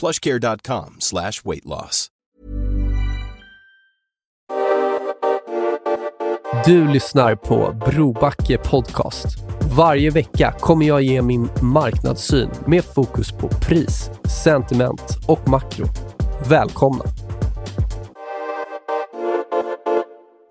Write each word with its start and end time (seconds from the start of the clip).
plushcare.com 0.00 0.96
slash 0.98 1.44
weight 1.44 1.64
loss. 1.64 2.08
Du 6.66 6.88
lyssnar 6.92 7.34
på 7.34 7.72
Brobacke 7.86 8.58
Podcast. 8.58 9.26
Varje 9.76 10.10
vecka 10.10 10.54
kommer 10.60 10.86
jag 10.86 11.02
ge 11.02 11.22
min 11.22 11.48
marknadssyn 11.62 12.50
med 12.66 12.84
fokus 12.84 13.32
på 13.32 13.48
pris, 13.48 14.10
sentiment 14.44 15.18
och 15.26 15.48
makro. 15.48 15.86
Välkomna! 16.48 17.04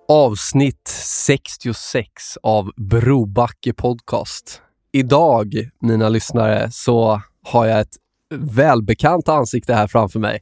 Avsnitt 0.09 0.88
66 0.88 2.38
av 2.44 2.71
Brobacke 2.75 3.73
Podcast. 3.73 4.61
Idag, 4.91 5.69
mina 5.81 6.09
lyssnare, 6.09 6.71
så 6.71 7.21
har 7.44 7.66
jag 7.66 7.80
ett 7.80 7.95
välbekant 8.31 9.29
ansikte 9.29 9.73
här 9.73 9.88
framför 9.88 10.19
mig. 10.19 10.39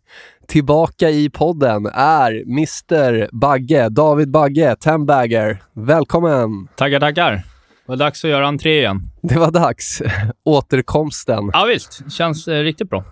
Tillbaka 0.47 1.09
i 1.09 1.29
podden 1.29 1.85
är 1.93 2.31
Mr 2.41 3.29
Bagge, 3.35 3.89
David 3.89 4.31
Bagge, 4.31 4.75
Tenbagger. 4.75 5.63
Välkommen! 5.73 6.67
Tackar, 6.75 6.99
tackar. 6.99 7.31
Det 7.31 7.43
var 7.85 7.95
dags 7.95 8.23
att 8.25 8.29
göra 8.29 8.47
entré 8.47 8.79
igen. 8.79 9.01
Det 9.21 9.35
var 9.35 9.51
dags. 9.51 10.01
Återkomsten. 10.43 11.49
Ja, 11.53 11.65
visst. 11.65 12.11
Känns 12.11 12.47
eh, 12.47 12.63
riktigt 12.63 12.89
bra. 12.89 13.03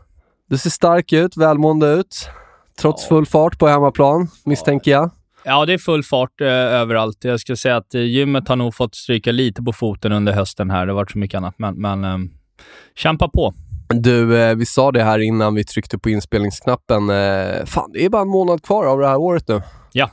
Du 0.50 0.58
ser 0.58 0.70
stark 0.70 1.14
ut, 1.14 1.38
välmående 1.38 1.88
ut. 1.88 2.30
Trots 2.82 3.08
full 3.08 3.26
fart 3.26 3.60
på 3.60 3.68
hemmaplan, 3.68 4.28
misstänker 4.46 4.92
jag. 4.92 5.12
Ja, 5.44 5.66
det 5.66 5.74
är 5.74 5.78
full 5.78 6.04
fart 6.04 6.42
eh, 6.42 6.48
överallt. 6.48 7.24
Jag 7.24 7.40
skulle 7.40 7.56
säga 7.56 7.78
att 7.78 7.96
eh, 7.96 8.02
gymmet 8.02 8.48
har 8.48 8.56
nog 8.56 8.76
fått 8.76 8.96
stryka 8.96 9.32
lite 9.32 9.62
på 9.62 9.74
foten 9.74 10.12
under 10.12 10.34
hösten 10.34 10.70
här. 10.70 10.86
Det 10.86 10.92
har 10.92 10.96
varit 10.96 11.12
så 11.12 11.18
mycket 11.18 11.38
annat, 11.38 11.56
men, 11.58 11.82
men 11.82 12.04
eh, 12.04 12.18
kämpa 12.96 13.30
på. 13.30 13.54
Du, 13.94 14.42
eh, 14.42 14.56
vi 14.56 14.66
sa 14.66 14.92
det 14.92 15.04
här 15.04 15.20
innan 15.20 15.56
vi 15.56 15.64
tryckte 15.64 15.98
på 15.98 16.10
inspelningsknappen. 16.10 17.10
Eh, 17.10 17.66
fan, 17.66 17.92
det 17.94 18.06
är 18.06 18.10
bara 18.10 18.22
en 18.22 18.28
månad 18.28 18.64
kvar 18.64 18.86
av 18.86 19.00
det 19.00 19.08
här 19.08 19.18
året 19.18 19.48
nu. 19.48 19.62
Ja. 19.92 20.10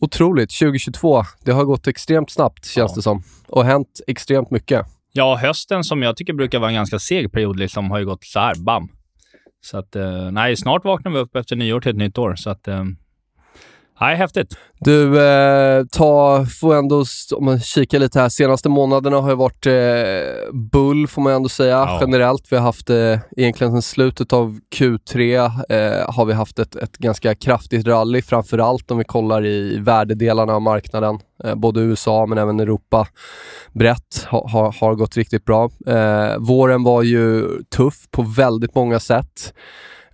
Otroligt. 0.00 0.50
2022. 0.58 1.22
Det 1.44 1.52
har 1.52 1.64
gått 1.64 1.86
extremt 1.86 2.30
snabbt, 2.30 2.64
känns 2.66 2.92
Ja. 2.92 2.96
det 2.96 3.02
som. 3.02 3.22
Och 3.48 3.64
hänt 3.64 4.00
extremt 4.06 4.50
mycket. 4.50 4.86
Ja, 5.12 5.36
hösten 5.36 5.84
som 5.84 6.02
jag 6.02 6.16
tycker 6.16 6.32
brukar 6.32 6.58
vara 6.58 6.70
en 6.70 6.74
ganska 6.74 6.98
seg 6.98 7.32
period 7.32 7.58
liksom, 7.58 7.90
har 7.90 7.98
ju 7.98 8.04
gått 8.06 8.24
så 8.24 8.38
här, 8.40 8.54
bam. 8.54 8.88
Så 9.60 9.78
att, 9.78 9.96
eh, 9.96 10.30
nej, 10.30 10.56
snart 10.56 10.84
vaknar 10.84 11.12
vi 11.12 11.18
upp 11.18 11.36
efter 11.36 11.56
nyår 11.56 11.80
till 11.80 11.90
ett 11.90 11.96
nytt 11.96 12.18
år. 12.18 12.34
Så 12.36 12.50
att, 12.50 12.68
nej, 14.00 14.16
häftigt. 14.16 14.56
Du, 14.80 15.22
eh, 15.22 15.84
ta, 15.92 16.46
får 16.60 16.74
ändå, 16.76 17.04
om 17.36 17.44
man 17.44 17.60
kikar 17.60 17.98
lite 17.98 18.20
här, 18.20 18.28
senaste 18.28 18.68
månaderna 18.68 19.16
har 19.20 19.30
ju 19.30 19.36
varit 19.36 19.66
eh, 19.66 20.52
bull 20.52 21.08
får 21.08 21.22
man 21.22 21.32
ändå 21.32 21.48
säga 21.48 21.70
Ja. 21.70 21.98
generellt. 22.00 22.46
Vi 22.50 22.56
har 22.56 22.62
haft, 22.62 22.90
eh, 22.90 23.18
egentligen 23.36 23.72
sedan 23.72 23.82
slutet 23.82 24.32
av 24.32 24.58
Q3 24.76 25.44
eh, 25.68 26.14
har 26.14 26.24
vi 26.24 26.32
haft 26.32 26.58
ett, 26.58 26.76
ett 26.76 26.98
ganska 26.98 27.34
kraftigt 27.34 27.86
rally, 27.86 28.22
framförallt 28.22 28.90
om 28.90 28.98
vi 28.98 29.04
kollar 29.04 29.46
i 29.46 29.78
värdedelarna 29.78 30.52
av 30.54 30.62
marknaden. 30.62 31.18
Eh, 31.44 31.54
både 31.54 31.80
USA 31.80 32.26
men 32.26 32.38
även 32.38 32.60
Europa 32.60 33.06
brett 33.72 34.26
ha, 34.30 34.48
ha, 34.48 34.74
har 34.80 34.94
gått 34.94 35.16
riktigt 35.16 35.44
bra. 35.44 35.70
Eh, 35.86 36.38
våren 36.38 36.82
var 36.82 37.02
ju 37.02 37.46
tuff 37.76 37.94
på 38.10 38.22
väldigt 38.22 38.74
många 38.74 39.00
sätt. 39.00 39.54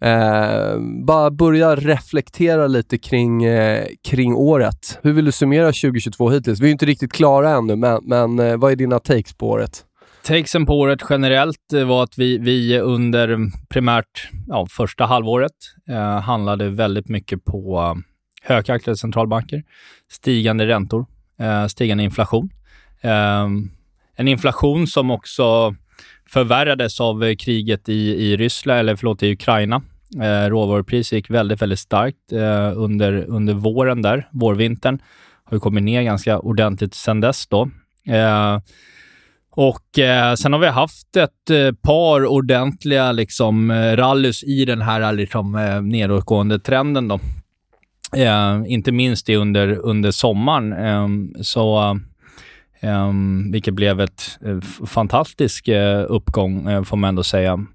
Eh, 0.01 0.79
bara 1.07 1.31
börja 1.31 1.77
reflektera 1.77 2.67
lite 2.67 2.99
kring, 2.99 3.45
eh, 3.45 3.87
kring 4.09 4.35
året. 4.35 4.99
Hur 5.03 5.13
vill 5.13 5.25
du 5.25 5.33
summera 5.33 5.67
2022 5.67 6.31
hittills? 6.31 6.61
Vi 6.61 6.65
är 6.65 6.69
ju 6.69 6.73
inte 6.73 6.87
riktigt 6.87 7.13
klara 7.13 7.51
ännu, 7.51 7.77
men, 7.77 8.01
men 8.03 8.39
eh, 8.39 8.57
vad 8.57 8.73
är 8.73 8.77
dina 8.77 8.99
takes 8.99 9.35
på 9.35 9.49
året? 9.49 9.85
Takesen 10.25 10.67
på 10.67 10.79
året 10.79 11.01
generellt 11.11 11.73
eh, 11.73 11.85
var 11.85 12.03
att 12.03 12.19
vi, 12.19 12.39
vi 12.39 12.81
under 12.81 13.39
primärt 13.69 14.31
ja, 14.47 14.67
första 14.71 15.07
halvåret 15.07 15.53
eh, 15.89 16.21
handlade 16.21 16.69
väldigt 16.69 17.09
mycket 17.09 17.45
på 17.45 17.97
eh, 18.49 18.95
centralbanker, 18.95 19.63
stigande 20.13 20.67
räntor, 20.67 21.07
eh, 21.41 21.67
stigande 21.67 22.05
inflation. 22.05 22.51
Eh, 23.01 23.47
en 24.17 24.29
inflation 24.29 24.87
som 24.87 25.11
också 25.11 25.75
förvärrades 26.31 27.01
av 27.01 27.25
eh, 27.25 27.37
kriget 27.37 27.89
i, 27.89 28.33
i 28.33 28.37
Ryssland, 28.37 28.81
eller 28.81 28.97
förlåt, 28.97 29.23
i 29.23 29.33
Ukraina. 29.33 29.83
Eh, 30.23 30.49
råvarupriset 30.49 31.13
gick 31.13 31.31
väldigt, 31.31 31.63
väldigt 31.63 31.79
starkt 31.79 32.33
eh, 32.33 32.73
under, 32.77 33.25
under 33.29 33.55
våren 33.55 34.03
där, 34.03 34.29
vårvintern. 34.33 34.99
Har 35.45 35.57
ju 35.57 35.61
kommit 35.61 35.85
ner 35.85 36.03
ganska 36.03 36.39
ordentligt 36.39 36.95
sedan 36.95 37.21
dess 37.21 37.47
då. 37.47 37.71
Eh, 38.09 38.61
och 39.51 39.99
eh, 39.99 40.35
sen 40.35 40.53
har 40.53 40.61
vi 40.61 40.67
haft 40.67 41.17
ett 41.17 41.51
eh, 41.51 41.73
par 41.73 42.27
ordentliga 42.27 43.13
liksom, 43.13 43.71
eh, 43.71 43.97
rallys 43.97 44.45
i 44.45 44.65
den 44.65 44.83
här 44.83 45.01
eh, 45.01 45.13
liksom, 45.13 45.55
eh, 45.55 45.83
nedåtgående 45.83 46.59
trenden. 46.59 47.09
Då. 47.09 47.21
Eh, 48.17 48.63
inte 48.67 48.93
minst 48.93 49.29
under, 49.29 49.69
under 49.69 50.11
sommaren. 50.11 50.73
Eh, 50.73 51.09
så, 51.43 51.99
um, 52.87 53.53
vilket 53.53 53.75
blev 53.75 54.01
ett 54.01 54.39
eh, 54.45 54.61
fantastisk 54.87 55.69
eh, 55.69 56.05
uppgång, 56.09 56.69
eh, 56.69 56.83
får 56.83 56.97
man 56.97 57.09
ändå 57.09 57.23
säga. 57.23 57.67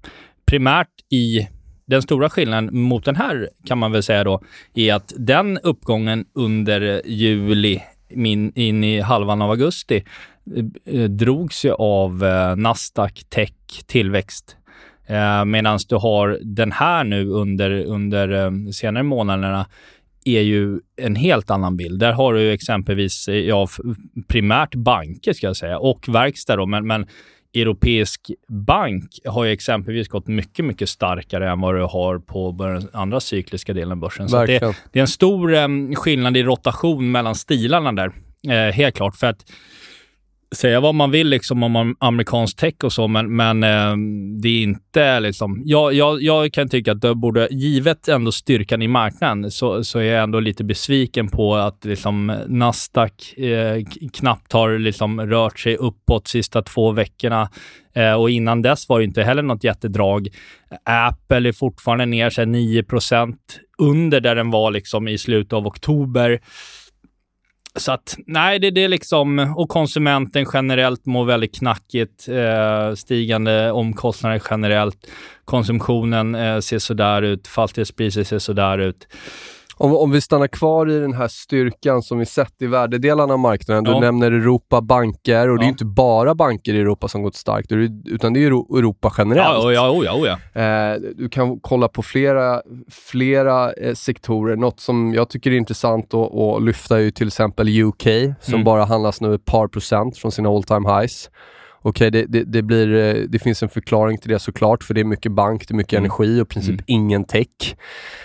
Primärt 0.46 0.88
i 1.10 1.48
den 1.86 2.02
stora 2.02 2.30
skillnaden 2.30 2.78
mot 2.78 3.04
den 3.04 3.16
här, 3.16 3.48
kan 3.66 3.78
man 3.78 3.92
väl 3.92 4.02
säga 4.02 4.24
då, 4.24 4.42
är 4.74 4.94
att 4.94 5.12
den 5.16 5.58
uppgången 5.58 6.24
under 6.34 7.02
juli 7.04 7.82
min, 8.14 8.52
in 8.54 8.84
i 8.84 9.00
halvan 9.00 9.42
av 9.42 9.50
augusti 9.50 10.04
eh, 10.86 11.04
drogs 11.04 11.64
ju 11.64 11.72
av 11.72 12.24
eh, 12.24 12.56
Nasdaq, 12.56 13.24
tech, 13.28 13.52
tillväxt. 13.86 14.56
Eh, 15.06 15.44
Medan 15.44 15.78
du 15.88 15.96
har 15.96 16.38
den 16.42 16.72
här 16.72 17.04
nu 17.04 17.28
under, 17.28 17.84
under 17.84 18.52
senare 18.72 19.02
månaderna 19.02 19.66
är 20.24 20.40
ju 20.40 20.80
en 20.96 21.16
helt 21.16 21.50
annan 21.50 21.76
bild. 21.76 22.00
Där 22.00 22.12
har 22.12 22.34
du 22.34 22.52
exempelvis, 22.52 23.28
ja, 23.28 23.68
primärt 24.32 24.74
banker 24.74 25.32
ska 25.32 25.46
jag 25.46 25.56
säga, 25.56 25.78
och 25.78 26.08
verkstad 26.08 26.56
då, 26.56 26.66
men, 26.66 26.86
men 26.86 27.06
europeisk 27.54 28.30
bank 28.48 29.18
har 29.24 29.44
ju 29.44 29.52
exempelvis 29.52 30.08
gått 30.08 30.26
mycket, 30.26 30.64
mycket 30.64 30.88
starkare 30.88 31.50
än 31.50 31.60
vad 31.60 31.74
du 31.74 31.82
har 31.82 32.18
på 32.18 32.56
den 32.58 32.88
andra 32.92 33.20
cykliska 33.20 33.72
delen 33.72 33.92
av 33.92 33.98
börsen. 33.98 34.28
Så 34.28 34.46
det, 34.46 34.58
det 34.92 34.98
är 34.98 35.00
en 35.00 35.08
stor 35.08 35.54
eh, 35.54 35.68
skillnad 35.94 36.36
i 36.36 36.42
rotation 36.42 37.10
mellan 37.10 37.34
stilarna 37.34 37.92
där. 37.92 38.12
Eh, 38.48 38.72
helt 38.74 38.96
klart. 38.96 39.16
För 39.16 39.26
att 39.26 39.50
säga 40.52 40.80
vad 40.80 40.94
man 40.94 41.10
vill 41.10 41.28
liksom 41.28 41.62
om 41.62 41.96
amerikansk 42.00 42.56
tech 42.56 42.74
och 42.84 42.92
så, 42.92 43.08
men, 43.08 43.36
men 43.36 43.62
eh, 43.62 43.96
det 44.42 44.48
är 44.48 44.62
inte 44.62 45.20
liksom... 45.20 45.62
Jag, 45.64 45.94
jag, 45.94 46.22
jag 46.22 46.52
kan 46.52 46.68
tycka 46.68 46.92
att 46.92 47.00
det 47.00 47.14
borde, 47.14 47.48
givet 47.50 48.08
ändå 48.08 48.32
styrkan 48.32 48.82
i 48.82 48.88
marknaden, 48.88 49.50
så, 49.50 49.84
så 49.84 49.98
är 49.98 50.02
jag 50.02 50.22
ändå 50.22 50.40
lite 50.40 50.64
besviken 50.64 51.28
på 51.28 51.54
att 51.54 51.84
liksom 51.84 52.38
Nasdaq 52.46 53.38
eh, 53.38 53.84
knappt 54.12 54.52
har 54.52 54.78
liksom 54.78 55.20
rört 55.20 55.58
sig 55.58 55.76
uppåt 55.76 56.28
sista 56.28 56.62
två 56.62 56.92
veckorna. 56.92 57.50
Eh, 57.94 58.12
och 58.12 58.30
innan 58.30 58.62
dess 58.62 58.88
var 58.88 58.98
det 58.98 59.04
inte 59.04 59.22
heller 59.22 59.42
något 59.42 59.64
jättedrag. 59.64 60.28
Apple 60.84 61.48
är 61.48 61.52
fortfarande 61.52 62.06
ner 62.06 62.30
sig 62.30 62.44
9% 62.44 63.34
under 63.78 64.20
där 64.20 64.34
den 64.34 64.50
var 64.50 64.70
liksom 64.70 65.08
i 65.08 65.18
slutet 65.18 65.52
av 65.52 65.66
oktober 65.66 66.40
så 67.76 67.92
att, 67.92 68.16
nej, 68.26 68.58
det, 68.58 68.70
det 68.70 68.84
är 68.84 68.88
liksom, 68.88 69.54
och 69.56 69.68
konsumenten 69.68 70.46
generellt 70.52 71.06
mår 71.06 71.24
väldigt 71.24 71.58
knackigt. 71.58 72.28
Eh, 72.28 72.94
stigande 72.94 73.72
omkostnader 73.72 74.42
generellt. 74.50 75.10
Konsumtionen 75.44 76.34
eh, 76.34 76.58
ser 76.58 76.78
sådär 76.78 77.22
ut, 77.22 77.48
fastighetspriser 77.48 78.24
ser 78.24 78.38
sådär 78.38 78.78
ut. 78.78 79.08
Om, 79.82 79.96
om 79.96 80.10
vi 80.10 80.20
stannar 80.20 80.46
kvar 80.46 80.90
i 80.90 80.98
den 80.98 81.12
här 81.12 81.28
styrkan 81.28 82.02
som 82.02 82.18
vi 82.18 82.26
sett 82.26 82.62
i 82.62 82.66
värdedelarna 82.66 83.32
av 83.32 83.38
marknaden. 83.38 83.84
Ja. 83.86 83.94
Du 83.94 84.00
nämner 84.00 84.32
Europa 84.32 84.80
banker 84.80 85.48
och 85.48 85.58
det 85.58 85.62
är 85.64 85.66
Ja. 85.66 85.70
inte 85.70 85.84
bara 85.84 86.34
banker 86.34 86.74
i 86.74 86.80
Europa 86.80 87.08
som 87.08 87.22
gått 87.22 87.34
starkt, 87.34 87.72
utan 88.06 88.32
det 88.32 88.40
är 88.40 88.46
Euro- 88.50 88.78
Europa 88.78 89.12
generellt. 89.18 89.64
Ja, 89.64 89.72
ja, 89.72 90.04
ja, 90.04 90.12
oh 90.12 90.26
ja. 90.54 90.60
Eh, 90.62 90.96
du 91.16 91.28
kan 91.28 91.60
kolla 91.60 91.88
på 91.88 92.02
flera, 92.02 92.62
flera 92.90 93.72
eh, 93.72 93.94
sektorer. 93.94 94.56
Något 94.56 94.80
som 94.80 95.14
jag 95.14 95.28
tycker 95.28 95.50
är 95.50 95.56
intressant 95.56 96.14
att, 96.14 96.34
att 96.34 96.62
lyfta 96.62 96.96
är 96.96 97.00
ju 97.02 97.10
till 97.10 97.26
exempel 97.26 97.68
UK 97.82 98.02
som 98.40 98.54
Mm. 98.54 98.64
bara 98.64 98.84
handlas 98.84 99.20
nu 99.20 99.34
ett 99.34 99.44
par 99.44 99.68
procent 99.68 100.18
från 100.18 100.32
sina 100.32 100.48
all 100.48 100.62
time 100.62 100.88
highs. 101.00 101.30
Okej, 101.82 102.10
det, 102.10 102.24
det, 102.26 102.44
det, 102.44 102.62
blir, 102.62 102.94
eh, 102.94 103.14
det 103.28 103.38
finns 103.38 103.62
en 103.62 103.68
förklaring 103.68 104.18
till 104.18 104.30
det 104.30 104.38
såklart, 104.38 104.84
för 104.84 104.94
det 104.94 105.00
är 105.00 105.04
mycket 105.04 105.32
bank, 105.32 105.68
det 105.68 105.72
är 105.74 105.76
mycket 105.76 105.92
Mm. 105.92 106.04
energi 106.04 106.40
och 106.40 106.46
i 106.46 106.48
princip 106.48 106.70
Mm. 106.72 106.84
ingen 106.86 107.24
tech. 107.24 107.46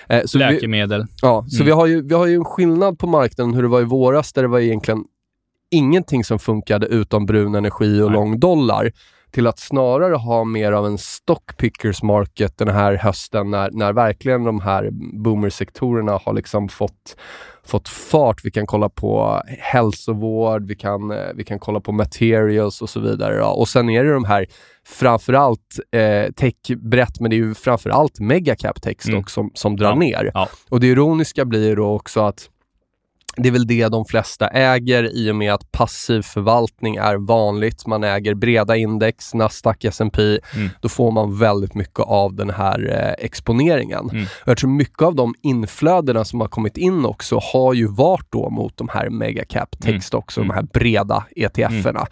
Eh, 0.10 0.22
så 0.26 0.38
vi, 0.38 0.44
Läkemedel. 0.44 1.06
ja, 1.22 1.46
så 1.50 1.56
Mm. 1.56 1.66
vi, 1.66 1.72
har 1.72 1.86
ju, 1.88 2.08
vi 2.08 2.14
har 2.16 2.26
ju 2.28 2.36
en 2.36 2.46
skillnad 2.46 3.00
på 3.00 3.08
marknaden 3.08 3.54
hur 3.54 3.62
det 3.62 3.68
var 3.68 3.82
i 3.82 3.86
våras, 3.86 4.34
där 4.34 4.42
det 4.42 4.48
var 4.48 4.60
egentligen 4.60 5.04
ingenting 5.72 6.24
som 6.24 6.40
funkade 6.40 6.88
utom 6.88 7.26
brun 7.26 7.56
energi 7.56 8.02
och 8.02 8.06
Nej. 8.12 8.14
lång 8.20 8.40
dollar 8.40 8.92
till 9.32 9.48
att 9.48 9.60
snarare 9.60 10.16
ha 10.16 10.44
mer 10.44 10.72
av 10.72 10.86
en 10.86 10.98
stock 10.98 11.58
pickers 11.58 12.04
market 12.04 12.58
den 12.58 12.68
här 12.68 12.94
hösten 12.96 13.52
när, 13.52 13.70
när 13.72 13.94
verkligen 13.94 14.44
de 14.44 14.60
här 14.62 14.90
boomersektorerna 15.24 16.20
har 16.26 16.34
liksom 16.34 16.70
fått, 16.70 17.16
fått 17.66 17.90
fart. 17.90 18.42
Vi 18.44 18.52
kan 18.52 18.66
kolla 18.66 18.90
på 18.90 19.42
hälsovård, 19.60 20.68
vi 20.68 20.76
kan, 20.76 21.12
eh, 21.12 21.18
vi 21.36 21.44
kan 21.44 21.60
kolla 21.60 21.80
på 21.80 21.92
materials 21.92 22.82
och 22.82 22.90
så 22.90 23.00
vidare. 23.00 23.44
Och 23.44 23.68
sen 23.68 23.90
är 23.90 24.04
det 24.04 24.14
de 24.14 24.24
här 24.26 24.46
framförallt 24.86 25.80
eh, 25.92 26.32
tech 26.32 26.54
brett, 26.78 27.20
men 27.20 27.30
det 27.30 27.36
är 27.36 27.38
ju 27.38 27.54
framförallt 27.54 28.20
megacap 28.20 28.82
tech 28.82 29.08
Mm. 29.08 29.24
som, 29.24 29.52
som 29.54 29.76
drar 29.76 29.90
Ja. 29.90 29.96
ner. 29.96 30.32
Ja. 30.34 30.48
Och 30.70 30.80
det 30.80 30.88
ironiska 30.88 31.46
blir 31.46 31.76
då 31.76 31.88
också 31.96 32.22
att 32.22 32.50
det 33.38 33.50
är 33.50 33.52
väl 33.52 33.68
det 33.68 33.88
de 33.88 34.06
flesta 34.06 34.48
äger 34.48 35.04
i 35.18 35.32
och 35.32 35.36
med 35.36 35.54
att 35.54 35.72
passiv 35.72 36.22
förvaltning 36.22 36.96
är 36.96 37.16
vanligt. 37.28 37.88
Man 37.88 38.04
äger 38.04 38.34
breda 38.34 38.76
index, 38.76 39.34
Nasdaq, 39.34 39.84
S&P. 39.86 40.22
Mm. 40.56 40.70
Då 40.82 40.90
får 40.90 41.12
man 41.12 41.40
väldigt 41.40 41.74
mycket 41.76 42.00
av 42.00 42.34
den 42.36 42.50
här 42.50 42.90
eh, 43.20 43.26
exponeringen. 43.26 44.10
Mm. 44.10 44.26
Jag 44.46 44.58
tror 44.58 44.70
mycket 44.70 45.02
av 45.02 45.16
de 45.16 45.34
inflödena 45.42 46.26
som 46.26 46.42
har 46.42 46.48
kommit 46.48 46.78
in 46.78 47.06
också 47.06 47.40
har 47.54 47.74
ju 47.74 47.88
varit 47.88 48.28
då 48.32 48.50
mot 48.50 48.78
de 48.78 48.90
här 48.90 49.10
megacap 49.10 49.76
Mm. 49.84 49.94
tech 50.00 50.04
stocks 50.08 50.38
och 50.38 50.44
Mm. 50.44 50.56
de 50.56 50.62
här 50.62 50.68
breda 50.74 51.24
ETFerna. 51.36 52.08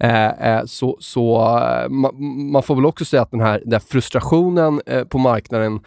Eh, 0.00 0.24
eh, 0.56 0.64
så 0.66 0.96
så 1.00 1.36
eh, 1.36 1.88
ma- 1.88 2.18
man 2.52 2.62
får 2.62 2.74
väl 2.74 2.86
också 2.86 3.04
säga 3.04 3.22
att 3.22 3.30
den 3.30 3.40
här, 3.40 3.60
den 3.64 3.72
här 3.72 3.80
frustrationen 3.88 4.80
eh, 4.86 5.04
på 5.04 5.18
marknaden 5.18 5.80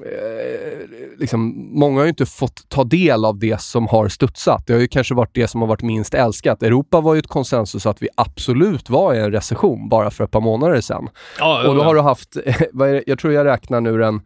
eh, 0.00 0.88
liksom, 1.18 1.70
många 1.78 1.98
har 2.00 2.04
ju 2.04 2.08
inte 2.08 2.26
fått 2.26 2.68
ta 2.68 2.84
del 2.84 3.24
av 3.24 3.38
det 3.38 3.60
som 3.60 3.86
har 3.88 4.08
studsat. 4.08 4.66
Det 4.66 4.72
har 4.72 4.80
ju 4.80 4.88
kanske 4.88 5.14
varit 5.14 5.34
det 5.34 5.48
som 5.48 5.60
har 5.60 5.68
varit 5.68 5.82
minst 5.82 6.14
älskat. 6.14 6.62
Europa 6.62 7.00
var 7.00 7.14
ju 7.14 7.18
ett 7.18 7.26
konsensus 7.26 7.86
att 7.86 8.02
vi 8.02 8.08
absolut 8.14 8.90
var 8.90 9.14
i 9.14 9.18
en 9.18 9.32
recession 9.32 9.88
bara 9.88 10.10
för 10.10 10.24
ett 10.24 10.30
par 10.30 10.40
månader 10.40 10.80
sedan. 10.80 11.08
Ja, 11.38 11.68
Och 11.68 11.74
då 11.74 11.82
har 11.82 11.94
du 11.94 12.00
haft, 12.00 12.36
jag 13.06 13.18
tror 13.18 13.32
jag 13.32 13.46
räknar 13.46 13.80
nu 13.80 13.98
den 13.98 14.20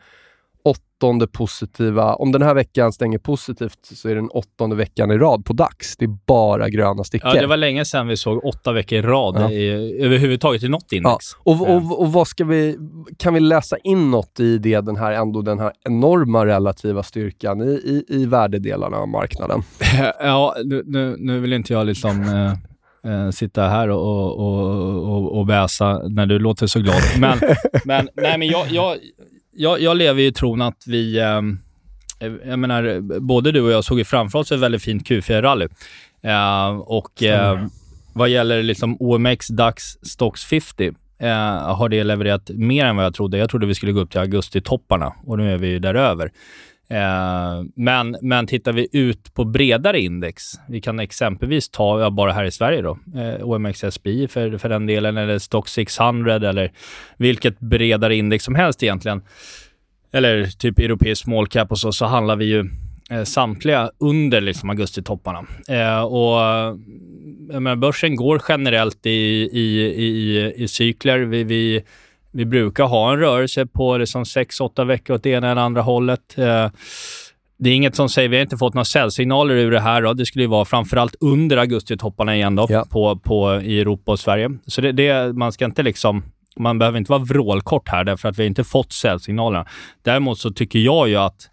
åttonde 0.96 1.26
positiva, 1.26 2.14
om 2.14 2.32
den 2.32 2.42
här 2.42 2.54
veckan 2.54 2.92
stänger 2.92 3.18
positivt 3.18 3.78
så 3.82 4.08
är 4.08 4.14
det 4.14 4.20
den 4.20 4.30
åttonde 4.30 4.76
veckan 4.76 5.10
i 5.10 5.18
rad 5.18 5.44
på 5.44 5.52
DAX. 5.52 5.96
Det 5.96 6.04
är 6.04 6.16
bara 6.26 6.68
gröna 6.68 7.04
stickor. 7.04 7.30
Ja, 7.34 7.40
det 7.40 7.46
var 7.46 7.56
länge 7.56 7.84
sedan 7.84 8.08
vi 8.08 8.16
såg 8.16 8.44
åtta 8.44 8.72
veckor 8.72 8.98
i 8.98 9.02
rad 9.02 9.36
Ja. 9.38 9.50
i, 9.50 9.98
överhuvudtaget 10.02 10.62
i 10.62 10.68
något 10.68 10.92
index. 10.92 11.32
Och, 11.38 11.60
och, 11.60 12.00
och 12.00 12.12
vad 12.12 12.28
ska 12.28 12.44
vi, 12.44 12.78
kan 13.18 13.34
vi 13.34 13.40
läsa 13.40 13.76
in 13.76 14.10
något 14.10 14.40
i 14.40 14.58
det, 14.58 14.80
den 14.80 14.96
här, 14.96 15.12
ändå 15.12 15.42
den 15.42 15.58
här 15.58 15.72
enorma 15.84 16.46
relativa 16.46 17.02
styrkan 17.02 17.60
i, 17.60 17.64
i, 17.70 18.04
i 18.08 18.26
värdedelarna 18.26 18.96
av 18.96 19.08
marknaden? 19.08 19.62
Ja, 20.20 20.54
nu, 20.64 21.16
nu, 21.18 21.40
vill 21.40 21.52
inte 21.52 21.72
jag 21.72 21.86
liksom 21.86 22.22
eh, 22.22 23.12
eh, 23.12 23.30
sitta 23.30 23.68
här 23.68 23.88
och, 23.88 24.38
och, 24.38 25.08
och, 25.08 25.38
och 25.38 25.46
bäsa 25.46 26.02
när 26.08 26.26
du 26.26 26.38
låter 26.38 26.66
så 26.66 26.80
glad. 26.80 27.02
Men, 27.20 27.38
men, 27.84 28.08
nej, 28.14 28.38
men 28.38 28.48
jag, 28.48 28.70
jag, 28.70 28.96
jag, 29.56 29.80
jag 29.80 29.96
lever 29.96 30.20
ju 30.20 30.26
i 30.26 30.32
tron 30.32 30.62
att 30.62 30.84
vi... 30.86 31.18
Eh, 31.18 31.42
jag 32.46 32.58
menar, 32.58 33.00
både 33.20 33.52
du 33.52 33.60
och 33.60 33.70
jag 33.70 33.84
såg 33.84 33.98
ju 33.98 34.04
framför 34.04 34.38
oss 34.38 34.52
ett 34.52 34.60
väldigt 34.60 34.82
fint 34.82 35.08
Q4-rally. 35.08 35.68
Eh, 36.22 36.78
och 36.78 37.22
eh, 37.22 37.66
vad 38.12 38.28
gäller 38.28 38.62
liksom 38.62 38.96
OMX, 39.00 39.48
DAX, 39.48 39.82
Stocks 40.02 40.44
50 40.44 40.92
eh, 41.18 41.28
har 41.74 41.88
det 41.88 42.04
levererat 42.04 42.50
mer 42.54 42.84
än 42.84 42.96
vad 42.96 43.04
jag 43.04 43.14
trodde. 43.14 43.38
Jag 43.38 43.50
trodde 43.50 43.66
vi 43.66 43.74
skulle 43.74 43.92
gå 43.92 44.00
upp 44.00 44.10
till 44.10 44.20
augusti-topparna 44.20 45.12
och 45.26 45.38
nu 45.38 45.52
är 45.52 45.56
vi 45.56 45.68
ju 45.68 45.78
däröver. 45.78 46.32
Eh, 46.88 47.64
men, 47.74 48.16
men 48.22 48.46
tittar 48.46 48.72
vi 48.72 48.88
ut 48.92 49.34
på 49.34 49.44
bredare 49.44 50.00
index, 50.00 50.42
vi 50.68 50.80
kan 50.80 51.00
exempelvis 51.00 51.68
ta, 51.68 52.00
ja, 52.00 52.10
bara 52.10 52.32
här 52.32 52.44
i 52.44 52.50
Sverige 52.50 52.82
då, 52.82 52.98
eh, 53.16 53.48
OMXSPI 53.48 54.28
för, 54.28 54.58
för 54.58 54.68
den 54.68 54.86
delen, 54.86 55.16
eller 55.16 55.38
Stock 55.38 55.68
600 55.68 56.34
eller 56.34 56.72
vilket 57.16 57.60
bredare 57.60 58.16
index 58.16 58.44
som 58.44 58.54
helst 58.54 58.82
egentligen, 58.82 59.22
eller 60.12 60.46
typ 60.46 60.78
europeisk 60.78 61.22
small 61.24 61.46
cap 61.46 61.70
och 61.70 61.78
så, 61.78 61.92
så 61.92 62.06
handlar 62.06 62.36
vi 62.36 62.44
ju 62.44 62.70
eh, 63.10 63.22
samtliga 63.22 63.90
under 63.98 64.40
liksom 64.40 64.70
augustitopparna. 64.70 65.46
Eh, 65.68 66.00
och 66.00 66.40
jag 67.50 67.62
menar, 67.62 67.76
börsen 67.76 68.16
går 68.16 68.42
generellt 68.48 69.06
i, 69.06 69.10
i, 69.52 69.84
i, 69.96 70.52
i 70.56 70.68
cykler. 70.68 71.18
Vi, 71.18 71.44
vi, 71.44 71.82
vi 72.36 72.44
brukar 72.46 72.84
ha 72.84 73.12
en 73.12 73.18
rörelse 73.18 73.66
på 73.66 73.96
liksom 73.96 74.24
6-8 74.24 74.84
veckor 74.84 75.14
åt 75.16 75.22
det 75.22 75.30
ena 75.30 75.50
eller 75.50 75.62
andra 75.62 75.82
hållet. 75.82 76.38
Eh, 76.38 76.70
det 77.58 77.70
är 77.70 77.74
inget 77.74 77.96
som 77.96 78.08
säger, 78.08 78.28
vi 78.28 78.36
har 78.36 78.42
inte 78.42 78.56
fått 78.56 78.74
några 78.74 78.84
säljsignaler 78.84 79.54
ur 79.54 79.70
det 79.70 79.80
här. 79.80 80.02
Då. 80.02 80.12
Det 80.12 80.26
skulle 80.26 80.44
ju 80.44 80.48
vara 80.48 80.64
framförallt 80.64 81.14
under 81.20 81.56
augustitopparna 81.56 82.36
igen 82.36 82.56
då, 82.56 82.66
Ja. 82.68 82.86
på, 82.90 83.16
på, 83.18 83.60
i 83.62 83.80
Europa 83.80 84.12
och 84.12 84.18
Sverige. 84.20 84.50
Så 84.66 84.80
det, 84.80 84.92
det, 84.92 85.32
man 85.32 85.52
ska 85.52 85.64
inte 85.64 85.82
liksom 85.82 86.22
man 86.58 86.78
behöver 86.78 86.98
inte 86.98 87.12
vara 87.12 87.22
vrålkort 87.22 87.88
här 87.88 88.04
därför 88.04 88.28
att 88.28 88.38
vi 88.38 88.46
inte 88.46 88.64
fått 88.64 88.92
säljsignalerna. 88.92 89.66
Däremot 90.02 90.38
så 90.38 90.50
tycker 90.50 90.78
jag 90.78 91.08
ju 91.08 91.16
att 91.16 91.50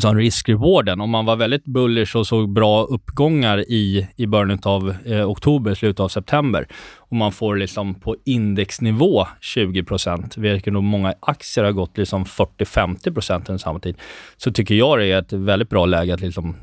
sån 0.00 0.16
risk-rewarden, 0.16 1.00
om 1.00 1.10
man 1.10 1.24
var 1.24 1.36
väldigt 1.36 1.64
bullish 1.64 2.16
och 2.16 2.26
såg 2.26 2.52
bra 2.52 2.82
uppgångar 2.82 3.58
i, 3.58 4.08
i 4.16 4.26
början 4.26 4.58
av 4.62 4.94
eh, 5.04 5.30
oktober, 5.30 5.74
slutet 5.74 6.00
av 6.00 6.08
september, 6.08 6.66
och 6.96 7.16
man 7.16 7.32
får 7.32 7.56
liksom 7.56 7.94
på 7.94 8.16
indexnivå 8.24 9.26
20% 9.56 10.40
vilket 10.40 10.72
nog 10.72 10.82
många 10.82 11.14
aktier 11.20 11.64
har 11.64 11.72
gått 11.72 11.98
liksom 11.98 12.24
40-50% 12.24 13.34
under 13.34 13.58
samma 13.58 13.78
tid, 13.78 13.96
så 14.36 14.52
tycker 14.52 14.74
jag 14.74 14.98
det 14.98 15.06
är 15.12 15.18
ett 15.18 15.32
väldigt 15.32 15.68
bra 15.68 15.86
läge 15.86 16.14
att 16.14 16.20
liksom, 16.20 16.56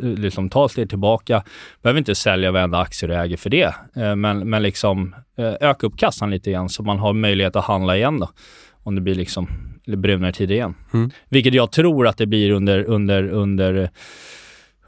liksom 0.00 0.48
ta 0.48 0.68
steg 0.68 0.88
tillbaka. 0.88 1.42
Behöver 1.82 1.98
inte 1.98 2.14
sälja 2.14 2.52
varenda 2.52 2.78
aktie 2.78 3.08
du 3.08 3.14
äger 3.14 3.36
för 3.36 3.50
det, 3.50 3.74
eh, 3.96 4.16
men, 4.16 4.50
men 4.50 4.62
liksom 4.62 5.14
eh, 5.38 5.54
öka 5.60 5.86
upp 5.86 5.98
kassan 5.98 6.30
lite 6.30 6.50
grann 6.50 6.68
så 6.68 6.82
man 6.82 6.98
har 6.98 7.12
möjlighet 7.12 7.56
att 7.56 7.64
handla 7.64 7.96
igen 7.96 8.20
då, 8.20 8.30
om 8.82 8.94
det 8.94 9.00
blir 9.00 9.14
liksom 9.14 9.48
eller 9.86 9.96
brunare 9.96 10.32
tider 10.32 10.54
igen. 10.54 10.74
Mm. 10.94 11.10
Vilket 11.28 11.54
jag 11.54 11.72
tror 11.72 12.06
att 12.06 12.16
det 12.18 12.26
blir 12.26 12.50
under, 12.50 12.84
under, 12.84 13.28
under, 13.28 13.90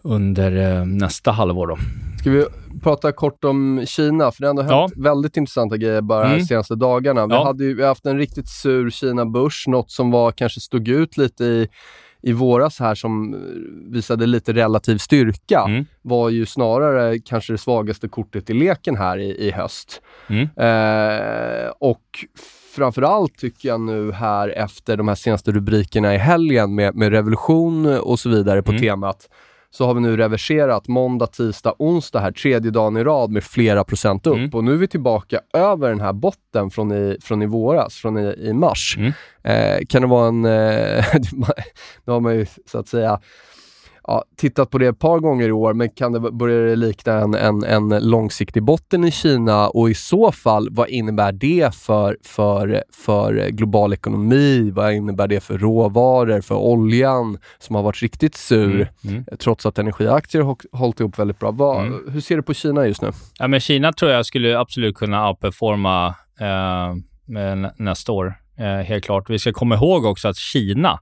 under 0.02 0.76
eh, 0.78 0.87
nästa 0.87 1.31
halvår. 1.31 1.67
Då. 1.67 1.78
Ska 2.21 2.31
vi 2.31 2.45
prata 2.83 3.12
kort 3.12 3.45
om 3.45 3.85
Kina? 3.87 4.31
För 4.31 4.40
det 4.43 4.47
har 4.47 4.50
ändå 4.50 4.62
hänt 4.62 4.93
väldigt 4.97 5.37
intressanta 5.37 5.76
grejer 5.76 6.00
bara 6.00 6.26
Mm. 6.26 6.38
de 6.38 6.45
senaste 6.45 6.75
dagarna. 6.75 7.26
Vi, 7.26 7.35
Ja. 7.35 7.45
hade 7.45 7.64
ju, 7.64 7.75
vi 7.75 7.83
har 7.83 7.88
haft 7.88 8.07
en 8.07 8.19
riktigt 8.19 8.49
sur 8.49 8.90
Kina-börs, 8.90 9.64
något 9.67 9.90
som 9.90 10.11
var, 10.11 10.33
kanske 10.33 10.61
stod 10.61 10.88
ut 10.88 11.17
lite 11.17 11.45
i, 11.45 11.69
i 12.23 12.33
våras 12.33 12.81
här 12.81 12.95
som 12.95 13.37
visade 13.93 14.26
lite 14.26 14.52
relativ 14.52 14.99
styrka 14.99 15.64
Mm. 15.69 15.85
var 16.02 16.28
ju 16.31 16.47
snarare 16.47 17.19
kanske 17.19 17.52
det 17.52 17.59
svagaste 17.59 18.09
kortet 18.09 18.50
i 18.50 18.55
leken 18.55 18.97
här 18.97 19.19
i, 19.19 19.47
i 19.47 19.50
höst. 19.50 20.00
Mm. 20.28 20.43
Eh, 20.57 21.71
och 21.81 22.02
framförallt 22.75 23.38
tycker 23.38 23.68
jag 23.68 23.80
nu 23.80 24.12
här 24.12 24.48
efter 24.48 24.96
de 24.96 25.08
här 25.08 25.14
senaste 25.14 25.52
rubrikerna 25.52 26.14
i 26.14 26.18
helgen 26.18 26.75
med, 26.75 26.94
med 26.94 27.10
revolution 27.12 27.98
och 27.98 28.18
så 28.18 28.28
vidare 28.28 28.62
på 28.62 28.70
Mm. 28.70 28.82
temat 28.82 29.28
så 29.70 29.87
har 29.87 29.94
vi 29.94 30.00
nu 30.00 30.16
reverserat 30.16 30.88
måndag, 30.88 31.26
tisdag, 31.26 31.75
onsdag 31.78 32.20
här, 32.20 32.32
tredje 32.32 32.70
dagen 32.70 32.96
i 32.96 33.04
rad 33.04 33.30
med 33.30 33.44
flera 33.44 33.84
procent 33.84 34.26
upp. 34.26 34.37
Mm. 34.37 34.50
Och 34.52 34.64
nu 34.64 34.72
är 34.72 34.76
vi 34.76 34.88
tillbaka 34.88 35.40
över 35.54 35.88
den 35.88 36.00
här 36.00 36.12
botten 36.12 36.70
från 36.70 36.92
i, 36.92 37.16
från 37.22 37.42
i 37.42 37.46
våras, 37.46 37.94
från 37.94 38.18
i, 38.18 38.34
i 38.38 38.52
mars. 38.52 38.96
Mm. 38.98 39.12
Eh, 39.42 39.87
kan 39.88 40.02
det 40.02 40.08
vara 40.08 40.28
en... 40.28 40.44
Eh, 40.44 41.04
nu 42.04 42.12
har 42.12 42.20
man 42.20 42.34
ju 42.34 42.46
så 42.66 42.78
att 42.78 42.88
säga 42.88 43.20
ja, 44.09 44.25
tittat 44.37 44.71
på 44.71 44.79
det 44.79 44.87
ett 44.87 44.99
par 44.99 45.19
gånger 45.19 45.49
i 45.49 45.53
år, 45.53 45.75
men 45.75 45.88
kan 45.88 46.12
det 46.12 46.21
börja 46.21 46.75
likna 46.75 47.12
en, 47.12 47.35
en, 47.35 47.62
en 47.62 48.11
långsiktig 48.11 48.62
botten 48.62 49.05
i 49.05 49.11
Kina 49.11 49.69
och 49.69 49.91
i 49.91 49.95
så 49.95 50.33
fall, 50.33 50.69
vad 50.71 50.88
innebär 50.88 51.33
det 51.33 51.75
för, 51.75 52.17
för, 52.25 52.85
för 52.93 53.49
global 53.49 53.93
ekonomi? 53.93 54.71
Vad 54.71 54.95
innebär 54.95 55.29
det 55.29 55.41
för 55.41 55.59
råvaror, 55.59 56.41
för 56.41 56.55
oljan 56.55 57.38
som 57.59 57.77
har 57.77 57.83
varit 57.83 58.03
riktigt 58.03 58.35
sur 58.35 58.75
mm, 58.75 59.15
mm. 59.15 59.25
trots 59.38 59.67
att 59.67 59.79
energiaktier 59.79 60.43
har 60.43 60.57
hållit 60.73 61.00
ihop 61.00 61.19
väldigt 61.19 61.38
bra. 61.38 61.50
Vad, 61.50 61.87
mm. 61.87 62.12
Hur 62.12 62.21
ser 62.21 62.37
du 62.37 62.43
på 62.43 62.55
Kina 62.55 62.87
just 62.87 63.03
nu? 63.03 63.11
Ja, 63.38 63.49
men 63.49 63.61
Kina 63.61 63.93
tror 63.93 64.11
jag 64.11 64.27
skulle 64.27 64.59
absolut 64.59 64.97
kunna 64.97 65.29
outperforma 65.29 66.15
eh, 66.41 66.95
nästa 67.77 68.12
år. 68.12 68.35
Eh, 68.59 68.87
helt 68.87 69.05
klart. 69.05 69.31
Vi 69.31 69.38
ska 69.38 69.53
komma 69.53 69.75
ihåg 69.75 70.05
också 70.05 70.29
att 70.29 70.37
Kina, 70.37 71.00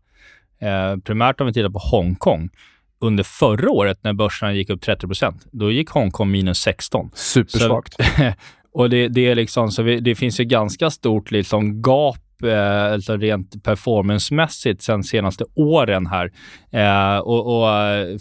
eh, 0.60 1.00
primärt 1.04 1.40
om 1.40 1.46
vi 1.46 1.52
tittar 1.52 1.70
på 1.70 1.78
Hongkong, 1.78 2.50
under 3.00 3.24
förra 3.24 3.70
året 3.70 3.98
när 4.02 4.12
börserna 4.12 4.52
gick 4.52 4.70
upp 4.70 4.82
30% 4.84 5.34
då 5.52 5.70
gick 5.70 5.90
Hongkong 5.90 6.30
minus 6.30 6.58
16. 6.58 7.10
Supersvagt. 7.14 7.94
Så, 7.94 8.32
och 8.72 8.90
det, 8.90 9.08
det, 9.08 9.26
är 9.26 9.34
liksom, 9.34 9.70
så 9.70 9.82
vi, 9.82 10.00
det 10.00 10.14
finns 10.14 10.40
ju 10.40 10.44
ganska 10.44 10.90
stort 10.90 11.30
liksom 11.30 11.82
gap 11.82 12.16
eh, 12.42 12.92
alltså 12.92 13.16
rent 13.16 13.64
performancemässigt 13.64 14.82
sen 14.82 15.04
senaste 15.04 15.44
åren 15.54 16.06
här. 16.06 16.32
Eh, 16.70 17.18
och, 17.18 17.38
och 17.38 17.68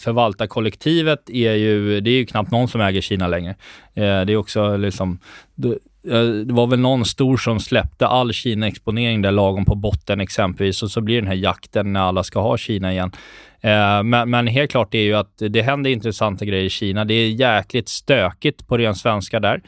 förvaltarkollektivet 0.02 1.30
är 1.30 1.54
ju, 1.54 2.02
det 2.02 2.10
är 2.10 2.16
ju 2.16 2.26
knappt 2.26 2.52
någon 2.52 2.68
som 2.68 2.82
äger 2.82 3.02
Kina 3.02 3.28
längre. 3.28 3.56
Eh, 3.94 4.22
det 4.26 4.34
är 4.34 4.38
också 4.38 4.78
liksom, 4.78 5.20
Eh, 6.08 6.24
det 6.24 6.54
var 6.54 6.68
väl 6.68 6.80
någon 6.80 7.06
stor 7.06 7.38
som 7.38 7.60
släppte 7.60 8.08
all 8.08 8.34
Kina-exponering 8.34 9.22
där 9.22 9.32
lagom 9.32 9.66
på 9.66 9.76
botten 9.76 10.22
exempelvis 10.22 10.84
och 10.84 10.92
så 10.92 11.02
blir 11.02 11.16
den 11.16 11.28
här 11.28 11.36
jakten 11.36 11.94
när 11.94 12.00
alla 12.00 12.24
ska 12.24 12.42
ha 12.42 12.58
Kina 12.58 12.92
igen. 12.92 13.12
Eh, 13.62 14.04
men, 14.04 14.30
men, 14.30 14.48
helt 14.48 14.72
klart 14.72 14.96
är 14.96 15.00
ju 15.00 15.14
att 15.14 15.42
det 15.50 15.62
händer 15.62 15.90
intressanta 15.90 16.46
grejer 16.46 16.66
i 16.66 16.70
Kina. 16.70 17.06
Det 17.06 17.14
är 17.14 17.30
jäkligt 17.30 17.90
stökigt 17.90 18.68
på 18.68 18.78
ren 18.78 18.96
svenska 18.96 19.40
där. 19.40 19.62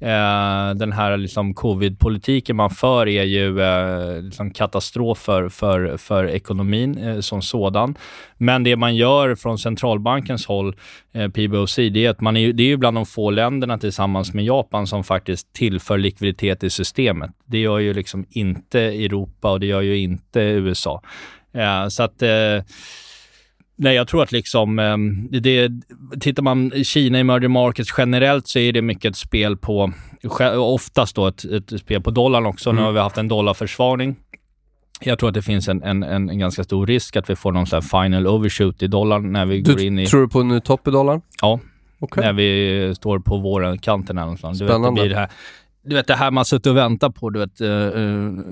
Eh, 0.00 0.74
den 0.74 0.92
här 0.92 1.16
liksom 1.16 1.54
covid-politiken 1.54 2.56
man 2.56 2.70
för 2.70 3.08
är 3.08 3.22
ju 3.22 3.60
eh, 3.60 4.22
liksom 4.22 4.50
katastrof 4.50 5.18
för, 5.18 5.48
för, 5.48 5.96
för 5.96 6.24
ekonomin 6.24 6.98
eh, 6.98 7.20
som 7.20 7.42
sådan. 7.42 7.94
Men 8.36 8.62
det 8.64 8.76
man 8.76 8.96
gör 8.96 9.34
från 9.34 9.58
centralbankens 9.58 10.46
håll, 10.46 10.76
eh, 11.12 11.28
PBOC, 11.28 11.76
det 11.76 12.06
är 12.06 12.10
att 12.10 12.20
man 12.20 12.36
är, 12.36 12.52
det 12.52 12.62
är 12.62 12.66
ju 12.66 12.76
bland 12.76 12.96
de 12.96 13.06
få 13.06 13.30
länderna 13.30 13.78
tillsammans 13.78 14.34
med 14.34 14.44
Japan 14.44 14.86
som 14.86 15.04
faktiskt 15.04 15.52
tillför 15.52 15.98
likviditet 15.98 16.64
i 16.64 16.70
systemet. 16.70 17.30
Det 17.46 17.58
gör 17.58 17.78
ju 17.78 17.94
liksom 17.94 18.26
inte 18.30 18.80
Europa 18.80 19.50
och 19.50 19.60
det 19.60 19.66
gör 19.66 19.80
ju 19.80 19.98
inte 19.98 20.40
USA. 20.40 21.02
Eh, 21.52 21.88
så 21.88 22.02
att 22.02 22.22
eh, 22.22 22.62
Nej, 23.76 23.94
jag 23.94 24.08
tror 24.08 24.22
att 24.22 24.32
liksom, 24.32 24.78
ehm, 24.78 25.28
det, 25.30 25.70
tittar 26.20 26.42
man 26.42 26.84
Kina 26.84 27.20
i 27.20 27.24
merger 27.24 27.48
markets 27.48 27.94
generellt 27.98 28.48
så 28.48 28.58
är 28.58 28.72
det 28.72 28.82
mycket 28.82 29.10
ett 29.10 29.16
spel 29.16 29.56
på, 29.56 29.92
oftast 30.56 31.16
då 31.16 31.26
ett, 31.26 31.44
ett 31.44 31.80
spel 31.80 32.02
på 32.02 32.10
dollarn 32.10 32.46
också. 32.46 32.70
Mm. 32.70 32.80
Nu 32.80 32.86
har 32.86 32.92
vi 32.92 33.00
haft 33.00 33.18
en 33.18 33.28
dollarförsvagning. 33.28 34.16
Jag 35.00 35.18
tror 35.18 35.28
att 35.28 35.34
det 35.34 35.42
finns 35.42 35.68
en, 35.68 35.82
en, 35.82 36.02
en, 36.02 36.38
ganska 36.38 36.64
stor 36.64 36.86
risk 36.86 37.16
att 37.16 37.30
vi 37.30 37.36
får 37.36 37.52
någon 37.52 37.66
sån 37.66 37.82
final 37.82 38.26
overshoot 38.26 38.82
i 38.82 38.86
dollarn 38.86 39.32
när 39.32 39.46
vi 39.46 39.60
du 39.60 39.72
går 39.72 39.82
in 39.82 39.98
i... 39.98 40.06
Tror 40.06 40.20
du 40.20 40.28
på 40.28 40.40
en 40.40 40.48
ny 40.48 40.60
topp 40.60 40.88
i 40.88 40.90
dollarn? 40.90 41.20
Ja. 41.40 41.60
Okay. 42.00 42.24
När 42.24 42.32
vi 42.32 42.94
står 42.94 43.18
på 43.18 43.36
vårkanten 43.36 44.18
eller 44.18 44.24
någonstans. 44.24 44.58
Spännande. 44.58 44.88
Du 44.88 44.94
vet, 44.94 44.96
det 44.96 45.02
blir 45.02 45.10
det 45.10 45.20
här 45.20 45.30
du 45.84 45.94
vet 45.94 46.06
det 46.06 46.14
här 46.14 46.30
man 46.30 46.44
suttit 46.44 46.66
och 46.66 46.76
väntat 46.76 47.14
på, 47.14 47.30
du 47.30 47.38
vet, 47.38 47.60
uh, 47.60 48.00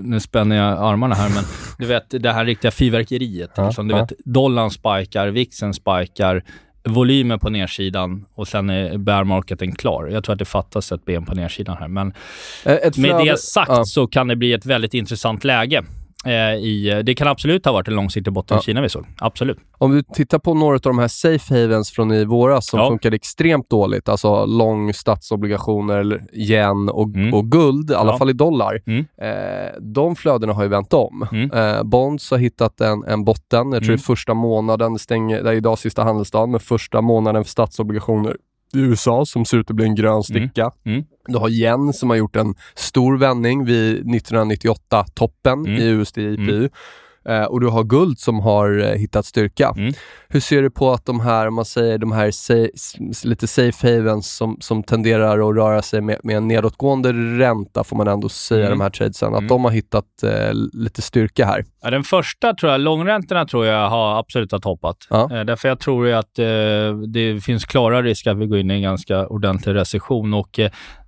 nu 0.03 0.21
spänner 0.21 0.57
jag 0.57 0.79
armarna 0.79 1.15
här, 1.15 1.29
men 1.29 1.45
du 1.79 1.87
vet 1.87 2.23
det 2.23 2.33
här 2.33 2.45
riktiga 2.45 2.71
fyrverkeriet. 2.71 3.51
Ja, 3.55 3.67
liksom, 3.67 3.89
du 3.89 3.95
ja. 3.95 4.01
vet, 4.01 4.13
dollarn 4.25 4.71
spikar, 4.71 5.29
vixen 5.29 5.75
spikar, 5.75 6.45
volymen 6.85 7.39
på 7.39 7.51
nedsidan 7.51 8.25
och 8.35 8.49
sen 8.49 8.71
är 8.71 8.99
bear 8.99 9.25
marketen 9.25 9.73
klar. 9.73 10.07
Jag 10.07 10.25
tror 10.25 10.33
att 10.33 10.39
det 10.39 10.45
fattas 10.45 10.93
ett 10.93 11.05
ben 11.05 11.25
på 11.25 11.35
nedsidan 11.35 11.77
här, 11.77 11.89
men 11.89 12.13
ett 12.65 12.97
med 12.97 13.27
det 13.27 13.41
sagt 13.41 13.71
ja. 13.71 13.85
så 13.85 14.07
kan 14.07 14.29
det 14.29 14.37
bli 14.37 14.53
ett 14.53 14.67
väldigt 14.67 14.95
intressant 14.95 15.45
läge. 15.45 15.85
Eh, 16.25 16.33
i, 16.55 17.03
det 17.05 17.15
kan 17.15 17.29
absolut 17.29 17.65
ha 17.65 17.73
varit 17.73 17.89
en 17.89 17.95
långsiktig 17.95 18.33
botten 18.33 18.55
ja. 18.55 18.61
i 18.61 18.65
Kina 18.65 18.81
vi 18.81 18.89
såg. 18.89 19.07
Absolut. 19.19 19.59
Om 19.79 19.93
du 19.93 20.03
tittar 20.03 20.39
på 20.39 20.55
några 20.55 20.75
av 20.75 20.81
de 20.81 20.99
här 20.99 21.09
safe 21.09 21.55
havens 21.55 21.91
från 21.91 22.13
i 22.13 22.25
våras 22.25 22.67
som 22.67 22.81
ja. 22.81 22.89
funkade 22.89 23.17
extremt 23.17 23.71
dåligt, 23.71 24.09
alltså 24.09 24.47
lång 24.47 24.93
statsobligationer, 24.93 26.27
yen 26.33 26.89
och, 26.89 27.09
mm. 27.09 27.35
och 27.35 27.47
guld, 27.47 27.91
i 27.91 27.95
alla 27.95 28.13
ja. 28.13 28.19
fall 28.19 28.31
i 28.31 28.33
dollar. 28.33 28.83
Mm. 28.87 29.05
Eh, 29.23 29.81
de 29.81 30.17
flödena 30.17 30.53
har 30.53 30.63
ju 30.63 30.69
vänt 30.69 30.93
om. 30.93 31.27
Mm. 31.33 31.51
Eh, 31.51 31.83
Bonds 31.83 32.31
har 32.31 32.39
hittat 32.39 32.81
en, 32.81 33.05
en 33.05 33.25
botten. 33.25 33.73
Jag 33.73 33.83
tror 33.83 33.83
mm. 33.83 33.87
det 33.87 33.93
är 33.93 33.99
första 33.99 34.35
månaden, 34.35 34.99
stänger, 34.99 35.43
det 35.43 35.51
är 35.51 35.55
idag 35.55 35.79
sista 35.79 36.05
handelsdagen, 36.05 36.51
men 36.51 36.61
första 36.61 37.01
månaden 37.01 37.45
för 37.45 37.51
statsobligationer 37.51 38.37
USA 38.73 39.27
som 39.27 39.45
ser 39.45 39.59
ut 39.59 39.71
att 39.71 39.77
bli 39.77 39.85
en 39.85 39.95
grön 39.95 40.13
mm. 40.13 40.23
sticka. 40.23 40.71
Mm. 40.85 40.97
Mm. 40.97 41.05
Du 41.27 41.39
har 41.39 41.49
yen 41.49 41.93
som 41.93 42.11
har 42.11 42.17
gjort 42.17 42.37
en 42.37 42.55
stor 42.75 43.17
vändning 43.17 43.65
vid 43.65 44.05
1998-toppen 44.05 45.67
mm. 45.67 45.77
i 45.77 45.85
USD-IPU. 45.85 46.59
Mm. 46.59 46.71
Eh, 47.25 47.45
och 47.45 47.61
du 47.61 47.69
har 47.69 47.85
guld 47.85 48.19
som 48.19 48.41
har 48.41 48.79
eh, 48.79 48.99
hittat 48.99 49.27
styrka. 49.27 49.75
Mm. 49.77 49.93
Hur 50.29 50.41
ser 50.41 50.63
du 50.63 50.71
på 50.71 50.91
att 50.91 51.07
de 51.07 51.21
här, 51.21 51.49
om 51.49 51.55
man 51.55 51.65
säger 51.65 51.99
de 51.99 52.13
här 52.13 52.31
sa 52.31 53.29
lite 53.29 53.47
safe 53.47 53.97
havens 53.97 54.37
som, 54.37 54.57
som 54.61 54.83
tenderar 54.83 55.51
att 55.51 55.57
röra 55.57 55.83
sig 55.83 56.01
med, 56.01 56.19
med 56.23 56.37
en 56.37 56.49
nedåtgående 56.49 57.13
ränta, 57.13 57.85
får 57.85 57.97
man 57.97 58.09
ändå 58.09 58.29
säga, 58.29 58.67
mm. 58.67 58.79
de 58.79 58.83
här 58.83 58.91
tradesen, 58.91 59.29
att 59.29 59.39
mm. 59.39 59.49
de 59.49 59.65
har 59.65 59.71
hittat 59.71 60.23
eh, 60.23 60.53
lite 60.73 61.03
styrka 61.03 61.47
här? 61.47 61.65
Ja, 61.83 61.91
den 61.91 62.05
första, 62.05 62.55
tror 62.55 62.73
jag, 62.73 62.81
långräntorna 62.81 63.47
tror 63.47 63.67
jag 63.67 63.89
har 63.89 64.19
absolut 64.19 64.53
har 64.53 64.59
toppat. 64.59 64.97
Ja. 65.11 65.29
Eh, 65.33 65.45
därför 65.45 65.69
jag 65.69 65.81
tror 65.81 66.07
ju 66.07 66.13
att 66.13 66.39
eh, 66.39 66.45
det 67.09 67.45
finns 67.45 67.65
klara 67.65 68.03
risker 68.03 68.31
att 68.31 68.39
vi 68.39 68.47
går 68.47 68.59
in 68.59 68.71
i 68.71 68.75
en 68.75 68.83
ganska 68.83 69.27
ordentlig 69.27 69.75
recession 69.75 70.35
och 70.35 70.61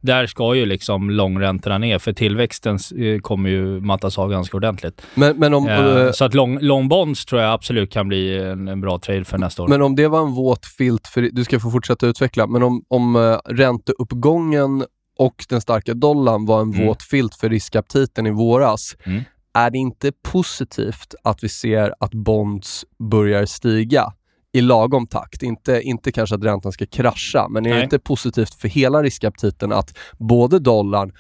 där 0.05 0.27
ska 0.27 0.55
ju 0.55 0.67
liksom 0.67 1.11
långräntorna 1.11 1.79
ner, 1.79 1.99
för 1.99 2.13
tillväxten 2.13 2.79
eh, 2.97 3.21
kommer 3.21 3.51
ju 3.51 3.81
mattas 3.81 4.19
av 4.19 4.31
ganska 4.31 4.57
ordentligt. 4.57 5.03
Men, 5.15 5.37
men 5.37 5.55
om, 5.55 5.69
eh, 5.69 6.11
så 6.13 6.25
att 6.25 6.35
lång, 6.35 6.59
long 6.61 6.89
bonds 6.89 7.25
tror 7.25 7.41
jag 7.43 7.53
absolut 7.53 7.93
kan 7.93 8.09
bli 8.09 8.39
en, 8.39 8.69
en, 8.69 8.81
bra 8.81 8.99
trade 8.99 9.25
för 9.25 9.39
nästa 9.39 9.63
år. 9.63 9.69
Men 9.69 9.83
om 9.83 9.97
det 9.97 10.09
var 10.09 10.21
en 10.21 10.33
våt 10.33 10.67
filt, 10.67 11.07
för 11.07 11.29
du 11.33 11.45
ska 11.45 11.61
få 11.61 11.71
fortsätta 11.71 12.07
utveckla, 12.07 12.47
men 12.47 12.63
om, 12.63 12.85
om 12.89 13.17
uh, 13.17 13.39
ränteuppgången 13.45 14.85
och 15.19 15.45
den 15.49 15.61
starka 15.61 15.95
dollarn 15.95 16.47
var 16.47 16.61
en 16.61 16.73
mm. 16.75 16.87
våt 16.87 17.03
filt 17.03 17.35
för 17.35 17.49
riskaptiten 17.49 18.27
i 18.27 18.31
våras, 18.31 18.97
mm. 19.05 19.23
är 19.55 19.71
det 19.71 19.79
inte 19.79 20.13
positivt 20.33 21.15
att 21.25 21.45
vi 21.45 21.49
ser 21.49 21.95
att 22.01 22.15
bonds 22.15 22.85
börjar 23.11 23.47
stiga? 23.47 24.13
I 24.55 24.61
lagom 24.61 25.07
takt. 25.07 25.43
Inte, 25.43 25.81
inte 25.83 26.13
kanske 26.13 26.35
att 26.35 26.45
räntan 26.45 26.73
ska 26.73 26.87
krascha, 26.87 27.49
men 27.49 27.67
är 27.67 27.71
Nej. 27.71 27.79
det 27.79 27.85
inte 27.85 27.99
positivt 27.99 28.55
för 28.55 28.69
hela 28.69 29.03
riskaptiten 29.03 29.73
att 29.73 29.99
både 30.19 30.59
dollarn 30.59 31.13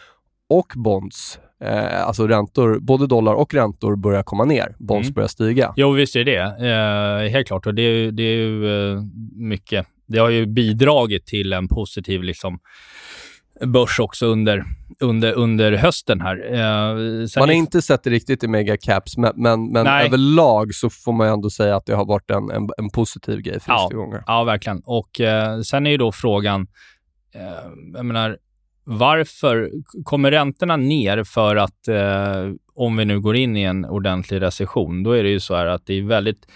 och 0.48 0.72
bonds, 0.76 1.38
eh, 1.64 2.06
alltså 2.06 2.26
räntor, 2.26 2.78
både 2.80 3.06
dollar 3.06 3.34
och 3.34 3.54
räntor 3.54 3.96
börjar 3.96 4.22
komma 4.22 4.44
ner. 4.44 4.76
Bonds 4.78 5.06
mm. 5.06 5.14
börjar 5.14 5.28
stiga. 5.28 5.74
Jo, 5.76 5.90
visst 5.90 6.16
är 6.16 6.24
det 6.24 6.40
eh, 6.42 7.30
Helt 7.30 7.46
klart. 7.46 7.66
Och 7.66 7.74
det 7.74 7.82
är, 7.82 8.12
det 8.12 8.22
är 8.22 8.36
ju 8.36 8.92
eh, 8.92 9.02
mycket. 9.36 9.86
Det 10.06 10.18
har 10.18 10.30
ju 10.30 10.46
bidragit 10.46 11.26
till 11.26 11.52
en 11.52 11.68
positiv 11.68 12.22
liksom, 12.22 12.58
börs 13.60 14.00
också 14.00 14.26
under, 14.26 14.64
under, 15.00 15.32
under 15.32 15.72
hösten 15.72 16.20
här. 16.20 16.54
Eh, 16.54 17.28
man 17.38 17.48
har 17.48 17.54
inte 17.54 17.82
sett 17.82 18.02
det 18.02 18.10
riktigt 18.10 18.44
i 18.44 18.48
megacaps, 18.48 19.16
men, 19.16 19.32
men, 19.36 19.72
men 19.72 19.86
överlag 19.86 20.74
så 20.74 20.90
får 20.90 21.12
man 21.12 21.28
ändå 21.28 21.50
säga 21.50 21.76
att 21.76 21.86
det 21.86 21.94
har 21.94 22.04
varit 22.04 22.30
en, 22.30 22.50
en, 22.50 22.68
en 22.78 22.90
positiv 22.90 23.40
grej 23.40 23.60
för 23.60 23.72
ja, 23.72 23.90
gånger. 23.92 24.22
Ja, 24.26 24.44
verkligen. 24.44 24.82
Och 24.84 25.20
eh, 25.20 25.60
sen 25.60 25.86
är 25.86 25.90
ju 25.90 25.96
då 25.96 26.12
frågan, 26.12 26.66
eh, 27.34 27.42
jag 27.94 28.06
menar, 28.06 28.38
varför 28.84 29.70
kommer 30.04 30.30
räntorna 30.30 30.76
ner 30.76 31.24
för 31.24 31.56
att 31.56 31.88
eh, 31.88 32.50
om 32.74 32.96
vi 32.96 33.04
nu 33.04 33.20
går 33.20 33.36
in 33.36 33.56
i 33.56 33.62
en 33.62 33.84
ordentlig 33.84 34.42
recession, 34.42 35.02
då 35.02 35.12
är 35.12 35.22
det 35.22 35.30
ju 35.30 35.40
så 35.40 35.56
här 35.56 35.66
att 35.66 35.86
det 35.86 35.94
är 35.94 36.02
väldigt 36.02 36.46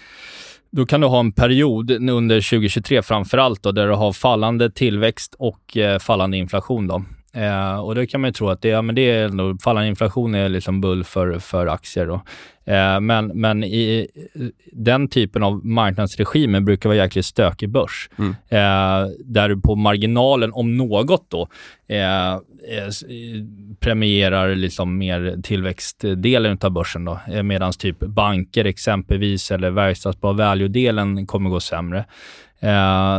då 0.71 0.85
kan 0.85 1.01
du 1.01 1.07
ha 1.07 1.19
en 1.19 1.31
period 1.31 1.91
under 1.91 2.49
2023 2.49 3.01
framför 3.01 3.37
allt 3.37 3.63
då, 3.63 3.71
där 3.71 3.87
du 3.87 3.93
har 3.93 4.13
fallande 4.13 4.71
tillväxt 4.71 5.35
och 5.39 5.77
eh, 5.77 5.99
fallande 5.99 6.37
inflation. 6.37 6.87
Då. 6.87 7.03
Eh, 7.33 7.79
och 7.79 7.95
då 7.95 8.05
kan 8.05 8.21
man 8.21 8.27
ju 8.27 8.33
tro 8.33 8.49
att 8.49 8.61
det, 8.61 8.69
ja, 8.69 8.81
men 8.81 8.95
det 8.95 9.11
är 9.11 9.25
ändå, 9.25 9.57
fallande 9.63 9.89
inflation 9.89 10.35
är 10.35 10.49
liksom 10.49 10.81
bull 10.81 11.03
för, 11.03 11.39
för 11.39 11.67
aktier. 11.67 12.07
Då. 12.07 12.21
Eh, 12.73 12.99
men 12.99 13.27
men 13.27 13.63
i, 13.63 14.07
den 14.71 15.07
typen 15.07 15.43
av 15.43 15.65
marknadsregimer 15.65 16.59
brukar 16.59 16.89
vara 16.89 16.97
jäkligt 16.97 17.25
stökig 17.25 17.69
börs. 17.69 18.09
Mm. 18.17 18.31
Eh, 18.31 19.09
där 19.25 19.49
du 19.49 19.61
på 19.61 19.75
marginalen, 19.75 20.53
om 20.53 20.77
något 20.77 21.25
då, 21.29 21.47
eh, 21.87 22.33
eh, 22.33 22.39
premierar 23.79 24.55
liksom 24.55 24.97
mer 24.97 25.35
tillväxtdelen 25.43 26.57
av 26.61 26.71
börsen. 26.71 27.05
Då, 27.05 27.19
eh, 27.31 27.43
Medan 27.43 27.71
typ 27.71 27.99
banker 27.99 28.65
exempelvis 28.65 29.51
eller 29.51 29.69
verkstadsbra 29.69 30.33
value-delen 30.33 31.27
kommer 31.27 31.49
gå 31.49 31.59
sämre. 31.59 32.05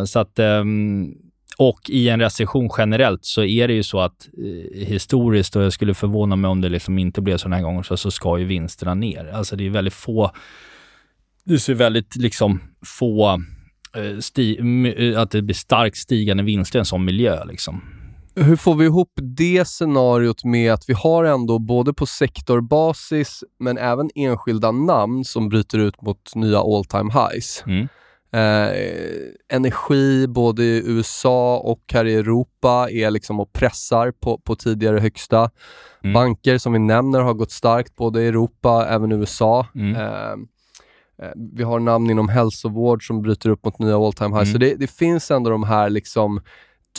så 0.07 0.19
att 0.19 0.39
ehm, 0.39 1.15
och 1.59 1.81
i 1.89 2.09
en 2.09 2.21
recession 2.21 2.71
generellt 2.79 3.25
så 3.25 3.45
är 3.45 3.69
det 3.69 3.75
ju 3.75 3.83
så 3.83 4.01
att 4.01 4.29
eh, 4.39 4.87
historiskt, 4.87 5.57
och 5.57 5.63
jag 5.63 5.73
skulle 5.73 5.95
förvåna 5.95 6.37
mig 6.37 6.49
om 6.49 6.61
det 6.61 6.69
liksom 6.69 6.99
inte 6.99 7.21
blev 7.21 7.37
så 7.37 7.49
den 7.49 7.53
här 7.53 7.63
gången, 7.63 7.85
så, 7.85 7.97
så 7.97 8.11
ska 8.11 8.39
ju 8.39 8.45
vinsterna 8.45 8.95
ner. 8.95 9.31
Alltså 9.33 9.57
det 9.57 9.67
är 9.67 9.71
väldigt 9.71 9.95
få, 9.95 10.31
det 11.45 11.59
ser 11.59 11.75
väldigt 11.75 12.17
liksom 12.17 12.61
få 12.87 13.43
eh, 13.97 14.19
sti, 14.21 14.59
eh, 14.97 15.21
att 15.21 15.31
det 15.31 15.43
blir 15.43 15.55
starkt 15.55 15.97
stigande 15.97 16.43
vinster 16.43 16.79
i 16.79 16.81
en 16.81 16.87
sån 16.87 17.05
miljö. 17.05 17.45
Liksom. 17.45 17.83
Hur 18.35 18.57
får 18.57 18.75
vi 18.75 18.85
ihop 18.85 19.13
det 19.37 19.69
scenariot 19.69 20.45
med 20.45 20.73
att 20.73 20.89
vi 20.89 20.95
har 20.95 21.25
ändå 21.25 21.59
både 21.59 21.95
på 21.95 22.07
sektorbasis 22.07 23.45
men 23.59 23.79
även 23.79 24.11
enskilda 24.15 24.73
namn 24.73 25.25
som 25.25 25.49
bryter 25.49 25.79
ut 25.79 26.03
mot 26.03 26.35
nya 26.35 26.61
all 26.61 26.85
time 26.85 27.13
highs? 27.13 27.65
Mm. 27.67 27.89
Eh, 28.33 29.57
energi 29.57 30.27
både 30.29 30.63
i 30.63 30.83
USA 30.87 31.59
och 31.59 31.81
här 31.93 32.05
i 32.05 32.15
Europa 32.15 32.89
är 32.91 33.11
liksom 33.11 33.41
och 33.41 33.53
pressar 33.53 34.11
på, 34.11 34.39
på 34.39 34.57
tidigare 34.57 34.99
högsta. 34.99 35.51
Mm. 36.05 36.15
Banker 36.15 36.59
som 36.59 36.73
vi 36.73 36.79
nämner 36.79 37.21
har 37.21 37.35
gått 37.35 37.51
starkt 37.51 37.97
både 37.97 38.23
i 38.23 38.27
Europa 38.27 38.87
även 38.89 39.13
i 39.13 39.15
USA. 39.15 39.67
Mm. 39.75 39.97
Eh, 39.97 40.33
eh, 41.23 41.33
vi 41.53 41.63
har 41.63 41.81
namn 41.81 42.11
inom 42.11 42.29
hälsovård 42.29 43.07
som 43.07 43.23
bryter 43.23 43.51
upp 43.51 43.65
mot 43.65 43.79
nya 43.79 43.97
all 43.97 44.13
time 44.13 44.37
highs. 44.37 44.49
Mm. 44.49 44.53
Så 44.53 44.59
det, 44.59 44.75
det, 44.75 44.91
finns 44.91 45.31
ändå 45.31 45.51
de 45.51 45.63
här 45.63 45.91
liksom 45.91 46.41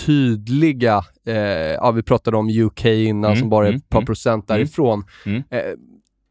tydliga, 0.05 1.01
eh, 1.27 1.35
ja 1.73 1.91
vi 1.91 2.03
pratade 2.03 2.37
om 2.37 2.49
UK 2.49 2.85
innan 2.85 3.31
Mm, 3.31 3.39
som 3.39 3.49
bara 3.49 3.65
är 3.65 3.69
mm, 3.69 3.77
ett 3.77 3.89
par 3.89 3.99
mm, 3.99 4.05
procent 4.05 4.49
mm. 4.49 4.59
därifrån. 4.59 5.03
Mm. 5.25 5.43
Eh, 5.49 5.61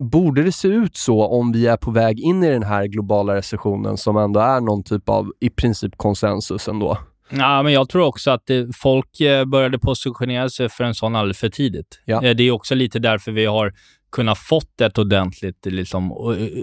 borde 0.01 0.43
det 0.43 0.53
se 0.53 0.69
ut 0.69 0.97
så 0.97 1.27
om 1.27 1.53
vi 1.53 1.67
är 1.67 1.77
på 1.77 1.91
väg 1.91 2.21
in 2.21 2.45
i 2.45 2.51
den 2.51 2.63
här 2.63 2.87
globala 2.87 3.35
recessionen 3.35 3.97
som 3.97 4.17
ändå 4.17 4.41
är 4.41 4.61
någon 4.61 4.83
typ 4.83 5.09
av 5.09 5.33
i 5.41 5.51
princip 5.51 5.97
konsensus 5.97 6.69
ändå? 6.69 6.99
Ja, 7.33 7.63
men 7.63 7.73
jag 7.73 7.89
tror 7.89 8.03
också 8.05 8.31
att 8.31 8.47
det, 8.47 8.77
folk 8.77 9.21
eh, 9.21 9.45
började 9.45 9.79
positionera 9.79 10.49
sig 10.49 10.69
för 10.69 10.85
en 10.85 10.95
sån 10.95 11.17
alldeles 11.17 11.39
för 11.39 11.49
tidigt. 11.49 12.01
Ja. 12.05 12.25
Eh, 12.25 12.35
Det 12.37 12.43
är 12.45 12.51
också 12.51 12.75
lite 12.75 12.99
därför 12.99 13.33
vi 13.33 13.45
har 13.47 13.73
kunnat 14.13 14.39
fått 14.39 14.81
ett 14.81 14.99
ordentligt, 14.99 15.67
liksom, 15.67 16.13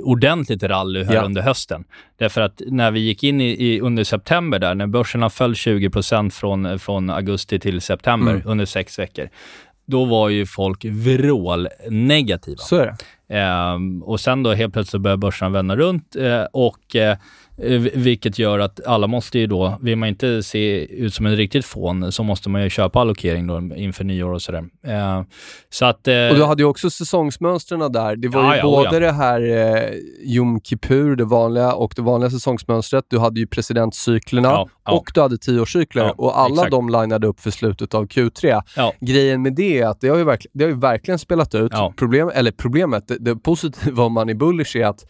ordentligt 0.03 0.63
rally 0.63 1.03
här 1.03 1.13
Ja. 1.13 1.21
under 1.21 1.41
hösten. 1.41 1.83
Därför 2.17 2.41
att 2.41 2.61
när 2.67 2.91
vi 2.91 2.99
gick 2.99 3.23
in 3.23 3.41
i, 3.41 3.49
i, 3.73 3.79
under 3.81 4.03
september, 4.03 4.59
där, 4.59 4.75
när 4.75 4.87
börserna 4.87 5.29
föll 5.29 5.55
20 5.55 6.29
från, 6.31 6.79
från 6.79 7.09
augusti 7.09 7.59
till 7.59 7.81
september 7.81 8.31
Mm. 8.31 8.43
under 8.47 8.65
sex 8.65 8.99
veckor, 8.99 9.29
då 9.85 10.05
var 10.05 10.29
ju 10.29 10.45
folk 10.45 10.85
vrål 10.85 11.67
negativa. 11.89 12.57
Så 12.57 12.75
är 12.75 12.85
det. 12.85 12.95
Ehm, 13.29 14.03
och 14.03 14.19
sen 14.19 14.43
då 14.43 14.53
helt 14.53 14.73
plötsligt 14.73 15.01
börjar 15.01 15.17
börsen 15.17 15.51
vända 15.51 15.75
runt 15.75 16.15
eh, 16.15 16.43
och 16.53 16.95
eh, 16.95 17.17
vilket 17.93 18.39
gör 18.39 18.59
att 18.59 18.85
alla 18.85 19.07
måste 19.07 19.39
ju 19.39 19.47
då, 19.47 19.77
vill 19.81 19.95
man 19.97 20.09
inte 20.09 20.43
se 20.43 20.85
ut 20.85 21.13
som 21.13 21.25
en 21.25 21.35
riktigt 21.35 21.65
fån, 21.65 22.11
så 22.11 22.23
måste 22.23 22.49
man 22.49 22.63
ju 22.63 22.69
köpa 22.69 22.99
allokering 22.99 23.47
då 23.47 23.75
inför 23.75 24.03
nyår 24.03 24.31
och 24.33 24.41
sådär. 24.41 24.63
Ehm, 24.87 25.25
så 25.69 25.85
att... 25.85 26.07
eh, 26.07 26.27
Och 26.29 26.35
du 26.35 26.43
hade 26.43 26.61
ju 26.63 26.67
också 26.67 26.89
säsongsmönstren 26.89 27.91
där. 27.91 28.15
Det 28.15 28.27
var 28.27 28.43
Ja, 28.43 28.51
ju 28.53 28.57
ja, 28.57 28.63
både 28.63 28.89
oh 28.89 28.93
ja. 28.93 28.99
det 28.99 29.11
här 29.11 29.41
eh, 29.41 29.93
Jom 30.23 30.61
Kippur, 30.61 31.15
det 31.15 31.25
vanliga, 31.25 31.73
och 31.73 31.93
det 31.95 32.01
vanliga 32.01 32.29
säsongsmönstret. 32.29 33.05
Du 33.07 33.19
hade 33.19 33.39
ju 33.39 33.47
presidentcyklerna 33.47 34.49
och 34.89 35.05
du 35.13 35.21
hade 35.21 35.37
tioårscykler. 35.37 36.21
Och 36.21 36.39
alla 36.39 36.53
exakt. 36.53 36.71
de 36.71 36.89
linade 36.89 37.27
upp 37.27 37.39
för 37.39 37.51
slutet 37.51 37.93
av 37.93 38.07
Q3. 38.07 38.61
Ja. 38.75 38.93
Grejen 39.01 39.41
med 39.41 39.55
det 39.55 39.79
är 39.79 39.87
att 39.87 40.01
det 40.01 40.07
har 40.09 40.17
ju, 40.17 40.23
verkl- 40.25 40.47
det 40.53 40.63
har 40.63 40.71
ju 40.71 40.79
verkligen 40.79 41.19
spelat 41.19 41.55
ut. 41.55 41.71
Problem, 41.97 42.31
eller 42.33 42.51
problemet, 42.51 43.07
det, 43.07 43.17
det 43.19 43.35
positiva 43.35 44.03
om 44.03 44.13
man 44.13 44.29
är 44.29 44.33
bullish 44.33 44.77
är 44.77 44.85
att 44.85 45.05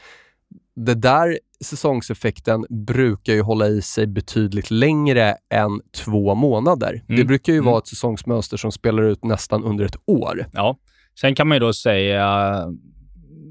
det 0.76 0.94
där 0.94 1.38
säsongseffekten 1.66 2.66
brukar 2.70 3.34
ju 3.34 3.42
hålla 3.42 3.68
i 3.68 3.82
sig 3.82 4.08
betydligt 4.08 4.72
längre 4.72 5.36
än 5.54 5.82
två 6.06 6.36
månader. 6.36 7.04
Det 7.08 7.14
Mm. 7.14 7.28
brukar 7.28 7.54
ju 7.54 7.60
Mm. 7.60 7.66
vara 7.72 7.78
ett 7.78 7.88
säsongsmönster 7.88 8.58
som 8.58 8.72
spelar 8.72 9.04
ut 9.04 9.24
nästan 9.24 9.64
under 9.64 9.86
ett 9.86 9.96
år. 10.08 10.46
Ja. 10.54 10.78
Sen 11.20 11.36
kan 11.36 11.48
man 11.48 11.56
ju 11.56 11.60
då 11.60 11.74
säga, 11.74 12.54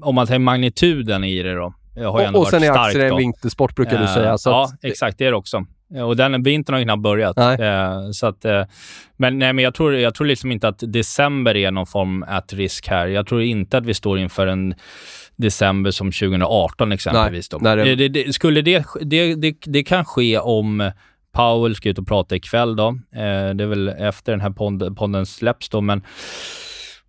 om 0.01 0.15
man 0.15 0.27
tar 0.27 0.39
magnituden 0.39 1.23
i 1.23 1.43
det 1.43 1.55
då, 1.55 1.73
det 1.95 2.07
Och, 2.07 2.35
och 2.35 2.47
sen 2.47 2.63
är 2.63 2.71
aktier 2.71 3.05
en 3.05 3.17
vintersport 3.17 3.75
brukar 3.75 3.97
du 3.97 4.03
Eh, 4.03 4.13
säga. 4.13 4.37
Så 4.37 4.49
ja, 4.49 4.63
att, 4.63 4.83
exakt. 4.85 5.17
Det 5.17 5.25
är 5.25 5.31
det 5.31 5.37
också. 5.37 5.65
Eh, 5.95 6.01
Och 6.01 6.15
den 6.17 6.43
vintern 6.43 6.73
har 6.73 6.79
ju 6.79 6.85
knappt 6.85 7.01
börjat. 7.03 7.37
Nej. 7.37 7.61
Eh, 7.61 8.11
så 8.11 8.27
att, 8.27 8.45
eh, 8.45 8.63
men 9.17 9.39
nej, 9.39 9.53
men 9.53 9.63
jag, 9.63 9.73
tror, 9.73 9.93
jag 9.95 10.15
tror 10.15 10.27
liksom 10.27 10.51
inte 10.51 10.67
att 10.67 10.83
december 10.87 11.55
är 11.57 11.71
någon 11.71 11.87
form 11.87 12.23
at 12.27 12.53
risk 12.53 12.87
här. 12.87 13.07
Jag 13.07 13.27
tror 13.27 13.41
inte 13.41 13.77
att 13.77 13.85
vi 13.85 13.93
står 13.93 14.19
inför 14.19 14.47
en 14.47 14.75
december 15.35 15.91
som 15.91 16.11
2018 16.11 16.91
exempelvis. 16.91 17.49
då. 17.49 17.57
nej, 17.61 17.75
det- 17.75 17.95
Det, 17.95 18.07
det, 18.09 18.23
det, 18.25 18.33
skulle 18.33 18.61
det, 18.61 18.85
det, 19.01 19.35
det, 19.35 19.55
det 19.65 19.83
kan 19.83 20.05
ske 20.05 20.37
om 20.39 20.91
Powell 21.33 21.75
ska 21.75 21.89
ut 21.89 21.99
och 21.99 22.07
prata 22.07 22.35
ikväll 22.35 22.75
då. 22.75 22.87
Eh, 23.15 23.49
det 23.55 23.63
är 23.63 23.65
väl 23.67 23.87
efter 23.87 24.31
den 24.31 24.41
här 24.41 24.49
podden, 24.49 24.95
podden 24.95 25.25
släpps 25.25 25.69
då, 25.69 25.81
men 25.81 26.03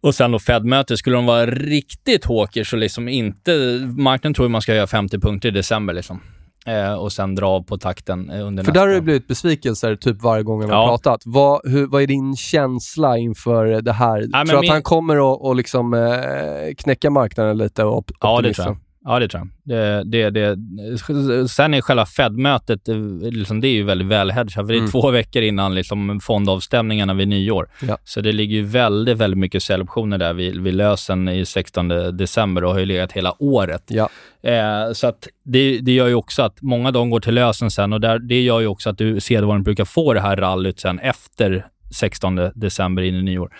och 0.00 0.14
sen 0.14 0.30
då 0.32 0.38
Fed-möte, 0.38 0.96
skulle 0.96 1.16
de 1.16 1.26
vara 1.26 1.46
riktigt 1.46 2.24
håker 2.24 2.64
så 2.64 2.76
liksom 2.76 3.08
inte... 3.08 3.50
Marknaden 3.96 4.34
tror 4.34 4.48
man 4.48 4.62
ska 4.62 4.74
göra 4.74 4.86
50 4.86 5.18
punkter 5.20 5.48
i 5.48 5.52
december 5.52 5.94
liksom. 5.94 6.20
Eh, 6.68 6.94
och 6.94 7.12
sen 7.12 7.34
dra 7.34 7.46
av 7.48 7.62
på 7.62 7.78
takten 7.78 8.30
eh, 8.30 8.46
under 8.46 8.64
för 8.64 8.72
nästa. 8.72 8.80
där 8.80 8.86
har 8.88 8.94
det 8.94 9.00
blivit 9.02 9.26
besvikelser 9.28 9.96
typ 9.96 10.22
varje 10.22 10.42
gång 10.42 10.60
han 10.60 10.70
har 10.70 10.76
Ja. 10.82 10.88
pratat. 10.88 11.22
Vad, 11.24 11.60
hur, 11.64 11.86
vad 11.86 12.02
är 12.02 12.06
din 12.06 12.36
känsla 12.36 13.18
inför 13.18 13.66
det 13.82 13.92
här? 13.92 14.26
men 14.32 14.46
tror 14.46 14.56
du 14.56 14.60
min- 14.60 14.70
att 14.70 14.74
han 14.74 14.82
kommer 14.82 15.32
att 15.34 15.40
och 15.40 15.56
liksom, 15.56 15.94
eh, 15.94 16.74
knäcka 16.78 17.10
marknaden 17.10 17.58
lite? 17.58 17.84
Och 17.84 17.98
op- 17.98 18.10
Ja, 18.20 18.40
det 18.40 18.54
tror 18.54 18.66
jag. 18.66 18.76
Ja, 19.08 19.18
det 19.18 19.28
tror 19.28 19.48
jag. 19.64 20.06
Det, 20.06 20.30
det, 20.30 20.54
det, 20.54 21.48
sen 21.48 21.74
är 21.74 21.80
själva 21.80 22.06
Fed-mötet, 22.06 22.88
eh, 22.88 22.96
liksom, 23.20 23.60
det 23.60 23.68
är 23.68 23.72
ju 23.72 23.82
väldigt 23.82 24.08
välhedgat, 24.08 24.54
för 24.54 24.62
det 24.62 24.74
är 24.74 24.78
Mm. 24.78 24.90
två 24.90 25.10
veckor 25.10 25.42
innan 25.42 25.74
liksom, 25.74 26.20
fondavstämningarna 26.20 27.14
vid 27.14 27.28
nyår. 27.28 27.68
Ja. 27.88 27.98
Så 28.04 28.20
det 28.20 28.32
ligger 28.32 28.56
ju 28.56 28.62
väldigt, 28.64 29.18
väldigt 29.18 29.38
mycket 29.38 29.62
säljoptioner 29.62 30.18
där 30.18 30.32
vid, 30.32 30.60
vid 30.62 30.74
lösen 30.74 31.28
i 31.28 31.44
16 31.46 31.88
december 32.16 32.64
och 32.64 32.72
har 32.72 32.78
ju 32.78 32.86
legat 32.86 33.12
hela 33.12 33.34
året. 33.42 33.82
Ja. 33.86 34.08
Eh, 34.42 34.92
så 34.92 35.06
att 35.06 35.28
det, 35.44 35.78
det 35.78 35.92
gör 35.92 36.06
ju 36.08 36.14
också 36.14 36.42
att 36.42 36.62
många 36.62 36.90
de 36.90 37.10
går 37.10 37.20
till 37.20 37.34
lösen 37.34 37.70
sen 37.70 37.92
och 37.92 38.00
där, 38.00 38.18
det 38.18 38.40
gör 38.42 38.60
ju 38.60 38.66
också 38.66 38.90
att 38.90 38.98
du 38.98 39.20
sedvanligt 39.20 39.64
brukar 39.64 39.84
få 39.84 40.14
det 40.14 40.20
här 40.20 40.36
rallyt 40.36 40.80
sen 40.80 40.98
efter 40.98 41.66
16 41.90 42.50
december 42.54 43.02
in 43.02 43.14
i 43.14 43.22
nyår. 43.22 43.50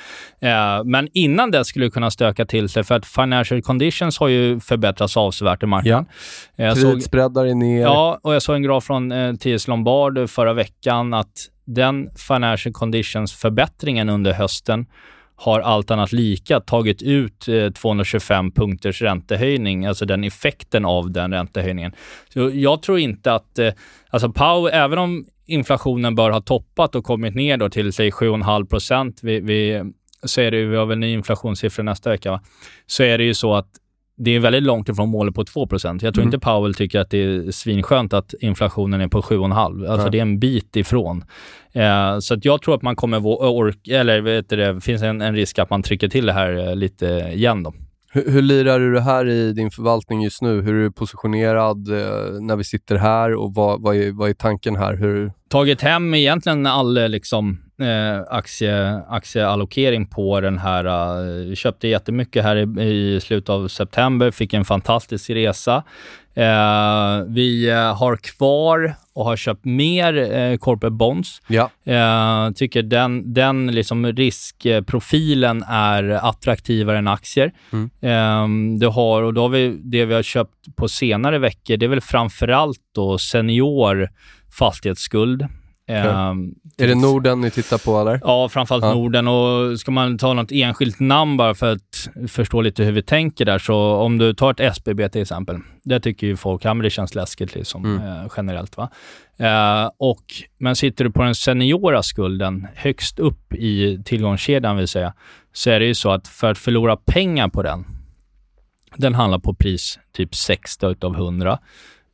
Eh, 0.41 0.85
men 0.85 1.09
innan 1.13 1.51
det 1.51 1.65
skulle 1.65 1.87
det 1.87 1.91
kunna 1.91 2.11
stöka 2.11 2.47
till 2.47 2.69
sig 2.69 2.85
för 2.85 2.95
att 2.95 3.07
financial 3.07 3.63
conditions 3.63 4.19
har 4.19 4.29
ju 4.29 4.61
förbättrats 4.61 5.17
avsevärt 5.17 5.63
i 5.63 5.67
marknaden. 5.67 6.07
Eh, 6.57 6.67
Jag 6.67 6.77
såg, 6.79 6.91
Kreditspreadar 6.91 7.47
är 7.47 7.55
ner. 7.55 7.83
ja, 7.83 8.21
och 8.23 8.35
jag 8.35 8.43
såg 8.43 8.57
en 8.57 8.63
graf 8.63 8.85
från 8.85 9.13
eh, 9.13 9.35
TS 9.35 9.69
Lombard 9.69 10.31
förra 10.31 10.53
veckan 10.53 11.15
att 11.15 11.33
den 11.65 12.09
financial 12.29 12.73
conditions-förbättringen 12.73 14.09
under 14.09 14.33
hösten 14.33 14.87
har 15.37 15.61
allt 15.61 15.91
annat 15.91 16.13
lika 16.13 16.61
tagit 16.61 17.03
ut 17.03 17.49
eh, 17.49 17.71
225 17.71 18.51
punkters 18.53 19.03
räntehöjning, 19.03 19.87
alltså 19.87 20.05
den 20.07 20.25
effekten 20.25 20.85
av 20.85 21.11
den 21.11 21.33
räntehöjningen. 21.33 21.93
Så 22.33 22.51
jag 22.55 22.83
tror 22.83 22.99
inte 22.99 23.33
att, 23.35 23.59
eh, 23.59 23.73
alltså 24.11 24.33
Powell, 24.33 24.75
även 24.75 24.99
om 24.99 25.27
inflationen 25.49 26.15
bör 26.15 26.31
ha 26.31 26.41
toppat 26.41 26.95
och 26.95 27.05
kommit 27.05 27.35
ner 27.35 27.57
då 27.57 27.69
till 27.69 27.93
säg 27.93 28.11
7,5 28.11 28.67
procent, 28.67 29.21
vi, 29.23 29.41
vi, 29.41 29.83
så 30.23 30.41
är 30.41 30.51
det 30.51 30.57
ju, 30.57 30.69
vi 30.69 30.77
har 30.77 30.87
väl 30.87 30.99
ny 30.99 31.13
inflationssiffra 31.13 31.83
nästa 31.83 32.11
vecka, 32.11 32.31
va? 32.31 32.41
så 32.87 33.03
är 33.03 33.19
det 33.19 33.25
ju 33.25 33.35
så 33.35 33.55
att 33.55 33.69
det 34.21 34.31
är 34.31 34.41
väldigt 34.41 34.63
långt 34.63 34.89
ifrån 34.89 35.09
målet 35.09 35.35
på 35.35 35.45
2% 35.45 36.05
Jag 36.05 36.15
tror 36.15 36.23
Mm. 36.23 36.29
inte 36.35 36.39
Powell 36.39 36.75
tycker 36.75 37.01
att 37.01 37.11
det 37.11 37.19
är 37.19 37.51
svinskönt 37.51 38.13
att 38.13 38.35
inflationen 38.41 39.01
är 39.01 39.09
på 39.09 39.23
7,5. 39.23 39.89
Alltså 39.91 40.03
Nej. 40.03 40.11
det 40.11 40.19
är 40.19 40.23
en 40.23 40.39
bit 40.39 40.77
ifrån. 40.77 41.25
Eh, 41.73 42.19
så 42.19 42.35
att 42.35 42.45
jag 42.45 42.63
tror 42.63 42.75
att 42.75 42.83
man 42.83 42.97
kommer 42.97 43.27
orka, 43.27 44.01
eller 44.01 44.21
vet 44.21 44.49
du, 44.49 44.57
det 44.57 44.81
finns 44.81 45.03
en, 45.03 45.21
en 45.21 45.35
risk 45.35 45.59
att 45.59 45.71
man 45.71 45.83
trycker 45.83 46.09
till 46.09 46.27
det 46.27 46.33
här 46.33 46.69
eh, 46.69 46.77
lite 46.77 47.07
igen 47.35 47.63
då. 47.63 47.75
Hur, 48.11 48.31
hur 48.31 48.43
lirar 48.43 48.79
du 48.79 48.93
det 48.93 49.01
här 49.01 49.29
i 49.29 49.53
din 49.53 49.71
förvaltning 49.71 50.23
just 50.23 50.43
nu? 50.43 50.63
Hur 50.63 50.75
är 50.75 50.83
du 50.83 50.93
positionerad 50.93 51.89
eh, 51.89 52.41
när 52.41 52.57
vi 52.57 52.65
sitter 52.65 52.97
här 52.97 53.35
och 53.35 53.55
vad, 53.55 53.83
vad, 53.83 53.97
är, 53.97 54.13
vad 54.13 54.31
är 54.31 54.35
tanken 54.35 54.77
här? 54.77 54.97
Hur, 54.97 55.33
Tagit 55.49 55.81
hem 55.81 56.15
egentligen 56.15 56.67
all 56.67 56.97
eh, 56.97 57.09
liksom, 57.09 57.59
eh, 57.81 58.37
aktie, 58.37 59.03
aktieallokering 59.09 60.07
på 60.07 60.41
den 60.41 60.59
här. 60.59 60.85
Eh, 60.85 61.55
köpte 61.55 61.89
jättemycket 61.89 62.43
här 62.43 62.57
i, 62.57 62.83
i 62.83 63.21
slutet 63.21 63.49
av 63.49 63.69
september, 63.69 64.31
fick 64.31 64.55
en 64.55 64.65
fantastisk 64.65 65.31
resa. 65.31 65.85
Eh, 66.35 67.25
vi 67.29 67.71
eh, 67.71 67.97
har 67.97 68.17
kvar 68.17 68.95
och 69.15 69.25
har 69.25 69.37
köpt 69.37 69.65
mer 69.65 70.33
eh, 70.33 70.57
corporate 70.57 70.95
bonds. 70.95 71.43
ja. 71.47 71.71
Jag 71.83 72.57
tycker 72.57 72.83
den, 72.83 73.35
den 73.35 73.67
liksom 73.67 74.07
riskprofilen 74.07 75.65
är 75.69 76.05
attraktivare 76.11 76.99
än 76.99 77.09
aktier. 77.09 77.53
Mm. 77.73 77.91
Ehm, 78.01 78.79
det, 78.79 78.87
har, 78.87 79.23
och 79.23 79.35
då 79.35 79.43
har 79.43 79.49
vi, 79.49 79.79
det 79.83 80.05
vi 80.05 80.15
har 80.15 80.23
köpt 80.23 80.77
på 80.77 80.89
senare 80.89 81.39
veckor, 81.39 81.77
det 81.77 81.87
är 81.87 81.91
väl 81.91 82.01
framförallt 82.01 82.81
då 82.95 83.19
senior 83.19 84.09
fastighetsskuld. 84.59 85.47
Ehm, 85.89 86.55
Är 86.79 86.87
det 86.87 86.95
Norden 86.95 87.41
ni 87.41 87.51
tittar 87.51 87.79
på 87.79 88.01
eller? 88.01 88.21
Ja, 88.25 88.49
framförallt 88.49 88.85
Ja. 88.85 88.95
Norden. 88.95 89.29
Och 89.29 89.81
ska 89.81 89.91
man 89.91 90.19
ta 90.19 90.33
något 90.35 90.53
enskilt 90.53 91.01
namn 91.01 91.37
bara 91.37 91.55
för 91.55 91.73
att 91.73 92.09
förstå 92.31 92.61
lite 92.61 92.85
hur 92.85 92.93
vi 92.93 93.03
tänker 93.03 93.45
där, 93.45 93.59
så 93.59 93.77
om 93.77 94.19
du 94.19 94.35
tar 94.35 94.51
ett 94.51 94.61
SBB 94.61 95.09
till 95.09 95.23
exempel. 95.23 95.57
Det 95.85 96.01
tycker 96.01 96.27
ju 96.27 96.37
folk, 96.37 96.65
ja 96.65 96.75
men 96.75 96.85
det 96.85 96.91
känns 96.91 97.15
läskigt 97.15 97.55
liksom, 97.55 97.85
Mm. 97.85 98.07
eh, 98.09 98.27
generellt. 98.37 98.77
va. 98.77 98.91
Eh, 99.39 99.91
och, 99.99 100.25
men 100.59 100.77
sitter 100.77 101.05
du 101.05 101.11
på 101.11 101.23
den 101.23 101.35
seniora 101.35 102.03
skulden 102.03 102.67
högst 102.75 103.19
upp 103.19 103.55
i 103.55 104.03
tillgångskedjan, 104.05 104.77
vill 104.77 104.89
säga, 104.89 105.13
så 105.53 105.71
är 105.71 105.81
det 105.81 105.87
ju 105.87 105.95
så 105.95 106.11
att 106.11 106.29
för 106.29 106.51
att 106.51 106.59
förlora 106.59 106.97
pengar 106.97 107.49
på 107.49 107.63
den, 107.63 107.85
den 108.97 109.15
handlar 109.15 109.39
på 109.39 109.55
pris 109.55 109.99
typ 110.17 110.35
60 110.35 110.87
utav 110.87 111.15
100. 111.15 111.59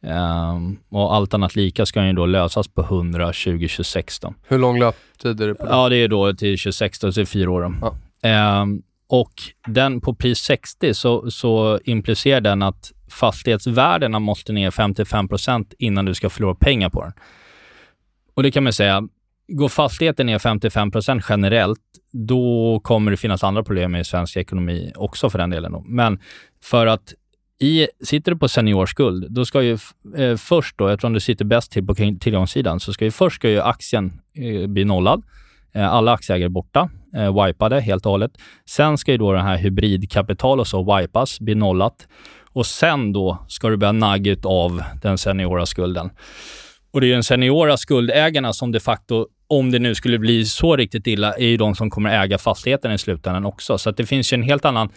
Um, 0.06 0.78
och 0.88 1.14
allt 1.14 1.34
annat 1.34 1.56
lika 1.56 1.86
ska 1.86 2.00
den 2.00 2.08
ju 2.08 2.14
då 2.14 2.26
lösas 2.26 2.68
på 2.68 2.82
100 2.82 3.26
2026. 3.26 4.20
Då. 4.20 4.34
Hur 4.48 4.58
lång 4.58 4.78
löptid 4.78 5.40
är 5.40 5.48
det 5.48 5.54
på 5.54 5.64
det? 5.64 5.70
Ja, 5.70 5.88
det 5.88 5.96
är 5.96 6.08
då 6.08 6.34
till 6.34 6.58
26, 6.58 6.98
så 6.98 7.10
det 7.10 7.20
är 7.20 7.24
fyra 7.24 7.50
år. 7.50 7.74
Ja. 8.20 8.62
Um, 8.62 8.82
och 9.06 9.32
den 9.66 10.00
på 10.00 10.14
pris 10.14 10.38
60 10.38 10.94
så, 10.94 11.30
så 11.30 11.80
implicerar 11.84 12.40
den 12.40 12.62
att 12.62 12.92
fastighetsvärdena 13.08 14.18
måste 14.18 14.52
ner 14.52 14.70
55% 14.70 15.74
innan 15.78 16.04
du 16.04 16.14
ska 16.14 16.30
förlora 16.30 16.54
pengar 16.54 16.90
på 16.90 17.02
den. 17.02 17.12
Och 18.34 18.42
det 18.42 18.50
kan 18.50 18.64
man 18.64 18.72
säga, 18.72 19.02
går 19.48 19.68
fastigheten 19.68 20.26
ner 20.26 20.38
55% 20.38 21.24
generellt, 21.28 21.80
då 22.12 22.80
kommer 22.84 23.10
det 23.10 23.16
finnas 23.16 23.44
andra 23.44 23.62
problem 23.62 23.96
i 23.96 24.04
svensk 24.04 24.36
ekonomi 24.36 24.92
också 24.96 25.30
för 25.30 25.38
den 25.38 25.50
delen. 25.50 25.72
Då. 25.72 25.84
Men 25.86 26.18
för 26.62 26.86
att 26.86 27.14
i, 27.64 27.88
sitter 28.04 28.32
du 28.32 28.38
på 28.38 28.48
seniorskuld, 28.48 29.32
då 29.32 29.44
ska 29.44 29.62
ju 29.62 29.78
eh, 30.16 30.36
först 30.36 30.78
då, 30.78 30.88
eftersom 30.88 31.12
du 31.12 31.20
sitter 31.20 31.44
bäst 31.44 31.72
till 31.72 31.86
på 31.86 31.94
tillgångssidan, 31.94 32.80
så 32.80 32.92
ska 32.92 33.04
ju 33.04 33.10
först 33.10 33.36
ska 33.36 33.50
ju 33.50 33.60
aktien 33.60 34.20
eh, 34.36 34.66
bli 34.66 34.84
nollad. 34.84 35.22
Eh, 35.74 35.92
alla 35.92 36.12
aktieägare 36.12 36.48
borta, 36.48 36.90
eh, 37.16 37.44
wipade 37.44 37.80
helt 37.80 38.06
och 38.06 38.12
hållet. 38.12 38.30
Sen 38.66 38.98
ska 38.98 39.12
ju 39.12 39.18
då 39.18 39.32
den 39.32 39.44
här 39.44 39.56
hybridkapital 39.56 40.60
och 40.60 40.66
så 40.66 40.96
wipas, 40.96 41.40
bli 41.40 41.54
nollat. 41.54 42.08
Och 42.52 42.66
sen 42.66 43.12
då 43.12 43.44
ska 43.48 43.68
du 43.68 43.76
börja 43.76 43.92
nagga 43.92 44.36
av 44.44 44.82
den 45.02 45.18
seniora 45.18 45.66
skulden. 45.66 46.10
Och 46.92 47.00
det 47.00 47.06
är 47.06 47.08
ju 47.08 47.14
den 47.14 47.24
seniora 47.24 47.76
skuldägarna 47.76 48.52
som 48.52 48.72
de 48.72 48.80
facto, 48.80 49.26
om 49.46 49.70
det 49.70 49.78
nu 49.78 49.94
skulle 49.94 50.18
bli 50.18 50.44
så 50.44 50.76
riktigt 50.76 51.06
illa, 51.06 51.32
är 51.32 51.46
ju 51.46 51.56
de 51.56 51.74
som 51.74 51.90
kommer 51.90 52.22
äga 52.24 52.38
fastigheten 52.38 52.92
i 52.92 52.98
slutändan 52.98 53.44
också. 53.44 53.78
Så 53.78 53.90
att 53.90 53.96
det 53.96 54.06
finns 54.06 54.32
ju 54.32 54.34
en 54.34 54.42
helt 54.42 54.64
annan, 54.64 54.88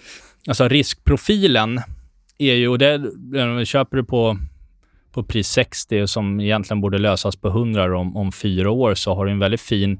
alltså 0.47 0.67
riskprofilen 0.67 1.81
är 2.37 2.53
ju, 2.55 2.67
och 2.67 2.77
det, 2.77 2.93
eh, 3.35 3.63
köper 3.63 3.97
du 3.97 4.03
på, 4.03 4.37
på 5.11 5.23
pris 5.23 5.47
60 5.47 6.07
som 6.07 6.39
egentligen 6.39 6.81
borde 6.81 6.97
lösas 6.97 7.35
på 7.35 7.47
100 7.47 7.97
om, 7.97 8.17
om 8.17 8.31
fyra 8.31 8.71
år, 8.71 8.95
så 8.95 9.15
har 9.15 9.25
du 9.25 9.31
en 9.31 9.39
väldigt 9.39 9.61
fin 9.61 9.99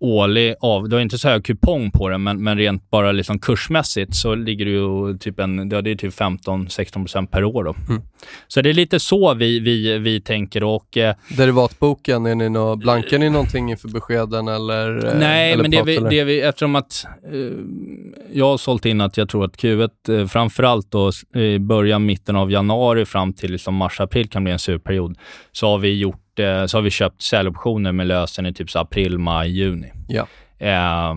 årlig 0.00 0.54
av... 0.60 0.88
Du 0.88 0.96
har 0.96 1.00
inte 1.00 1.18
så 1.18 1.28
hög 1.28 1.44
kupong 1.44 1.90
på 1.90 2.08
den, 2.08 2.22
men, 2.22 2.42
men 2.42 2.58
rent 2.58 2.90
bara 2.90 3.12
liksom 3.12 3.38
kursmässigt 3.38 4.14
så 4.14 4.34
ligger 4.34 4.64
det 4.64 4.70
ju 4.70 5.18
typ 5.18 5.40
en, 5.40 5.70
ja, 5.70 5.82
det 5.82 5.90
är 5.90 5.94
typ 5.94 6.14
15-16% 6.14 7.26
per 7.26 7.44
år. 7.44 7.64
Då. 7.64 7.74
Mm. 7.88 8.02
Så 8.48 8.62
det 8.62 8.70
är 8.70 8.74
lite 8.74 9.00
så 9.00 9.34
vi, 9.34 9.60
vi, 9.60 9.98
vi 9.98 10.20
tänker. 10.20 10.64
Och, 10.64 10.96
eh, 10.96 11.14
Derivatboken, 11.36 12.26
är 12.26 12.34
ni 12.34 12.48
nå, 12.48 12.76
blankar 12.76 13.18
ni 13.18 13.30
någonting 13.30 13.70
inför 13.70 13.88
beskeden 13.88 14.48
eller? 14.48 15.06
Eh, 15.06 15.18
nej, 15.18 15.52
eller 15.52 15.62
men 15.62 15.70
det, 15.70 15.82
vi, 15.82 15.98
det 15.98 16.24
vi, 16.24 16.40
eftersom 16.40 16.76
att 16.76 17.06
eh, 17.32 17.38
jag 18.32 18.46
har 18.46 18.58
sålt 18.58 18.86
in 18.86 19.00
att 19.00 19.16
jag 19.16 19.28
tror 19.28 19.44
att 19.44 19.56
Q1 19.56 19.90
eh, 20.08 20.26
framförallt 20.26 20.90
då 20.90 21.10
i 21.34 21.58
början, 21.58 22.06
mitten 22.06 22.36
av 22.36 22.50
januari 22.50 23.04
fram 23.04 23.32
till 23.32 23.52
liksom 23.52 23.74
mars-april 23.74 24.28
kan 24.28 24.44
bli 24.44 24.52
en 24.52 24.58
sur 24.58 24.78
period, 24.78 25.18
så 25.52 25.70
har 25.70 25.78
vi 25.78 25.98
gjort 25.98 26.27
så 26.66 26.76
har 26.76 26.82
vi 26.82 26.90
köpt 26.90 27.22
säljoptioner 27.22 27.92
med 27.92 28.06
lösen 28.06 28.46
i 28.46 28.54
typ 28.54 28.70
så 28.70 28.78
april, 28.78 29.18
maj, 29.18 29.50
juni. 29.50 29.92
Ja. 30.08 30.26
Eh, 30.58 31.14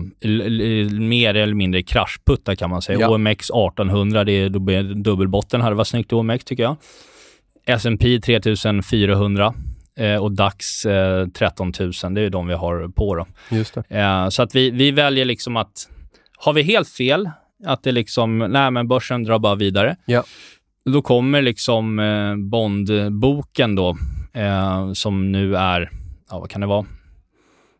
mer 0.92 1.34
eller 1.34 1.54
mindre 1.54 1.82
kraschputtar 1.82 2.54
kan 2.54 2.70
man 2.70 2.82
säga. 2.82 3.00
Ja. 3.00 3.08
OMX 3.08 3.50
1800, 3.50 4.24
det 4.24 4.32
är 4.32 4.48
dubbelbotten. 4.94 5.60
Det 5.60 5.74
var 5.74 5.84
snyggt 5.84 6.12
OMX 6.12 6.44
tycker 6.44 6.62
jag. 6.62 6.76
S&P 7.66 8.20
3400 8.20 9.54
eh, 9.96 10.16
och 10.16 10.32
DAX 10.32 10.84
eh, 10.84 11.28
13 11.28 11.72
000. 11.80 12.14
Det 12.14 12.20
är 12.20 12.30
de 12.30 12.46
vi 12.46 12.54
har 12.54 12.88
på. 12.88 13.14
Då. 13.14 13.26
Eh, 13.88 14.28
så 14.28 14.42
att 14.42 14.54
vi, 14.54 14.70
vi 14.70 14.90
väljer 14.90 15.24
liksom 15.24 15.56
att... 15.56 15.88
Har 16.36 16.52
vi 16.52 16.62
helt 16.62 16.88
fel, 16.88 17.30
att 17.66 17.82
det 17.82 17.92
liksom, 17.92 18.38
nej 18.38 18.70
men 18.70 18.88
börsen 18.88 19.24
drar 19.24 19.38
bara 19.38 19.54
vidare. 19.54 19.96
Ja. 20.04 20.24
Då 20.84 21.02
kommer 21.02 21.42
liksom 21.42 21.98
eh, 21.98 22.36
Bondboken 22.36 23.74
då 23.74 23.96
eh, 24.32 24.92
som 24.92 25.32
nu 25.32 25.56
är, 25.56 25.90
ja 26.30 26.38
vad 26.38 26.50
kan 26.50 26.60
det 26.60 26.66
vara? 26.66 26.86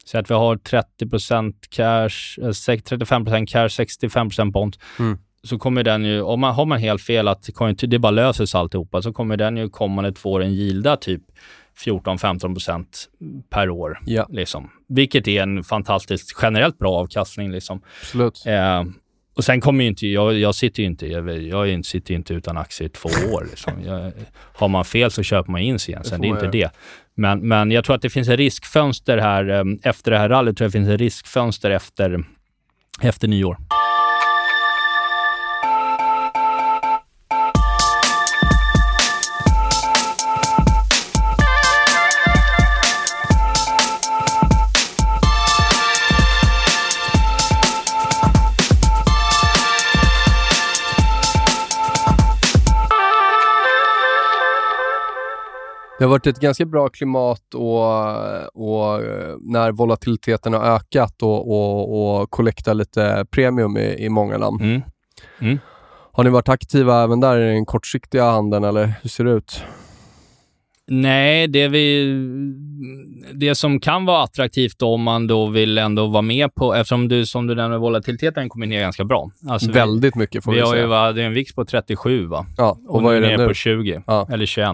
Så 0.05 0.19
att 0.19 0.31
vi 0.31 0.35
har 0.35 0.57
30 0.57 1.53
cash, 1.71 2.43
eh, 2.43 2.49
35% 2.49 3.47
cash, 3.47 3.69
65 3.69 4.51
bond. 4.51 4.77
Mm. 4.99 5.19
Så 5.45 5.59
kommer 5.59 5.83
den 5.83 6.05
ju, 6.05 6.23
om 6.23 6.41
man 6.41 6.55
har 6.55 6.67
man 6.67 6.79
helt 6.79 7.03
fel 7.03 7.29
att 7.29 7.55
konjunktur, 7.55 7.89
det 7.89 7.99
bara 7.99 8.11
löser 8.11 8.47
sig 8.47 8.59
alltihopa, 8.59 9.03
så 9.03 9.13
kommer 9.13 9.37
den 9.37 9.57
ju 9.57 9.69
kommande 9.69 10.13
två 10.13 10.33
åren 10.33 10.55
gilda 10.55 10.97
typ 10.97 11.23
14-15% 11.85 12.85
per 13.51 13.71
år. 13.71 13.99
Ja. 14.07 14.27
Liksom. 14.29 14.71
Vilket 14.89 15.29
är 15.29 15.43
en 15.43 15.65
fantastiskt 15.65 16.39
generellt 16.43 16.79
bra 16.79 16.95
avkastning. 16.95 17.51
Liksom. 17.51 17.83
Absolut. 18.01 18.43
Eh, 18.47 18.85
och 19.35 19.45
sen 19.45 19.61
kommer 19.61 19.85
ju 19.85 19.91
inte, 19.91 20.07
jag, 20.07 20.39
jag 20.39 20.55
sitter 20.55 20.83
ju 20.83 20.87
inte, 20.87 21.07
jag, 21.07 21.43
jag 21.43 21.85
sitter 21.85 22.15
inte 22.15 22.35
utan 22.35 22.57
aktier 22.57 22.89
i 22.89 22.91
två 22.91 23.09
år. 23.09 23.47
Liksom. 23.51 23.73
Jag, 23.85 24.13
har 24.55 24.69
man 24.69 24.85
fel 24.85 25.11
så 25.11 25.23
köper 25.23 25.53
man 25.53 25.61
in 25.61 25.79
sig 25.79 25.93
igen, 25.93 26.05
sen 26.05 26.21
det 26.21 26.27
är 26.27 26.29
inte 26.29 26.47
det. 26.47 26.71
Men, 27.15 27.49
men 27.49 27.71
jag 27.71 27.85
tror 27.85 27.97
att 27.97 28.03
det 28.03 28.11
finns 28.11 28.29
en 28.29 28.37
riskfönster 28.37 29.19
här, 29.19 29.49
eh, 29.51 29.65
efter 29.83 30.11
det 30.11 30.19
här 30.19 30.29
rallyt 30.29 30.57
tror 30.57 30.65
jag 30.65 30.71
det 30.71 30.79
finns 30.79 30.89
en 30.89 30.99
riskfönster 30.99 31.71
efter, 31.71 32.25
efter 33.03 33.29
nyår. 33.29 33.57
Det 56.03 56.07
har 56.07 56.11
varit 56.11 56.27
ett 56.27 56.41
ganska 56.41 56.65
bra 56.65 56.89
klimat 56.89 57.55
och, 57.55 57.83
och 58.55 59.01
när 59.41 59.73
volatiliteten 59.73 60.53
har 60.53 60.61
ökat 60.61 61.23
och, 61.23 61.51
och, 61.51 62.21
och 62.21 62.31
kollekta 62.31 62.73
lite 62.73 63.27
premium 63.31 63.77
i, 63.77 64.05
i 64.05 64.09
många 64.09 64.39
namn. 64.39 64.61
Mm. 64.61 64.83
Mm. 65.41 65.59
Har 66.13 66.25
ni 66.25 66.31
varit 66.31 66.49
aktiva 66.49 67.03
även 67.03 67.21
där 67.21 67.41
i 67.41 67.55
den 67.55 67.67
kortsiktiga 67.67 68.25
handeln 68.25 68.65
eller 68.65 68.93
hur 69.03 69.11
ser 69.11 69.25
det 69.25 69.31
ut? 69.31 69.65
Nej, 70.87 71.49
det, 71.49 71.69
vi, 71.69 72.15
det 73.33 73.55
som 73.55 73.81
kan 73.81 74.05
vara 74.05 74.23
attraktivt 74.23 74.83
om 74.83 75.03
man 75.03 75.27
då 75.27 75.47
vill 75.47 75.79
ändå 75.79 76.07
vara 76.07 76.23
med 76.23 76.55
på, 76.55 76.75
eftersom 76.75 77.09
du 77.09 77.27
som 77.27 77.47
du 77.47 77.55
nämnde, 77.55 77.79
volatiliteten 77.79 78.49
kommer 78.49 78.67
ner 78.67 78.81
ganska 78.81 79.05
bra. 79.05 79.31
Alltså 79.49 79.73
Väldigt 79.73 80.17
vi, 80.17 80.19
mycket 80.19 80.45
får 80.45 80.53
vi, 80.53 80.61
vi 80.61 80.67
säga. 80.67 80.87
Vi 80.87 80.95
har 80.95 81.13
ju 81.13 81.23
en 81.23 81.33
VIX 81.33 81.55
på 81.55 81.65
37 81.65 82.27
va? 82.27 82.47
Ja, 82.57 82.79
och, 82.89 82.95
och 82.95 83.03
vad 83.03 83.17
är 83.17 83.21
det 83.21 83.37
nu? 83.37 83.49
på 83.49 83.55
20, 83.55 84.03
ja. 84.07 84.29
eller 84.33 84.47
21. 84.47 84.69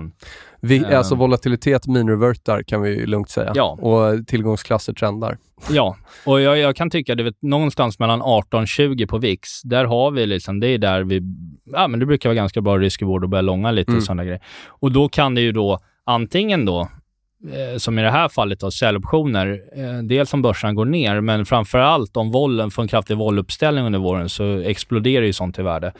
Vi, 0.60 0.80
uh, 0.80 0.98
alltså 0.98 1.14
volatilitet 1.14 1.86
minrevertar 1.86 2.62
kan 2.62 2.82
vi 2.82 3.06
lugnt 3.06 3.30
säga. 3.30 3.52
Ja. 3.54 3.78
Och 3.80 4.26
tillgångsklasser 4.26 4.92
trendar. 4.92 5.38
Ja, 5.70 5.96
och 6.24 6.40
jag, 6.40 6.58
jag 6.58 6.76
kan 6.76 6.90
tycka 6.90 7.12
att 7.12 7.42
någonstans 7.42 7.98
mellan 7.98 8.22
18 8.22 8.62
och 8.62 8.68
20 8.68 9.06
på 9.06 9.18
VIX, 9.18 9.62
där 9.62 9.84
har 9.84 10.10
vi 10.10 10.26
liksom, 10.26 10.60
det 10.60 10.68
är 10.68 10.78
där 10.78 11.04
vi, 11.04 11.22
ja 11.72 11.88
men 11.88 12.00
det 12.00 12.06
brukar 12.06 12.28
vara 12.28 12.34
ganska 12.34 12.60
bra 12.60 12.78
riskvård 12.78 13.24
och 13.24 13.30
börja 13.30 13.42
långa 13.42 13.70
lite 13.70 13.90
mm. 13.90 14.00
sådana 14.02 14.24
grejer. 14.24 14.40
Och 14.68 14.92
då 14.92 15.08
kan 15.08 15.34
det 15.34 15.40
ju 15.40 15.52
då 15.52 15.78
antingen 16.04 16.64
då, 16.64 16.80
eh, 17.52 17.78
som 17.78 17.98
i 17.98 18.02
det 18.02 18.10
här 18.10 18.28
fallet 18.28 18.60
då, 18.60 18.70
säljoptioner, 18.70 19.60
eh, 19.76 20.02
dels 20.02 20.34
om 20.34 20.42
börsen 20.42 20.74
går 20.74 20.84
ner, 20.84 21.20
men 21.20 21.46
framför 21.46 21.78
allt 21.78 22.16
om 22.16 22.30
vollen 22.30 22.70
får 22.70 22.82
en 22.82 22.88
kraftig 22.88 23.16
volluppställning 23.16 23.84
under 23.84 23.98
våren 23.98 24.28
så 24.28 24.58
exploderar 24.58 25.24
ju 25.24 25.32
sånt 25.32 25.58
i 25.58 25.62
värde. 25.62 25.92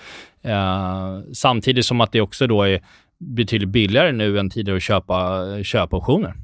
Eh, 0.42 1.18
samtidigt 1.32 1.86
som 1.86 2.00
att 2.00 2.12
det 2.12 2.20
också 2.20 2.46
då 2.46 2.62
är 2.62 2.80
betydligt 3.18 3.68
billigare 3.68 4.12
nu 4.12 4.38
än 4.38 4.50
tidigare 4.50 4.76
att 4.76 4.82
köpa 4.82 5.44
köpoptioner. 5.62 6.34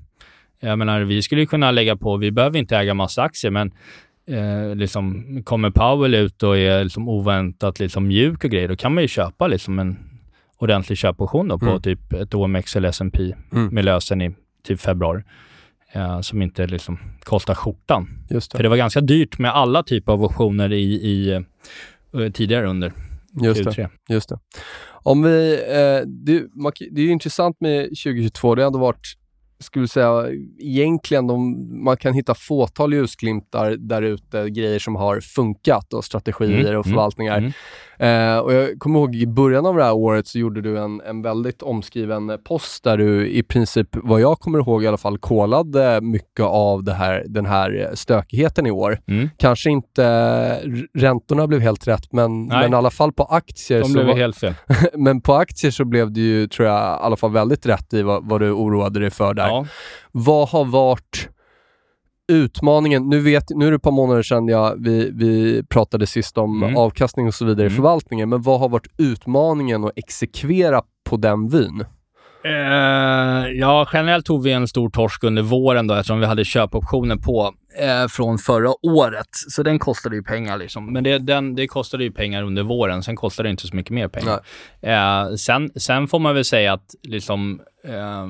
Jag 0.61 0.79
menar, 0.79 1.01
vi 1.01 1.23
skulle 1.23 1.47
kunna 1.47 1.71
lägga 1.71 1.97
på, 1.97 2.17
vi 2.17 2.31
behöver 2.31 2.59
inte 2.59 2.77
äga 2.77 2.95
massa 2.95 3.23
aktier, 3.23 3.51
men 3.51 3.73
eh, 4.27 4.77
liksom, 4.77 5.25
kommer 5.45 5.71
Powell 5.71 6.15
ut 6.15 6.43
och 6.43 6.59
är 6.59 6.85
liksom 6.85 7.09
oväntat 7.09 7.81
liksom 7.81 8.07
mjuk 8.07 8.45
och 8.45 8.51
grejer, 8.51 8.69
då 8.69 8.77
kan 8.77 8.95
man 8.95 9.03
ju 9.03 9.09
köpa 9.09 9.47
liksom 9.47 9.79
en 9.79 9.99
ordentlig 10.59 10.99
köpoption 10.99 11.49
då 11.49 11.59
på 11.59 11.67
mm. 11.67 11.83
typ 11.83 12.13
ett 12.13 12.35
OMX 12.35 12.77
eller 12.77 12.89
S&P 12.89 13.35
mm. 13.53 13.75
med 13.75 13.85
lösen 13.85 14.23
i 14.23 14.35
typ 14.63 14.81
februari. 14.81 15.23
Eh, 15.95 16.21
som 16.21 16.43
inte 16.43 16.67
liksom 16.67 16.99
kostar 17.23 17.55
skjortan. 17.55 18.09
Just 18.31 18.53
det. 18.53 18.59
För 18.59 18.63
det 18.63 18.69
var 18.69 18.77
ganska 18.77 19.01
dyrt 19.01 19.39
med 19.39 19.51
alla 19.51 19.83
typer 19.83 20.13
av 20.13 20.25
optioner 20.25 20.73
i, 20.73 20.95
i 20.95 21.43
uh, 22.15 22.31
tidigare 22.31 22.67
under 22.67 22.93
Just 23.43 23.61
Q3. 23.61 23.89
Det, 24.07 24.15
just 24.15 24.29
det. 24.29 24.39
Om 25.05 25.23
vi, 25.23 25.53
eh, 25.55 26.07
det, 26.07 26.47
det 26.91 27.01
är 27.01 27.05
ju 27.05 27.11
intressant 27.11 27.61
med 27.61 27.85
2022. 27.85 28.55
Det 28.55 28.63
har 28.63 28.67
ändå 28.67 28.79
varit, 28.79 29.07
skulle 29.59 29.89
säga, 29.89 30.29
egentligen 30.59 31.27
de, 31.27 31.85
man 31.85 31.97
kan 31.97 32.15
hitta 32.15 32.35
fåtal 32.35 32.95
ljusglimtar 32.95 33.71
där 33.71 34.03
ute, 34.03 34.51
grejer 34.51 34.79
som 34.79 34.97
har 34.97 35.21
funkat 35.21 35.93
och 35.93 36.05
strategier 36.05 36.51
mm, 36.51 36.79
och 36.79 36.87
mm, 36.87 36.95
förvaltningar. 36.95 37.39
Mm, 37.39 37.53
Eh, 37.99 38.39
och 38.39 38.53
jag 38.53 38.79
kommer 38.79 38.99
ihåg 38.99 39.15
i 39.15 39.27
början 39.27 39.67
av 39.67 39.77
det 39.77 39.85
här 39.85 39.93
året 39.93 40.27
så 40.27 40.39
gjorde 40.39 40.61
du 40.61 40.79
en, 40.79 41.01
en 41.01 41.23
väldigt 41.23 41.63
omskriven 41.63 42.39
post 42.45 42.85
där 42.85 42.97
du 42.97 43.29
i 43.29 43.43
princip, 43.43 43.89
vad 43.93 44.21
jag 44.21 44.41
kommer 44.41 44.59
ihåg 44.59 44.85
i 44.85 44.87
alla 44.87 44.97
fall, 44.97 45.19
kolade 45.19 46.01
mycket 46.01 46.45
av 46.45 46.85
det 46.85 46.95
här, 46.95 47.25
den 47.27 47.47
här 47.47 47.91
stökigheten 47.95 48.67
i 48.67 48.71
år. 48.71 48.99
Mm. 49.07 49.31
Kanske 49.37 49.71
inte 49.71 50.05
räntorna 50.95 51.47
blev 51.47 51.61
helt 51.61 51.89
rätt, 51.89 52.13
men, 52.13 52.47
men 52.47 52.73
i 52.73 52.77
alla 52.77 52.91
fall 52.91 53.13
på 53.13 53.25
aktier. 53.25 53.81
De 53.81 53.93
blev 53.93 54.07
var, 54.07 54.15
helt 54.15 54.37
fel. 54.37 54.55
men 54.95 55.21
på 55.21 55.35
aktier 55.35 55.71
så 55.71 55.85
blev 55.85 56.13
det 56.13 56.21
ju, 56.21 56.47
tror 56.47 56.69
jag, 56.69 56.79
i 56.79 57.05
alla 57.05 57.17
fall 57.17 57.33
väldigt 57.33 57.67
rätt 57.67 57.95
i 57.95 58.03
vad, 58.03 58.29
vad 58.29 58.41
du 58.41 58.51
oroade 58.51 59.01
dig 59.01 59.11
för 59.11 59.35
där. 59.35 59.47
Ja. 59.47 59.67
Vad 60.13 60.49
har 60.49 60.65
varit 60.65 61.29
utmaningen, 62.33 63.09
nu, 63.09 63.21
vet, 63.21 63.45
nu 63.51 63.67
är 63.67 63.71
det 63.71 63.77
ett 63.77 63.83
par 63.83 63.91
månader 63.91 64.23
sedan 64.23 64.49
jag, 64.49 64.85
vi, 64.85 65.11
vi 65.15 65.63
pratade 65.69 66.07
sist 66.07 66.39
om 66.39 66.63
Mm. 66.63 66.77
avkastning 66.77 67.27
och 67.27 67.35
så 67.35 67.45
vidare 67.45 67.67
i 67.67 67.69
Mm. 67.71 67.77
förvaltningen, 67.77 68.29
men 68.29 68.43
vad 68.43 68.61
har 68.61 68.69
varit 68.69 68.87
utmaningen 68.99 69.85
att 69.85 69.93
exekvera 69.97 70.83
på 71.11 71.17
den 71.17 71.49
vyn? 71.49 71.85
Eh, 72.47 73.49
ja, 73.53 73.89
generellt 73.93 74.27
tog 74.27 74.43
vi 74.43 74.53
en 74.53 74.69
stor 74.69 74.91
torsk 74.91 75.25
under 75.25 75.43
våren 75.43 75.87
då 75.87 75.95
eftersom 75.95 76.21
vi 76.21 76.27
hade 76.27 76.45
köpoptioner 76.45 77.17
på 77.17 77.53
eh, 77.81 78.09
från 78.09 78.39
förra 78.39 78.71
året. 78.87 79.27
Så 79.51 79.63
den 79.63 79.79
kostade 79.79 80.17
ju 80.17 80.23
pengar 80.23 80.59
liksom. 80.59 80.93
Men 80.93 81.05
det, 81.05 81.19
den, 81.19 81.55
det 81.55 81.67
kostade 81.67 82.05
ju 82.05 82.11
pengar 82.13 82.43
under 82.43 82.63
våren. 82.63 83.03
Sen 83.03 83.17
kostade 83.17 83.49
det 83.49 83.51
inte 83.51 83.67
så 83.67 83.77
mycket 83.77 83.93
mer 83.93 84.09
pengar. 84.09 84.41
Eh, 84.83 85.35
sen, 85.35 85.71
sen 85.77 86.09
får 86.09 86.19
man 86.19 86.35
väl 86.35 86.45
säga 86.45 86.73
att 86.73 86.95
liksom 87.03 87.61
eh, 87.85 88.27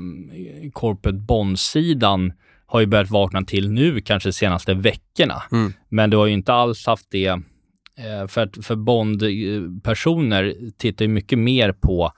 corporate 0.72 1.18
bond-sidan 1.18 2.32
har 2.74 2.80
ju 2.80 2.86
börjat 2.86 3.10
vakna 3.10 3.42
till 3.42 3.70
nu 3.70 4.00
kanske 4.00 4.28
de 4.28 4.32
senaste 4.32 4.74
veckorna. 4.74 5.42
Mm. 5.52 5.72
Men 5.88 6.10
du 6.10 6.16
har 6.16 6.26
ju 6.26 6.32
inte 6.32 6.52
alls 6.52 6.86
haft 6.86 7.06
det. 7.10 7.26
Eh, 7.26 8.26
för 8.28 8.40
att 8.40 8.66
för 8.66 8.76
bondpersoner 8.76 10.54
tittar 10.78 11.04
ju 11.04 11.08
mycket 11.08 11.38
mer 11.38 11.72
på 11.72 12.12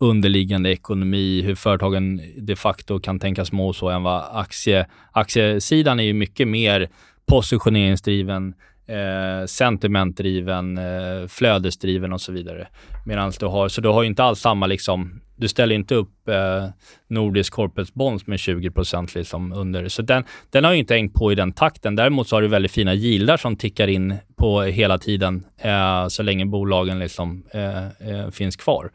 underliggande 0.00 0.70
ekonomi, 0.70 1.42
hur 1.42 1.54
företagen 1.54 2.20
de 2.38 2.56
facto 2.56 3.00
kan 3.00 3.18
tänkas 3.18 3.52
må 3.52 3.72
så 3.72 3.88
än 3.88 4.02
vad 4.02 4.24
aktie, 4.32 4.86
aktiesidan 5.12 6.00
är 6.00 6.04
ju 6.04 6.12
mycket 6.12 6.48
mer 6.48 6.88
positioneringsdriven, 7.26 8.54
eh, 8.86 9.46
sentimentdriven, 9.46 10.78
eh, 10.78 11.26
flödesdriven 11.28 12.12
och 12.12 12.20
så 12.20 12.32
vidare. 12.32 12.68
Medan 13.06 13.32
du 13.40 13.46
har, 13.46 13.68
så 13.68 13.80
du 13.80 13.88
har 13.88 14.02
ju 14.02 14.08
inte 14.08 14.24
alls 14.24 14.40
samma 14.40 14.66
liksom, 14.66 15.20
du 15.36 15.48
ställer 15.48 15.74
inte 15.74 15.94
upp 15.94 16.28
eh, 16.28 16.68
Nordisk 17.08 17.52
Corporate 17.52 17.92
Bonds 17.94 18.26
med 18.26 18.36
20% 18.36 19.16
liksom 19.16 19.52
under. 19.52 19.88
Så 19.88 20.02
den, 20.02 20.24
den 20.50 20.64
har 20.64 20.72
ju 20.72 20.78
inte 20.78 20.94
hängt 20.94 21.14
på 21.14 21.32
i 21.32 21.34
den 21.34 21.52
takten. 21.52 21.96
Däremot 21.96 22.28
så 22.28 22.36
har 22.36 22.42
du 22.42 22.48
väldigt 22.48 22.72
fina 22.72 22.94
yieldar 22.94 23.36
som 23.36 23.56
tickar 23.56 23.88
in 23.88 24.14
på 24.36 24.62
hela 24.62 24.98
tiden 24.98 25.44
eh, 25.58 26.08
så 26.08 26.22
länge 26.22 26.46
bolagen 26.46 26.98
liksom 26.98 27.44
eh, 27.52 27.86
eh, 27.86 28.30
finns 28.30 28.56
kvar. 28.56 28.90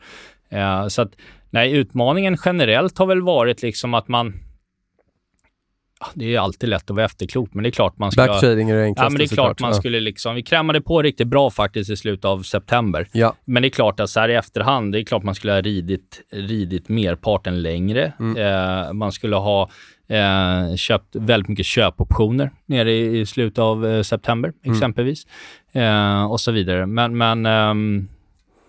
Eh, 0.50 0.88
så 0.88 1.02
att, 1.02 1.12
nej, 1.50 1.72
utmaningen 1.72 2.38
generellt 2.46 2.98
har 2.98 3.06
väl 3.06 3.22
varit 3.22 3.62
liksom 3.62 3.94
att 3.94 4.08
man 4.08 4.34
det 6.14 6.36
är 6.36 6.40
alltid 6.40 6.70
lätt 6.70 6.90
att 6.90 6.96
vara 6.96 7.06
efterklok, 7.06 7.54
men 7.54 7.64
det 7.64 7.70
är 7.70 7.72
klart 7.72 7.98
man 7.98 8.12
ska... 8.12 8.28
Backtrading 8.28 8.70
är 8.70 8.76
det 8.76 8.84
enklaste 8.84 9.06
Ja, 9.06 9.10
men 9.10 9.18
det 9.18 9.24
är 9.24 9.36
klart 9.36 9.60
man 9.60 9.70
Ja. 9.72 9.76
skulle 9.76 10.00
liksom... 10.00 10.36
Vi 10.36 10.44
krämade 10.44 10.82
på 10.82 11.02
riktigt 11.02 11.28
bra 11.28 11.50
faktiskt 11.50 11.90
i 11.90 11.98
slutet 11.98 12.26
av 12.26 12.44
september. 12.44 13.08
Ja. 13.12 13.36
Men 13.46 13.62
det 13.62 13.68
är 13.68 13.70
klart 13.70 14.00
att 14.00 14.10
så 14.10 14.20
här 14.20 14.30
i 14.30 14.36
efterhand, 14.36 14.92
det 14.94 15.00
är 15.00 15.04
klart 15.04 15.24
man 15.24 15.36
skulle 15.36 15.54
ha 15.54 15.62
ridit, 15.62 16.22
ridit 16.32 16.90
merparten 16.90 17.62
längre. 17.62 18.14
Mm. 18.20 18.38
Eh, 18.38 18.94
man 18.94 19.12
skulle 19.12 19.36
ha 19.36 19.70
eh, 20.08 20.76
köpt 20.76 21.16
väldigt 21.16 21.50
mycket 21.50 21.66
köpoptioner 21.66 22.52
nere 22.66 22.92
i, 22.92 23.20
i 23.20 23.26
slutet 23.26 23.60
av 23.60 23.88
eh, 23.88 24.02
september 24.02 24.54
Mm. 24.66 24.76
exempelvis. 24.78 25.28
Eh, 25.72 26.24
och 26.32 26.40
så 26.40 26.52
vidare. 26.52 26.86
Men, 26.86 27.18
men 27.18 27.46
ehm, 27.46 28.08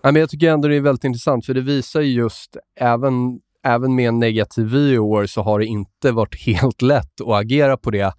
Ja, 0.05 0.11
men 0.11 0.19
jag 0.19 0.29
tycker 0.29 0.49
ändå 0.49 0.67
det 0.67 0.75
är 0.75 0.81
väldigt 0.81 1.03
intressant 1.03 1.45
för 1.45 1.53
det 1.53 1.61
visar 1.61 2.01
ju 2.01 2.11
just, 2.11 2.57
även, 2.79 3.39
även 3.63 3.95
med 3.95 4.07
en 4.07 4.19
negativ 4.19 4.65
vy 4.65 4.93
i 4.93 4.97
år 4.97 5.25
så 5.25 5.41
har 5.41 5.59
det 5.59 5.65
inte 5.65 6.11
varit 6.11 6.35
helt 6.45 6.81
lätt 6.81 7.21
att 7.21 7.27
agera 7.27 7.77
på 7.77 7.91
det. 7.91 8.13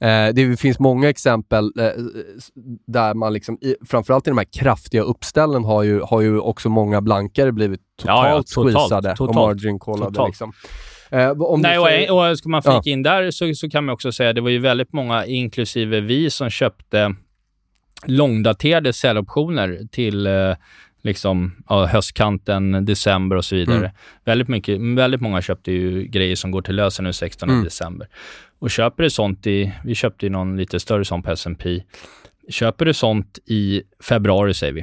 Eh, 0.00 0.34
det 0.34 0.60
finns 0.60 0.78
många 0.78 1.08
exempel 1.08 1.72
eh, 1.78 1.90
där 2.86 3.14
man 3.14 3.32
liksom, 3.32 3.58
i, 3.60 3.76
framförallt 3.86 4.26
i 4.26 4.30
de 4.30 4.38
här 4.38 4.46
kraftiga 4.58 5.02
uppställen 5.02 5.64
har 5.64 5.82
ju, 5.82 6.00
har 6.00 6.20
ju 6.20 6.38
också 6.38 6.68
många 6.68 7.00
blankare 7.00 7.52
blivit 7.52 7.80
totalt, 8.00 8.26
Ja, 8.26 8.30
ja, 8.30 8.42
totalt, 8.42 8.74
squeezade 8.74 9.14
och 9.18 9.34
margin-callade. 9.34 10.26
Liksom. 10.26 10.52
Eh, 11.10 11.30
om 11.30 11.60
Nej, 11.60 12.06
du 12.06 12.12
och, 12.12 12.30
och 12.30 12.38
ska 12.38 12.48
man 12.48 12.62
flika 12.62 12.90
in 12.90 13.02
där 13.02 13.30
så, 13.30 13.54
så 13.54 13.68
kan 13.68 13.84
man 13.84 13.92
också 13.92 14.12
säga 14.12 14.32
det 14.32 14.40
var 14.40 14.50
ju 14.50 14.58
väldigt 14.58 14.92
många, 14.92 15.26
inklusive 15.26 16.00
vi, 16.00 16.30
som 16.30 16.50
köpte 16.50 17.14
långdaterade 18.06 18.92
säljoptioner 18.92 19.80
till 19.90 20.26
eh, 20.26 20.54
liksom, 21.06 21.52
ja, 21.68 21.86
höstkanten, 21.86 22.84
december 22.84 23.36
och 23.36 23.44
så 23.44 23.56
vidare. 23.56 23.78
Mm. 23.78 23.90
Väldigt, 24.24 24.48
mycket, 24.48 24.80
väldigt 24.80 25.20
många 25.20 25.42
köpte 25.42 25.72
ju 25.72 26.02
grejer 26.04 26.36
som 26.36 26.50
går 26.50 26.62
till 26.62 26.76
lösen 26.76 27.04
nu 27.04 27.12
16 27.12 27.50
Mm. 27.50 27.64
december. 27.64 28.08
Och 28.58 28.70
köper 28.70 29.02
du 29.02 29.10
sånt 29.10 29.46
i, 29.46 29.72
vi 29.84 29.94
köpte 29.94 30.26
ju 30.26 30.30
någon 30.30 30.56
lite 30.56 30.80
större 30.80 31.04
sån 31.04 31.22
på 31.22 31.30
S&P. 31.30 31.82
Köper 32.48 32.84
du 32.84 32.92
sånt 32.94 33.38
i 33.46 33.82
februari 34.02 34.54
säger 34.54 34.72
vi, 34.72 34.82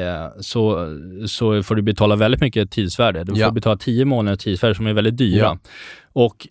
eh, 0.00 0.26
så, 0.40 0.88
så 1.26 1.62
får 1.62 1.74
du 1.74 1.82
betala 1.82 2.16
väldigt 2.16 2.40
mycket 2.40 2.70
tidsvärde. 2.70 3.24
Du 3.24 3.32
får 3.32 3.38
Ja. 3.40 3.50
betala 3.50 3.76
10 3.76 4.04
månader 4.04 4.36
tidsvärde 4.36 4.74
som 4.74 4.86
är 4.86 4.92
väldigt 4.92 5.16
dyra. 5.16 5.38
Ja. 5.44 5.58
Och 6.12 6.48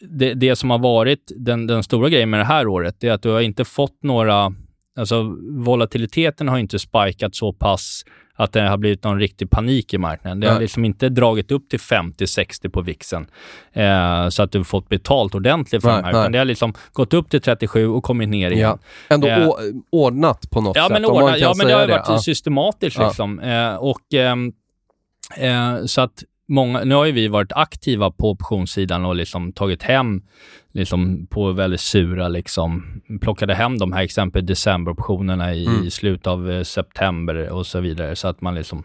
det, 0.00 0.34
det 0.34 0.56
som 0.56 0.70
har 0.70 0.78
varit 0.78 1.32
den, 1.36 1.66
den 1.66 1.82
stora 1.82 2.08
grejen 2.08 2.30
med 2.30 2.40
det 2.40 2.44
här 2.44 2.66
året, 2.66 2.96
det 3.00 3.08
är 3.08 3.12
att 3.12 3.22
du 3.22 3.28
har 3.28 3.40
inte 3.40 3.64
fått 3.64 4.02
några... 4.02 4.54
Alltså 4.98 5.36
volatiliteten 5.50 6.48
har 6.48 6.58
inte 6.58 6.78
spikat 6.78 7.34
så 7.34 7.52
pass 7.52 8.04
att 8.36 8.52
det 8.52 8.60
har 8.62 8.76
blivit 8.76 9.04
någon 9.04 9.18
riktig 9.20 9.50
panik 9.50 9.94
i 9.94 9.98
marknaden. 9.98 10.40
Det 10.40 10.50
har 10.50 10.60
liksom 10.60 10.84
inte 10.84 11.08
dragit 11.08 11.50
upp 11.52 11.68
till 11.68 11.78
50-60 11.78 12.68
på 12.70 12.80
VIXen 12.82 13.26
eh, 13.72 14.28
så 14.28 14.42
att 14.42 14.52
du 14.52 14.64
fått 14.64 14.88
betalt 14.88 15.34
ordentligt 15.34 15.82
för 15.82 15.88
Nej, 15.88 15.98
de 15.98 16.04
här. 16.04 16.12
nej. 16.12 16.20
Utan 16.20 16.32
det 16.32 16.38
har 16.38 16.44
liksom 16.44 16.74
gått 16.92 17.14
upp 17.14 17.30
till 17.30 17.40
37 17.40 17.86
och 17.88 18.02
kommit 18.04 18.28
ner 18.28 18.50
igen. 18.50 18.68
ja. 19.08 19.14
Ändå 19.14 19.26
Eh, 19.28 19.48
ordnat 19.90 20.50
på 20.50 20.60
något 20.60 20.76
Ja, 20.76 20.82
sätt. 20.82 20.92
men, 20.92 21.04
om 21.04 21.14
man 21.14 21.22
ordna, 21.22 21.32
kan 21.32 21.40
ja, 21.40 21.54
men 21.56 21.66
det 21.66 21.72
har 21.72 21.88
varit 21.88 22.04
Ja. 22.08 22.18
systematiskt 22.18 22.98
Ja. 22.98 23.06
liksom. 23.06 23.40
Eh, 23.40 23.74
och 23.74 24.14
ehm, 24.14 24.52
eh, 25.36 25.84
så 25.84 26.00
att 26.00 26.24
många, 26.48 26.84
nu 26.84 26.94
har 26.94 27.04
ju 27.04 27.12
vi 27.12 27.28
varit 27.28 27.52
aktiva 27.52 28.10
på 28.10 28.30
optionssidan 28.30 29.04
och 29.04 29.16
liksom 29.16 29.52
tagit 29.52 29.82
hem 29.82 30.22
liksom 30.72 31.26
på 31.30 31.52
väldigt 31.52 31.80
sura 31.80 32.28
liksom, 32.28 33.00
plockade 33.20 33.54
hem 33.54 33.78
de 33.78 33.92
här 33.92 34.02
exempel 34.02 34.46
decemberoptionerna 34.46 35.54
i, 35.54 35.66
Mm. 35.66 35.84
i 35.84 35.90
slutet 35.90 36.26
av 36.26 36.50
eh, 36.50 36.62
september 36.62 37.48
och 37.50 37.66
så 37.66 37.80
vidare 37.80 38.16
så 38.16 38.28
att 38.28 38.40
man 38.40 38.54
liksom 38.54 38.84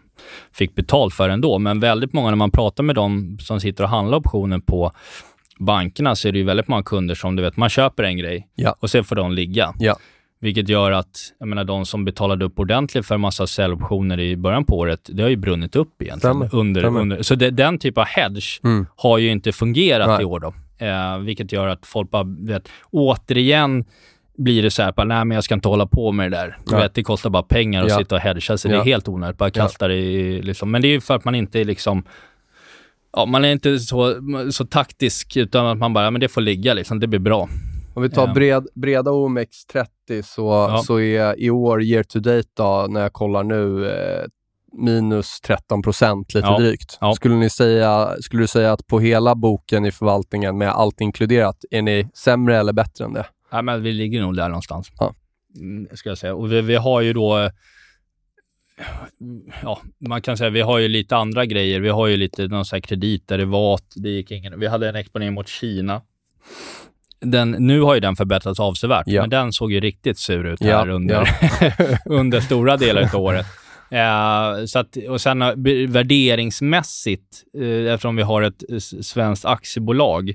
fick 0.52 0.74
betalt 0.74 1.14
för 1.14 1.28
det 1.28 1.34
ändå. 1.34 1.58
Men 1.58 1.80
väldigt 1.80 2.12
många 2.12 2.28
när 2.30 2.36
man 2.36 2.50
pratar 2.50 2.82
med 2.84 2.94
de 2.94 3.38
som 3.40 3.60
sitter 3.60 3.84
och 3.84 3.90
handlar 3.90 4.18
optioner 4.18 4.58
på 4.58 4.92
bankerna 5.58 6.14
så 6.16 6.28
är 6.28 6.32
det 6.32 6.38
ju 6.38 6.44
väldigt 6.44 6.68
många 6.68 6.82
kunder 6.82 7.14
som 7.14 7.36
du 7.36 7.42
vet, 7.42 7.56
man 7.56 7.68
köper 7.68 8.02
en 8.02 8.16
grej 8.16 8.48
Ja. 8.54 8.76
och 8.80 8.90
sen 8.90 9.04
får 9.04 9.16
de 9.16 9.32
ligga. 9.32 9.74
Ja. 9.78 9.96
Vilket 10.42 10.68
gör 10.68 10.90
att, 10.90 11.18
jag 11.38 11.48
menar 11.48 11.64
de 11.64 11.86
som 11.86 12.04
betalade 12.04 12.44
upp 12.44 12.58
ordentligt 12.58 13.06
för 13.06 13.14
en 13.14 13.20
massa 13.20 13.46
säljoptioner 13.46 14.20
i 14.20 14.36
början 14.36 14.64
på 14.64 14.78
året, 14.78 15.10
det 15.12 15.22
har 15.22 15.30
ju 15.30 15.36
brunnit 15.36 15.76
upp 15.76 16.02
egentligen. 16.02 16.18
Stämmer, 16.48 16.54
Under, 16.60 16.80
stämmer. 16.80 17.00
under, 17.00 17.22
så 17.22 17.34
det, 17.34 17.50
den 17.50 17.78
typ 17.78 17.98
av 17.98 18.04
hedge 18.04 18.60
Mm. 18.64 18.86
har 18.96 19.18
ju 19.18 19.30
inte 19.30 19.52
fungerat 19.52 20.08
Nej. 20.08 20.22
i 20.22 20.24
år 20.24 20.40
då. 20.40 20.54
Eh, 20.86 21.18
vilket 21.18 21.52
gör 21.52 21.66
att 21.68 21.86
folk 21.86 22.10
bara, 22.10 22.24
vet, 22.40 22.68
återigen 22.90 23.84
blir 24.38 24.62
det 24.62 24.70
så 24.70 24.82
här, 24.82 25.04
nej 25.04 25.24
men 25.24 25.30
jag 25.30 25.44
ska 25.44 25.54
inte 25.54 25.68
hålla 25.68 25.86
på 25.86 26.12
med 26.12 26.30
det 26.30 26.36
där. 26.36 26.58
Nej. 26.70 26.80
vet, 26.80 26.94
det 26.94 27.02
kostar 27.02 27.30
bara 27.30 27.42
pengar 27.42 27.82
att 27.82 27.88
Ja. 27.90 27.98
sitta 27.98 28.14
och 28.14 28.20
hedga, 28.20 28.58
så 28.58 28.68
det 28.68 28.74
Ja. 28.74 28.80
är 28.80 28.84
helt 28.84 29.08
onödigt. 29.08 29.38
Bara 29.38 29.50
kasta 29.50 29.88
det 29.88 29.94
i, 29.96 30.42
liksom. 30.42 30.70
Men 30.70 30.82
det 30.82 30.88
är 30.88 30.92
ju 30.92 31.00
för 31.00 31.14
att 31.14 31.24
man 31.24 31.34
inte 31.34 31.60
är 31.60 31.64
liksom, 31.64 32.04
ja 33.16 33.26
man 33.26 33.44
är 33.44 33.52
inte 33.52 33.78
så, 33.78 34.14
så 34.50 34.64
taktisk, 34.66 35.36
utan 35.36 35.66
att 35.66 35.78
man 35.78 35.92
bara, 35.92 36.04
ja, 36.04 36.10
men 36.10 36.20
det 36.20 36.28
får 36.28 36.40
ligga 36.40 36.74
liksom, 36.74 37.00
det 37.00 37.06
blir 37.06 37.20
bra. 37.20 37.48
Om 37.94 38.02
vi 38.02 38.10
tar 38.10 38.26
Ja. 38.28 38.34
bred, 38.34 38.66
breda 38.74 39.10
OMX30 39.10 40.22
så, 40.22 40.42
Ja. 40.42 40.82
så 40.86 41.00
är 41.00 41.40
i 41.40 41.50
år 41.50 41.82
year 41.82 42.02
to 42.02 42.18
date 42.18 42.48
då, 42.54 42.86
när 42.90 43.00
jag 43.00 43.12
kollar 43.12 43.42
nu 43.44 43.90
eh, 43.90 44.24
minus 44.78 45.40
13 45.40 45.82
procent 45.82 46.34
lite 46.34 46.46
Ja. 46.46 46.58
drygt. 46.58 46.98
Ja. 47.00 47.14
Skulle, 47.14 47.34
ni 47.34 47.50
säga, 47.50 48.16
skulle 48.20 48.42
du 48.42 48.46
säga 48.46 48.72
att 48.72 48.86
på 48.86 49.00
hela 49.00 49.34
boken 49.34 49.84
i 49.84 49.92
förvaltningen 49.92 50.58
med 50.58 50.68
allt 50.70 51.00
inkluderat, 51.00 51.64
är 51.70 51.82
ni 51.82 52.08
sämre 52.14 52.56
eller 52.58 52.72
bättre 52.72 53.04
än 53.04 53.12
det? 53.12 53.26
Ja, 53.50 53.62
men 53.62 53.82
vi 53.82 53.92
ligger 53.92 54.20
nog 54.20 54.36
där 54.36 54.48
någonstans. 54.48 54.88
Ja. 54.98 55.14
Mm, 55.56 55.88
ska 55.96 56.08
jag 56.08 56.18
säga. 56.18 56.34
Och 56.34 56.52
vi, 56.52 56.60
vi 56.60 56.74
har 56.76 57.00
ju 57.00 57.12
då... 57.12 57.38
eh, 57.38 57.50
Ja, 59.62 59.80
man 60.08 60.22
kan 60.22 60.36
säga 60.36 60.50
vi 60.50 60.60
har 60.60 60.78
ju 60.78 60.88
lite 60.88 61.16
andra 61.16 61.46
grejer. 61.46 61.80
Vi 61.80 61.88
har 61.88 62.06
ju 62.06 62.16
lite 62.16 62.46
någon 62.48 62.64
sån 62.64 62.76
här 62.76 62.80
kreditderivat. 62.80 63.84
Det 63.96 64.08
gick 64.08 64.30
ingen, 64.30 64.60
vi 64.60 64.66
hade 64.66 64.88
en 64.88 64.96
exponering 64.96 65.34
mot 65.34 65.48
Kina. 65.48 66.02
Den, 67.22 67.50
nu 67.50 67.80
har 67.80 67.94
ju 67.94 68.00
den 68.00 68.16
förbättrats 68.16 68.60
avsevärt, 68.60 69.06
Ja. 69.06 69.20
men 69.20 69.30
den 69.30 69.52
såg 69.52 69.72
ju 69.72 69.80
riktigt 69.80 70.18
sur 70.18 70.44
ut 70.46 70.60
Ja, 70.60 70.78
här 70.78 70.88
under, 70.88 71.28
under 72.06 72.40
stora 72.40 72.76
delar 72.76 73.02
av 73.14 73.20
året. 73.20 73.46
Eh, 73.92 74.64
så 74.66 74.78
att, 74.78 74.96
och 75.08 75.20
sen 75.20 75.42
eh, 75.42 75.54
värderingsmässigt, 75.88 77.42
eh, 77.60 77.92
eftersom 77.92 78.16
vi 78.16 78.22
har 78.22 78.42
ett 78.42 78.62
svenskt 79.04 79.44
aktiebolag, 79.44 80.32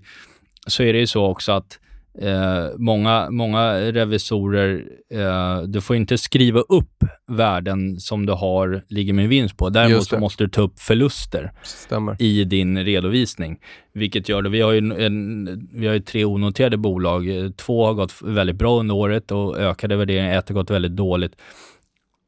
så 0.68 0.84
är 0.84 0.94
det 0.94 1.00
ju 1.00 1.08
så 1.08 1.26
också 1.26 1.52
att 1.52 1.80
Eh, 2.22 2.68
många, 2.78 3.30
många 3.30 3.74
revisorer, 3.92 4.84
eh, 5.12 5.62
du 5.62 5.82
får 5.82 5.96
inte 5.96 6.18
skriva 6.18 6.60
upp 6.60 7.04
värden 7.28 8.00
som 8.00 8.26
du 8.26 8.34
har, 8.34 8.82
ligger 8.88 9.14
med 9.14 9.30
vinst 9.30 9.58
på. 9.58 9.70
Däremot 9.70 10.08
så 10.08 10.20
måste 10.20 10.44
du 10.44 10.50
ta 10.50 10.62
upp 10.62 10.80
förluster 10.80 11.52
Stämmer. 11.64 12.16
i 12.20 12.44
din 12.44 12.86
redovisning. 12.86 13.58
Vilket 13.94 14.30
gör 14.30 14.42
det, 14.42 14.50
vi 14.50 14.62
har 14.62 14.72
ju, 14.72 15.06
en, 15.06 15.70
vi 15.74 15.88
har 15.88 15.94
ju 15.94 16.00
tre 16.00 16.26
onoterade 16.26 16.78
bolag. 16.78 17.52
Två 17.58 17.86
har 17.86 17.94
gått 17.94 18.14
väldigt 18.24 18.56
bra 18.56 18.80
under 18.80 18.96
året 18.96 19.32
och 19.32 19.58
ökade 19.58 19.96
värderingar. 19.96 20.38
Ett 20.38 20.50
har 20.50 20.56
gått 20.56 20.72
väldigt 20.72 20.96
dåligt. 20.96 21.32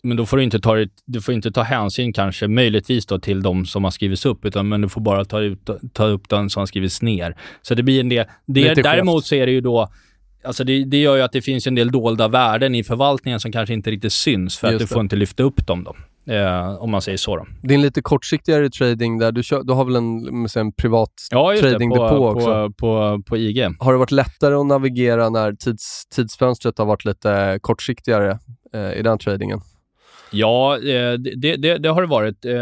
Men 0.04 0.18
då 0.18 0.26
får 0.26 0.38
du 0.38 0.44
inte 0.44 0.60
ta, 0.60 0.86
du 1.06 1.22
får 1.22 1.34
inte 1.34 1.52
ta 1.52 1.62
hänsyn 1.62 2.14
kanske, 2.14 2.48
möjligtvis 2.48 3.06
då 3.06 3.20
till 3.20 3.42
de 3.42 3.66
som 3.66 3.84
har 3.84 3.92
skrivits 3.92 4.26
upp, 4.26 4.46
utan 4.46 4.70
men 4.70 4.82
du 4.82 4.90
får 4.90 5.02
bara 5.02 5.26
ta, 5.26 5.42
ut, 5.42 5.70
ta 5.94 6.06
upp 6.06 6.30
den 6.30 6.50
som 6.50 6.62
har 6.62 6.66
skrivits 6.66 7.02
ner. 7.02 7.36
Så 7.62 7.76
det 7.76 7.84
blir 7.84 8.00
en 8.00 8.10
del. 8.10 8.26
Det, 8.46 8.74
däremot 8.74 9.26
så 9.26 9.36
är 9.36 9.46
det 9.46 9.52
ju 9.52 9.62
då 9.62 9.90
Alltså 10.44 10.64
det, 10.64 10.86
det, 10.86 10.98
gör 10.98 11.16
ju 11.16 11.22
att 11.22 11.32
det 11.32 11.42
finns 11.42 11.68
en 11.68 11.76
del 11.76 11.92
dolda 11.92 12.28
värden 12.28 12.76
i 12.76 12.84
förvaltningen 12.84 13.40
som 13.40 13.52
kanske 13.52 13.74
inte 13.74 13.92
riktigt 13.92 14.14
syns 14.14 14.58
för 14.58 14.68
Just 14.68 14.76
att 14.76 14.80
du 14.80 14.86
det. 14.86 14.94
får 14.94 15.02
inte 15.02 15.16
lyfta 15.16 15.44
upp 15.44 15.68
dem 15.68 15.84
då. 15.84 15.96
Eh, 16.34 16.76
om 16.84 16.92
man 16.92 17.02
säger 17.02 17.18
så 17.18 17.38
då. 17.38 17.46
Det 17.62 17.74
är 17.74 17.76
en 17.76 17.82
lite 17.82 18.02
kortsiktigare 18.02 18.70
trading 18.70 19.18
där. 19.18 19.32
Du, 19.32 19.44
kör, 19.44 19.64
du 19.64 19.74
har 19.74 19.86
väl 19.86 19.96
en, 19.96 20.48
en 20.56 20.72
privat 20.72 21.12
ja, 21.32 21.56
tradingdepå 21.60 22.30
också? 22.30 22.70
På, 22.70 22.74
på, 22.78 23.24
på 23.24 23.38
IG. 23.38 23.68
Har 23.80 23.94
det 23.94 24.00
varit 24.00 24.12
lättare 24.12 24.56
att 24.56 24.66
navigera 24.66 25.30
när 25.30 25.54
tids, 25.54 26.06
tidsfönstret 26.16 26.78
har 26.78 26.86
varit 26.86 27.06
lite 27.06 27.60
kortsiktigare 27.62 28.40
eh, 28.74 28.94
i 28.94 29.02
den 29.02 29.18
tradingen? 29.18 29.62
Ja, 30.32 30.76
eh, 30.78 31.14
det, 31.14 31.56
det, 31.56 31.78
det, 31.78 31.90
har 31.90 32.02
det 32.02 32.08
varit. 32.08 32.46
Eh, 32.46 32.54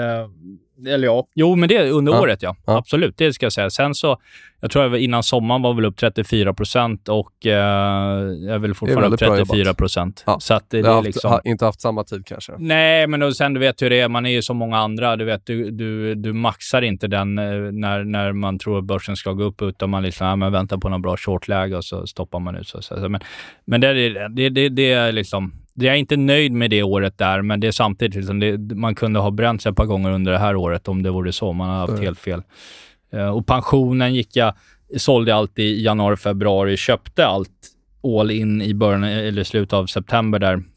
eller 0.86 1.08
ja, 1.08 1.28
jo 1.36 1.56
men 1.56 1.70
det 1.70 1.90
under 1.90 2.12
ja. 2.12 2.22
året 2.22 2.44
ja. 2.44 2.56
ja. 2.66 2.78
Absolut, 2.78 3.18
det 3.18 3.34
ska 3.34 3.46
jag 3.46 3.54
säga. 3.54 3.70
Sen 3.70 3.96
så, 3.96 4.18
jag 4.62 4.72
tror 4.72 4.96
att 4.96 5.00
innan 5.00 5.24
sommaren 5.24 5.62
var 5.62 5.74
väl 5.74 5.86
upp 5.86 5.98
34 5.98 6.54
procent 6.54 7.10
och 7.10 7.46
eh, 7.46 7.52
jag 7.52 8.56
är 8.56 8.60
väl 8.60 8.74
fortfarande 8.74 9.08
upp 9.08 9.20
34 9.20 9.74
procent. 9.74 10.24
Ja. 10.26 10.40
Så 10.40 10.54
att 10.54 10.70
det, 10.70 10.82
det 10.82 10.90
är 10.90 11.02
liksom... 11.02 11.40
inte 11.44 11.66
haft 11.66 11.82
samma 11.82 12.04
tid 12.04 12.26
kanske? 12.26 12.54
Nej, 12.58 13.08
men 13.08 13.20
då, 13.20 13.32
sen 13.32 13.54
du 13.54 13.60
vet 13.60 13.82
hur 13.82 13.90
det 13.90 14.00
är. 14.00 14.10
Man 14.10 14.26
är 14.26 14.30
ju 14.30 14.42
som 14.42 14.58
många 14.58 14.78
andra. 14.78 15.16
Du 15.16 15.26
vet, 15.26 15.46
du, 15.46 15.72
du, 15.72 16.16
du 16.16 16.34
maxar 16.34 16.82
inte 16.82 17.08
den 17.08 17.38
eh, 17.38 17.46
när, 17.72 18.04
när 18.04 18.32
man 18.32 18.60
tror 18.60 18.78
att 18.78 18.86
börsen 18.86 19.16
ska 19.16 19.32
gå 19.32 19.44
upp, 19.44 19.62
utan 19.62 19.90
man 19.90 20.04
liksom, 20.04 20.28
ja, 20.28 20.36
men 20.36 20.52
väntar 20.52 20.78
på 20.78 20.90
något 20.90 21.02
bra 21.02 21.18
shortläge 21.18 21.78
och 21.78 21.86
så 21.86 22.08
stoppar 22.08 22.40
man 22.40 22.56
ut. 22.56 22.68
Så, 22.68 22.82
så. 22.82 23.10
Men, 23.10 23.22
men 23.66 23.82
det, 23.82 23.94
det, 24.30 24.50
det, 24.50 24.70
det 24.70 24.92
är 24.92 25.12
liksom 25.12 25.54
jag 25.86 25.96
är 25.96 26.00
inte 26.00 26.18
nöjd 26.18 26.52
med 26.52 26.70
det 26.70 26.84
året 26.84 27.18
där, 27.18 27.42
men 27.42 27.60
det 27.60 27.68
är 27.68 27.72
samtidigt 27.72 28.16
liksom, 28.16 28.40
det, 28.40 28.76
man 28.76 28.96
kunde 28.96 29.20
ha 29.20 29.32
bränt 29.32 29.62
sig 29.62 29.70
ett 29.70 29.76
par 29.76 29.86
gånger 29.86 30.12
under 30.12 30.32
det 30.32 30.38
här 30.38 30.56
året 30.56 30.88
om 30.88 31.04
det 31.04 31.12
vore 31.12 31.32
så. 31.32 31.54
Man 31.54 31.70
har 31.70 31.78
haft 31.78 31.90
mm. 31.90 32.04
helt 32.04 32.20
fel. 32.20 32.42
Uh, 33.14 33.30
och 33.30 33.48
pensionen 33.48 34.16
gick 34.16 34.36
jag, 34.36 34.54
sålde 34.98 35.36
allt 35.36 35.60
i 35.60 35.84
januari, 35.84 36.18
februari, 36.18 36.78
köpte 36.78 37.26
allt 37.26 37.50
all 38.04 38.32
in 38.32 38.62
i 38.62 38.74
början 38.74 39.04
eller 39.04 39.44
slutet 39.44 39.74
av 39.74 39.86
september 39.86 40.40
där 40.40 40.54
Eh, 40.56 40.77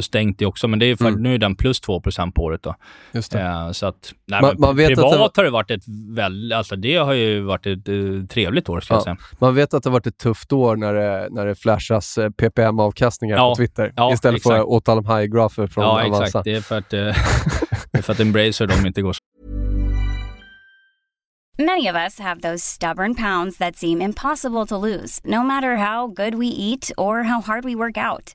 stängt 0.00 0.38
det 0.38 0.46
också, 0.46 0.68
men 0.68 0.78
det 0.78 0.86
är 0.86 0.96
för, 0.96 1.08
mm. 1.08 1.22
nu 1.22 1.34
är 1.34 1.38
den 1.38 1.54
plus 1.54 1.82
2% 1.82 2.32
på 2.32 2.42
året. 2.42 2.62
Då. 2.62 2.74
Just 3.12 3.32
det. 3.32 3.40
Eh, 3.40 3.70
så 3.70 3.86
att, 3.86 4.14
nej, 4.26 4.42
man, 4.42 4.56
man 4.58 4.76
privat 4.76 5.34
det... 5.34 5.40
har 5.40 5.44
det 5.44 5.50
varit 5.50 5.70
ett 5.70 5.82
väldigt, 6.08 6.56
alltså 6.56 6.76
det 6.76 6.96
har 6.96 7.12
ju 7.12 7.40
varit 7.40 7.66
ett 7.66 7.88
uh, 7.88 8.26
trevligt 8.26 8.68
år 8.68 8.80
ska 8.80 8.94
ja. 8.94 8.96
jag 8.96 9.04
säga. 9.04 9.16
Man 9.38 9.54
vet 9.54 9.74
att 9.74 9.82
det 9.82 9.88
har 9.88 9.92
varit 9.92 10.06
ett 10.06 10.18
tufft 10.18 10.52
år 10.52 10.76
när 10.76 10.94
det, 10.94 11.28
när 11.30 11.46
det 11.46 11.54
flashas 11.54 12.18
PPM-avkastningar 12.36 13.36
ja. 13.36 13.50
på 13.50 13.56
Twitter 13.56 13.92
ja, 13.96 14.12
istället 14.12 14.36
exakt. 14.36 14.56
för 14.56 14.62
åt 14.62 14.88
all 14.88 14.98
high-grafer 14.98 15.66
från 15.66 15.84
ja, 15.84 15.90
Avanza. 15.90 16.16
Ja, 16.16 16.26
exakt. 16.26 16.44
Det 16.44 16.54
är 16.54 16.60
för 16.60 16.78
att, 16.78 16.94
uh, 16.94 17.00
det 17.92 17.98
är 17.98 18.02
för 18.02 18.12
att 18.12 18.20
Embracer 18.20 18.66
de 18.66 18.86
inte 18.86 19.02
går 19.02 19.12
så. 19.12 19.20
Many 21.58 21.88
of 21.88 21.94
us 21.94 22.18
have 22.18 22.40
those 22.40 22.64
stubborn 22.64 23.14
pounds 23.14 23.58
that 23.58 23.76
seem 23.76 24.00
impossible 24.00 24.64
to 24.64 24.78
lose, 24.78 25.20
no 25.24 25.42
matter 25.42 25.76
how 25.76 26.06
good 26.06 26.34
we 26.34 26.46
eat 26.46 26.90
or 26.96 27.24
how 27.24 27.42
hard 27.42 27.66
we 27.66 27.74
work 27.74 27.98
out. 27.98 28.34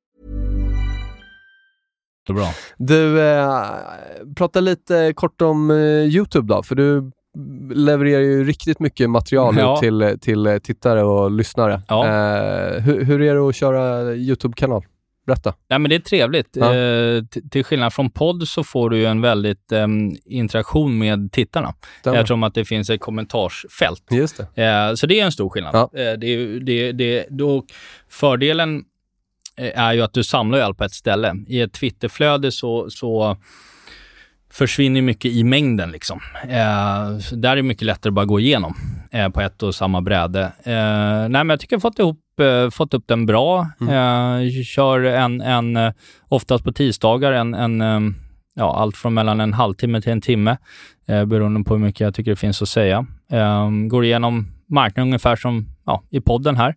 Bra. 2.29 2.53
Du, 2.77 3.21
eh, 3.21 3.69
prata 4.35 4.59
lite 4.59 5.13
kort 5.15 5.41
om 5.41 5.71
eh, 5.71 5.77
Youtube 6.15 6.53
då, 6.53 6.63
för 6.63 6.75
du 6.75 7.11
levererar 7.73 8.21
ju 8.21 8.43
riktigt 8.43 8.79
mycket 8.79 9.09
material 9.09 9.57
ja. 9.57 9.77
till, 9.77 10.17
till 10.21 10.59
tittare 10.63 11.03
och 11.03 11.31
lyssnare. 11.31 11.81
Ja. 11.87 12.05
Eh, 12.05 12.81
hur, 12.81 13.03
hur, 13.03 13.21
är 13.21 13.35
det 13.35 13.49
att 13.49 13.55
köra 13.55 14.13
Youtube-kanal? 14.15 14.85
Berätta. 15.25 15.53
Nej, 15.69 15.79
men 15.79 15.89
det 15.89 15.95
är 15.95 15.99
trevligt. 15.99 16.49
Ja. 16.51 16.75
Eh, 16.75 17.23
till 17.51 17.63
skillnad 17.63 17.93
från 17.93 18.09
podd 18.09 18.47
så 18.47 18.63
får 18.63 18.89
du 18.89 18.97
ju 18.97 19.05
en 19.05 19.21
väldigt 19.21 19.71
eh, 19.71 19.87
interaktion 20.25 20.97
med 20.97 21.31
tittarna. 21.31 21.73
Stämmer. 21.99 22.17
Eftersom 22.17 22.43
att 22.43 22.53
det 22.53 22.65
finns 22.65 22.89
ett 22.89 23.01
kommentarsfält. 23.01 24.03
Just 24.11 24.41
det. 24.55 24.63
Eh, 24.63 24.93
så 24.93 25.07
det 25.07 25.19
är 25.19 25.25
en 25.25 25.31
stor 25.31 25.49
skillnad. 25.49 25.75
Ja. 25.75 25.99
Eh, 25.99 26.19
det, 26.19 26.59
det, 26.59 26.91
det, 26.91 27.25
då, 27.29 27.65
fördelen 28.09 28.77
Eh, 28.77 28.83
är 29.57 29.93
ju 29.93 30.01
att 30.01 30.13
du 30.13 30.23
samlar 30.23 30.59
allt 30.59 30.77
på 30.77 30.83
ett 30.83 30.93
ställe. 30.93 31.35
I 31.47 31.61
ett 31.61 31.73
Twitterflöde 31.73 32.51
så, 32.51 32.89
så 32.89 33.37
försvinner 34.51 35.01
mycket 35.01 35.31
i 35.31 35.43
mängden. 35.43 35.91
Liksom. 35.91 36.19
Eh, 36.43 37.37
där 37.37 37.51
är 37.51 37.55
det 37.55 37.63
mycket 37.63 37.85
lättare 37.85 38.09
att 38.09 38.13
bara 38.13 38.25
gå 38.25 38.39
igenom 38.39 38.75
eh, 39.11 39.29
på 39.29 39.41
ett 39.41 39.63
och 39.63 39.75
samma 39.75 40.01
bräde. 40.01 40.41
Eh, 40.63 41.29
nej, 41.29 41.29
men 41.29 41.49
jag 41.49 41.59
tycker 41.59 41.75
jag 41.75 41.81
fått, 41.81 41.99
ihop, 41.99 42.39
eh, 42.39 42.69
fått 42.69 42.93
upp 42.93 43.07
den 43.07 43.25
bra. 43.25 43.69
Mm. 43.81 44.45
Eh, 44.47 44.63
kör 44.63 45.03
en, 45.03 45.41
en, 45.41 45.77
eh, 45.77 45.93
oftast 46.27 46.63
på 46.63 46.71
tisdagar, 46.71 47.31
en, 47.31 47.53
en 47.53 48.15
ja, 48.53 48.77
allt 48.77 48.97
från 48.97 49.13
mellan 49.13 49.39
en 49.39 49.53
halvtimme 49.53 50.01
till 50.01 50.11
en 50.11 50.21
timme, 50.21 50.57
eh, 51.07 51.25
beroende 51.25 51.63
på 51.63 51.73
hur 51.73 51.81
mycket 51.85 51.99
jag 51.99 52.15
tycker 52.15 52.31
det 52.31 52.37
finns 52.37 52.61
att 52.61 52.69
säga. 52.69 53.05
går 53.89 54.05
igenom 54.05 54.47
marknaden 54.69 55.07
ungefär 55.07 55.35
som 55.35 55.67
ja, 55.85 56.03
i 56.09 56.21
podden 56.21 56.55
här. 56.57 56.75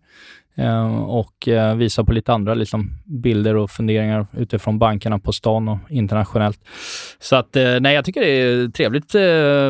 Eh, 0.57 1.03
och 1.03 1.47
eh, 1.47 1.75
visa 1.75 2.03
på 2.03 2.11
lite 2.11 2.33
andra 2.33 2.53
liksom, 2.53 2.91
bilder 3.05 3.55
och 3.55 3.71
funderingar 3.71 4.27
utifrån 4.37 4.79
bankerna 4.79 5.19
på 5.19 5.31
stan 5.33 5.67
och 5.67 5.79
internationellt. 5.89 6.59
Så 7.19 7.35
att, 7.35 7.55
eh, 7.55 7.79
nej, 7.79 7.95
jag 7.95 8.05
tycker 8.05 8.21
det 8.21 8.27
är 8.27 8.65
ett 8.65 8.73
trevligt 8.73 9.11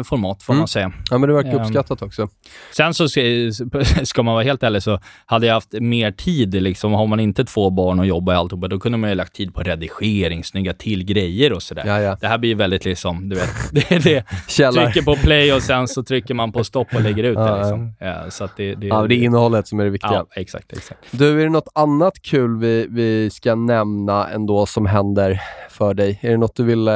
format 0.07 0.43
får 0.43 0.53
mm. 0.53 0.59
man 0.59 0.67
säga. 0.67 0.91
Ja, 1.11 1.17
men 1.17 1.29
det 1.29 1.35
verkar 1.35 1.61
uppskattat 1.61 2.01
också. 2.01 2.27
Sen 2.71 2.93
så 2.93 3.07
ska 4.03 4.23
man 4.23 4.33
vara 4.33 4.43
helt 4.43 4.63
ärlig 4.63 4.83
så 4.83 4.99
hade 5.25 5.47
jag 5.47 5.53
haft 5.53 5.73
mer 5.73 6.11
tid, 6.11 6.53
liksom, 6.53 6.93
har 6.93 7.07
man 7.07 7.19
inte 7.19 7.45
två 7.45 7.69
barn 7.69 7.99
och 7.99 8.05
jobbar 8.05 8.33
i 8.33 8.35
alltihopa, 8.35 8.67
då 8.67 8.79
kunde 8.79 8.97
man 8.97 9.09
ju 9.09 9.15
lagt 9.15 9.35
tid 9.35 9.53
på 9.53 9.63
redigering, 9.63 10.43
snygga 10.43 10.73
till 10.73 11.03
grejer 11.03 11.53
och 11.53 11.63
sådär. 11.63 11.83
Ja, 11.85 12.01
ja. 12.01 12.17
Det 12.21 12.27
här 12.27 12.37
blir 12.37 12.49
ju 12.49 12.55
väldigt 12.55 12.85
liksom, 12.85 13.29
du 13.29 13.35
vet, 13.35 13.49
det 13.71 13.91
är 13.91 13.99
det. 13.99 14.25
Trycker 14.73 15.01
på 15.01 15.15
play 15.15 15.53
och 15.53 15.61
sen 15.61 15.87
så 15.87 16.03
trycker 16.03 16.33
man 16.33 16.51
på 16.51 16.63
stopp 16.63 16.87
och 16.95 17.01
lägger 17.01 17.23
ut 17.23 17.37
det. 17.37 17.57
Liksom. 17.57 17.93
Ja, 17.99 18.31
så 18.31 18.43
att 18.43 18.57
det, 18.57 18.75
det, 18.75 18.87
ja, 18.87 19.07
det 19.07 19.15
är 19.15 19.23
innehållet 19.23 19.67
som 19.67 19.79
är 19.79 19.83
det 19.83 19.89
viktiga. 19.89 20.13
Ja, 20.13 20.25
exakt. 20.35 20.74
Exakt. 20.75 20.99
Du, 21.11 21.41
är 21.41 21.43
det 21.43 21.49
något 21.49 21.69
annat 21.75 22.21
kul 22.21 22.57
vi, 22.57 22.87
vi 22.89 23.29
ska 23.29 23.55
nämna 23.55 24.29
ändå 24.29 24.65
som 24.65 24.85
händer 24.85 25.41
för 25.69 25.93
dig? 25.93 26.19
Är 26.21 26.31
det 26.31 26.37
något 26.37 26.55
du 26.55 26.63
vill 26.63 26.87
eh, 26.87 26.95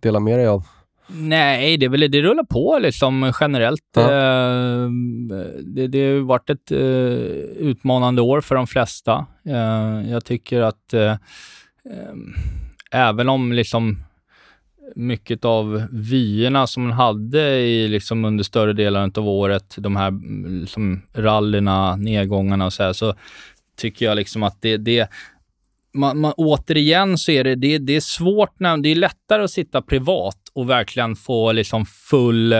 dela 0.00 0.20
med 0.20 0.38
dig 0.38 0.46
av? 0.46 0.66
Nej, 1.08 1.76
det, 1.76 1.88
väl, 1.88 2.10
det 2.10 2.22
rullar 2.22 2.44
på 2.44 2.78
liksom 2.78 3.32
generellt. 3.40 3.82
Ja. 3.96 4.02
Eh, 4.02 4.90
det, 5.62 5.86
det 5.86 6.10
har 6.10 6.20
varit 6.20 6.50
ett 6.50 6.70
eh, 6.70 6.78
utmanande 6.78 8.22
år 8.22 8.40
för 8.40 8.54
de 8.54 8.66
flesta. 8.66 9.26
Eh, 9.44 10.10
jag 10.10 10.24
tycker 10.24 10.62
att 10.62 10.94
eh, 10.94 11.10
eh, 11.10 11.18
även 12.90 13.28
om 13.28 13.52
liksom 13.52 14.05
mycket 14.94 15.44
av 15.44 15.86
vyerna 15.90 16.66
som 16.66 16.82
man 16.82 16.92
hade 16.92 17.58
i, 17.58 17.88
liksom 17.88 18.24
under 18.24 18.44
större 18.44 18.72
delen 18.72 19.12
av 19.16 19.28
året, 19.28 19.74
de 19.78 19.96
här 19.96 20.12
liksom, 20.60 21.02
rallyna, 21.14 21.96
nedgångarna 21.96 22.66
och 22.66 22.72
så 22.72 22.82
här, 22.82 22.92
så 22.92 23.14
tycker 23.76 24.06
jag 24.06 24.16
liksom 24.16 24.42
att 24.42 24.62
det, 24.62 24.76
det 24.76 25.08
man, 25.94 26.20
man, 26.20 26.32
återigen 26.36 27.18
så 27.18 27.32
är 27.32 27.44
det, 27.44 27.54
det, 27.54 27.78
det 27.78 27.96
är 27.96 28.00
svårt, 28.00 28.60
när, 28.60 28.76
det 28.76 28.88
är 28.88 28.94
lättare 28.94 29.44
att 29.44 29.50
sitta 29.50 29.82
privat 29.82 30.38
och 30.52 30.70
verkligen 30.70 31.16
få 31.16 31.52
liksom 31.52 31.86
full 31.86 32.54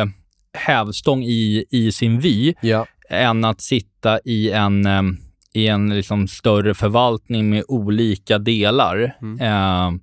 hävstång 0.52 1.22
i, 1.24 1.64
i 1.70 1.92
sin 1.92 2.20
vy, 2.20 2.54
ja. 2.60 2.86
än 3.08 3.44
att 3.44 3.60
sitta 3.60 4.20
i 4.24 4.50
en, 4.50 4.88
i 5.52 5.66
en 5.66 5.96
liksom 5.96 6.28
större 6.28 6.74
förvaltning 6.74 7.50
med 7.50 7.64
olika 7.68 8.38
delar. 8.38 9.16
Mm. 9.22 9.40
Eh, 9.40 10.00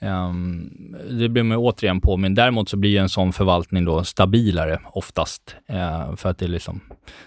Um, 0.00 0.70
det 1.10 1.28
blir 1.28 1.42
man 1.42 1.58
återigen 1.58 2.00
på, 2.00 2.16
men 2.16 2.34
däremot 2.34 2.68
så 2.68 2.76
blir 2.76 3.00
en 3.00 3.08
sån 3.08 3.32
förvaltning 3.32 3.84
då 3.84 4.04
stabilare 4.04 4.80
oftast. 4.84 5.56
Uh, 5.70 6.16
för 6.16 6.28
att 6.28 6.38
det 6.38 6.48
liksom 6.48 6.80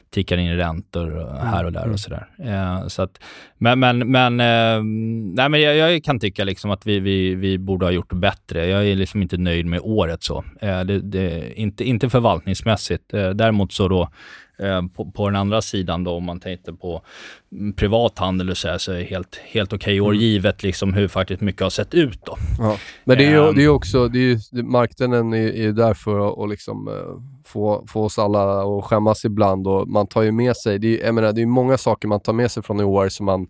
tickar 0.09 0.37
in 0.37 0.55
räntor 0.55 1.37
här 1.43 1.65
och 1.65 1.71
där 1.71 1.89
och 1.89 1.99
sådär. 1.99 2.27
Uh, 2.39 2.87
så 2.87 3.01
att, 3.01 3.19
men 3.57 3.79
men, 3.79 4.11
men, 4.11 4.33
uh, 4.33 4.83
nej, 5.35 5.49
men 5.49 5.61
jag, 5.61 5.75
jag, 5.75 6.03
kan 6.03 6.19
tycka 6.19 6.43
liksom 6.43 6.71
att 6.71 6.85
vi, 6.85 6.99
vi, 6.99 7.35
vi 7.35 7.57
borde 7.57 7.85
ha 7.85 7.91
gjort 7.91 8.09
det 8.09 8.15
bättre. 8.15 8.67
Jag 8.67 8.87
är 8.87 8.95
liksom 8.95 9.21
inte 9.21 9.37
nöjd 9.37 9.65
med 9.65 9.79
året 9.83 10.23
så. 10.23 10.43
Det, 10.61 10.83
det, 10.83 11.53
inte, 11.59 11.83
inte 11.83 12.09
förvaltningsmässigt. 12.09 13.09
däremot 13.11 13.71
så 13.73 13.87
då 13.87 14.01
Eh, 14.03 14.50
på, 14.95 15.11
på, 15.11 15.29
den 15.29 15.35
andra 15.35 15.61
sidan 15.61 16.03
då, 16.03 16.11
om 16.11 16.23
man 16.23 16.39
tänkte 16.39 16.73
på 16.73 17.01
privat 17.75 18.19
handel 18.19 18.49
och 18.49 18.57
så, 18.57 18.67
här, 18.67 18.77
så 18.77 18.91
är 18.91 18.97
det 18.97 19.03
helt, 19.03 19.35
helt 19.35 19.73
okej 19.73 20.01
okay 20.01 20.07
år, 20.09 20.13
mm. 20.13 20.21
givet 20.21 20.63
liksom 20.63 20.93
hur 20.93 21.07
faktiskt 21.07 21.41
mycket 21.41 21.61
har 21.61 21.69
sett 21.69 21.93
ut. 21.93 22.19
Då. 22.25 22.37
Ja. 22.59 22.77
Men 23.03 23.17
det 23.17 23.25
är 23.25 23.29
ju, 23.29 23.47
ehm. 23.49 23.55
det 23.55 23.63
är 23.63 23.69
också, 23.69 24.07
det 24.07 24.19
är 24.19 24.21
ju, 24.21 24.63
marknaden 24.63 25.33
är, 25.33 25.51
ju 25.51 25.71
där 25.71 25.93
för 25.93 26.43
att 26.43 26.49
liksom, 26.49 26.87
uh, 26.87 26.93
få, 27.45 27.85
få 27.87 28.03
oss 28.03 28.19
alla 28.19 28.61
att 28.61 28.83
skämmas 28.83 29.25
ibland 29.25 29.67
och 29.67 29.87
man 29.87 30.07
tar 30.07 30.21
ju 30.21 30.31
med 30.31 30.57
sig, 30.57 30.79
det 30.79 31.01
är, 31.01 31.05
jag 31.05 31.15
menar, 31.15 31.33
det 31.33 31.41
är 31.41 31.45
många 31.45 31.77
saker 31.77 32.07
man 32.07 32.19
tar 32.19 32.33
med 32.33 32.51
sig 32.51 32.63
från 32.63 32.79
i 32.79 32.83
år 32.83 33.09
som 33.09 33.25
man 33.25 33.47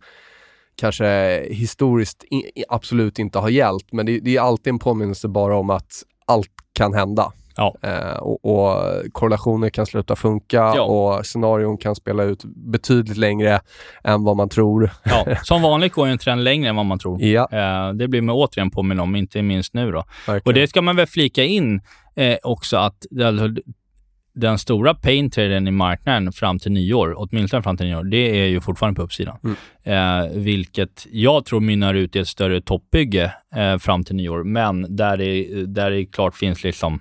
kanske 0.75 1.41
historiskt 1.49 2.23
in, 2.23 2.43
absolut 2.69 3.19
inte 3.19 3.39
har 3.39 3.49
gällt, 3.49 3.91
men 3.91 4.05
det, 4.05 4.19
det 4.19 4.35
är 4.35 4.41
alltid 4.41 4.73
en 4.73 4.79
påminnelse 4.79 5.27
bara 5.27 5.57
om 5.57 5.69
att 5.69 5.91
allt 6.25 6.51
kan 6.73 6.93
hända. 6.93 7.31
Ja. 7.55 7.75
Eh, 7.81 8.17
och, 8.17 8.45
och, 8.45 8.93
korrelationer 9.11 9.69
kan 9.69 9.85
sluta 9.85 10.15
funka 10.15 10.73
ja. 10.75 10.81
och 10.81 11.25
scenarion 11.25 11.77
kan 11.77 11.95
spela 11.95 12.23
ut 12.23 12.43
betydligt 12.45 13.17
längre 13.17 13.59
än 14.03 14.23
vad 14.23 14.37
man 14.37 14.49
tror. 14.49 14.91
Ja, 15.03 15.25
som 15.43 15.61
vanligt 15.61 15.93
går 15.93 16.07
en 16.07 16.17
trend 16.17 16.43
längre 16.43 16.69
än 16.69 16.75
vad 16.75 16.85
man 16.85 16.99
tror. 16.99 17.21
Ja. 17.21 17.47
Eh, 17.51 17.93
det 17.93 18.07
blir 18.07 18.21
man 18.21 18.35
återigen 18.35 18.71
påminn 18.71 18.99
om, 18.99 19.15
inte 19.15 19.41
minst 19.41 19.73
nu 19.73 19.91
då. 19.91 20.03
Verkligen. 20.27 20.41
Och 20.45 20.53
det 20.53 20.67
ska 20.67 20.81
man 20.81 20.95
väl 20.95 21.07
flika 21.07 21.43
in 21.43 21.81
eh, 22.15 22.37
också 22.43 22.77
att 22.77 23.05
den 24.33 24.57
stora 24.57 24.93
pain-traden 24.93 25.67
i 25.67 25.71
marknaden 25.71 26.31
fram 26.31 26.59
till 26.59 26.71
nyår, 26.71 27.13
åtminstone 27.17 27.63
fram 27.63 27.77
till 27.77 27.85
nyår, 27.85 28.03
det 28.03 28.39
är 28.41 28.47
ju 28.47 28.61
fortfarande 28.61 28.95
på 28.97 29.01
uppsidan. 29.01 29.37
Mm. 29.43 29.55
Eh, 29.83 30.31
vilket 30.37 31.07
jag 31.11 31.45
tror 31.45 31.59
mynnar 31.59 31.93
ut 31.93 32.15
i 32.15 32.19
ett 32.19 32.27
större 32.27 32.61
toppbygge 32.61 33.33
eh, 33.55 33.77
fram 33.77 34.03
till 34.03 34.15
nyår, 34.15 34.43
men 34.43 34.95
där 34.95 35.17
det, 35.17 35.65
där 35.65 35.91
det 35.91 36.05
klart 36.05 36.35
finns 36.35 36.63
liksom 36.63 36.99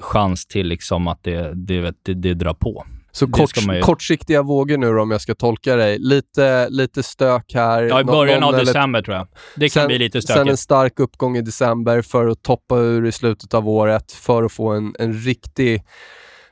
chans 0.00 0.46
till 0.46 0.66
liksom 0.66 1.08
att 1.08 1.22
det, 1.22 1.52
det, 1.54 1.94
det, 2.02 2.14
det 2.14 2.34
drar 2.34 2.54
på. 2.54 2.86
Så 3.12 3.26
kort, 3.26 3.56
ju... 3.56 3.80
kortsiktiga 3.80 4.42
vågor 4.42 4.78
nu 4.78 4.92
då, 4.92 5.02
om 5.02 5.10
jag 5.10 5.20
ska 5.20 5.34
tolka 5.34 5.76
dig. 5.76 5.98
Lite, 5.98 6.68
lite 6.68 7.02
stök 7.02 7.54
här. 7.54 7.82
Ja, 7.82 8.00
i 8.00 8.04
början 8.04 8.42
av 8.42 8.52
december 8.52 8.98
eller... 8.98 9.04
tror 9.04 9.16
jag. 9.16 9.28
Det 9.56 9.68
kan 9.68 9.80
sen, 9.80 9.86
bli 9.86 9.98
lite 9.98 10.22
stökigt. 10.22 10.38
Sen 10.38 10.48
en 10.48 10.56
stark 10.56 11.00
uppgång 11.00 11.36
i 11.36 11.42
december 11.42 12.02
för 12.02 12.26
att 12.26 12.42
toppa 12.42 12.76
ur 12.76 13.06
i 13.06 13.12
slutet 13.12 13.54
av 13.54 13.68
året 13.68 14.12
för 14.12 14.42
att 14.42 14.52
få 14.52 14.68
en, 14.68 14.94
en 14.98 15.12
riktig 15.12 15.82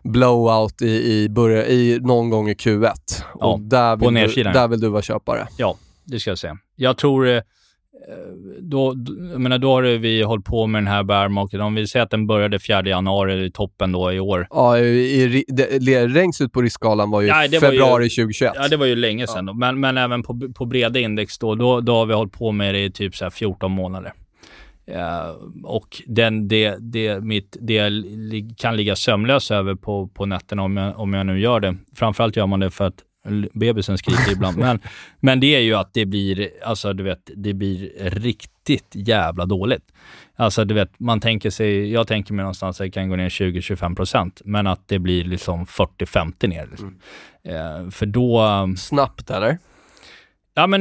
blowout 0.04 0.82
i, 0.82 1.12
i, 1.12 1.28
börja, 1.28 1.66
i 1.66 1.98
någon 2.00 2.30
gång 2.30 2.48
i 2.48 2.54
Q1. 2.54 2.92
Ja, 3.40 3.46
och 3.46 3.60
där 3.60 3.96
vill, 3.96 4.34
du, 4.34 4.42
där 4.42 4.68
vill 4.68 4.80
du 4.80 4.88
vara 4.88 5.02
köpare. 5.02 5.48
Ja, 5.56 5.76
det 6.04 6.20
ska 6.20 6.30
jag 6.30 6.38
säga. 6.38 6.58
Jag 6.76 6.96
tror 6.96 7.28
eh, 7.28 7.42
då, 8.60 8.94
jag 9.32 9.40
menar, 9.40 9.58
då 9.58 9.72
har 9.72 9.82
vi 9.82 10.22
hållit 10.22 10.44
på 10.44 10.66
med 10.66 10.82
den 10.82 10.86
här 10.86 11.02
bear 11.02 11.28
market. 11.28 11.60
Om 11.60 11.74
vi 11.74 11.86
säger 11.86 12.04
att 12.04 12.10
den 12.10 12.26
började 12.26 12.58
4 12.58 12.82
januari, 12.88 13.44
i 13.44 13.50
toppen 13.50 13.92
då 13.92 14.12
i 14.12 14.20
år. 14.20 14.46
Ja, 14.50 14.78
i, 14.78 15.44
det, 15.48 16.06
längst 16.06 16.40
ut 16.40 16.52
på 16.52 16.62
riskskalan 16.62 17.10
var 17.10 17.20
ju 17.20 17.28
ja, 17.28 17.44
februari 17.60 17.80
var 17.80 18.00
ju, 18.00 18.08
2021. 18.08 18.52
Ja, 18.56 18.68
det 18.68 18.76
var 18.76 18.86
ju 18.86 18.96
länge 18.96 19.26
sedan. 19.26 19.46
Ja. 19.46 19.52
Men, 19.52 19.80
men 19.80 19.98
även 19.98 20.22
på, 20.22 20.40
på 20.54 20.66
breda 20.66 20.98
index 20.98 21.38
då, 21.38 21.54
då, 21.54 21.80
då 21.80 21.94
har 21.94 22.06
vi 22.06 22.14
hållit 22.14 22.32
på 22.32 22.52
med 22.52 22.74
det 22.74 22.84
i 22.84 22.90
typ 22.90 23.16
så 23.16 23.30
14 23.30 23.72
månader. 23.72 24.12
Uh, 24.90 25.64
och 25.64 26.02
den, 26.06 26.48
det, 26.48 26.76
det, 26.80 27.20
mitt, 27.20 27.56
det 27.60 27.74
jag 27.74 27.92
kan 28.56 28.76
ligga 28.76 28.96
sömnlös 28.96 29.50
över 29.50 29.74
på, 29.74 30.08
på 30.08 30.26
nätterna 30.26 30.62
om 30.62 30.76
jag, 30.76 30.98
om 31.00 31.14
jag 31.14 31.26
nu 31.26 31.40
gör 31.40 31.60
det. 31.60 31.76
Framförallt 31.96 32.36
gör 32.36 32.46
man 32.46 32.60
det 32.60 32.70
för 32.70 32.86
att 32.86 33.04
bebisen 33.52 33.98
skriker 33.98 34.32
ibland. 34.32 34.58
Men, 34.58 34.80
men 35.20 35.40
det 35.40 35.54
är 35.56 35.60
ju 35.60 35.74
att 35.74 35.94
det 35.94 36.06
blir, 36.06 36.48
alltså 36.64 36.92
du 36.92 37.02
vet, 37.02 37.30
det 37.36 37.54
blir 37.54 37.90
riktigt 38.00 38.88
jävla 38.92 39.46
dåligt. 39.46 39.84
Alltså 40.36 40.64
du 40.64 40.74
vet, 40.74 41.00
man 41.00 41.20
tänker 41.20 41.50
sig, 41.50 41.92
jag 41.92 42.06
tänker 42.06 42.34
mig 42.34 42.42
någonstans 42.42 42.80
att 42.80 42.84
det 42.84 42.90
kan 42.90 43.08
gå 43.08 43.16
ner 43.16 43.28
20-25 43.28 43.96
procent, 43.96 44.42
men 44.44 44.66
att 44.66 44.88
det 44.88 44.98
blir 44.98 45.24
liksom 45.24 45.66
40-50 45.66 46.46
ner. 46.46 46.66
Liksom. 46.70 47.00
Mm. 47.44 47.84
Eh, 47.84 47.90
för 47.90 48.06
då... 48.06 48.44
Snabbt 48.76 49.30
eller? 49.30 49.58
Ja, 50.58 50.66
men 50.66 50.80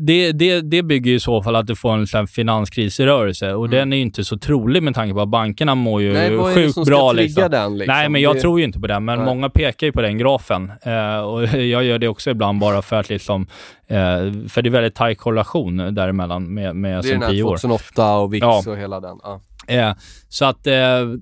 det, 0.00 0.32
det, 0.32 0.60
det 0.60 0.82
bygger 0.82 1.12
i 1.12 1.20
så 1.20 1.42
fall 1.42 1.56
att 1.56 1.66
du 1.66 1.76
får 1.76 1.92
en 1.92 2.06
sån 2.06 2.26
finanskris 2.26 3.00
i 3.00 3.06
rörelse 3.06 3.52
och 3.52 3.66
mm. 3.66 3.78
den 3.78 3.92
är 3.92 3.96
inte 3.96 4.24
så 4.24 4.38
trolig 4.38 4.82
med 4.82 4.94
tanke 4.94 5.14
på 5.14 5.20
att 5.20 5.28
bankerna 5.28 5.74
mår 5.74 6.02
ju 6.02 6.12
Nej, 6.12 6.36
vad 6.36 6.54
sjukt 6.54 6.74
som 6.74 6.84
bra. 6.84 7.12
Liksom. 7.12 7.50
Den, 7.50 7.78
liksom? 7.78 7.94
Nej, 7.94 8.08
men 8.08 8.20
jag 8.20 8.36
det... 8.36 8.40
tror 8.40 8.58
ju 8.58 8.64
inte 8.64 8.80
på 8.80 8.86
den, 8.86 9.04
men 9.04 9.18
Nej. 9.18 9.26
många 9.26 9.50
pekar 9.50 9.86
ju 9.86 9.92
på 9.92 10.02
den 10.02 10.18
grafen. 10.18 10.72
Uh, 10.86 11.18
och 11.18 11.46
jag 11.58 11.84
gör 11.84 11.98
det 11.98 12.08
också 12.08 12.30
ibland 12.30 12.60
bara 12.60 12.82
för 12.82 12.96
att 12.96 13.08
liksom, 13.08 13.42
uh, 13.42 13.46
för 14.48 14.62
det 14.62 14.68
är 14.68 14.70
väldigt 14.70 14.94
tajt 14.94 15.18
korrelation 15.18 15.94
däremellan 15.94 16.54
med, 16.54 16.76
med 16.76 16.98
S&P 16.98 17.08
år. 17.08 17.20
Det 17.20 17.26
är 17.26 17.30
den 17.30 17.36
här 17.36 17.42
2008 17.42 18.16
och 18.16 18.34
VIX 18.34 18.42
ja. 18.42 18.62
och 18.66 18.76
hela 18.76 19.00
den. 19.00 19.18
Ja. 19.22 19.88
Uh, 19.88 19.96
så 20.28 20.44
att, 20.44 20.64
det, 20.64 21.16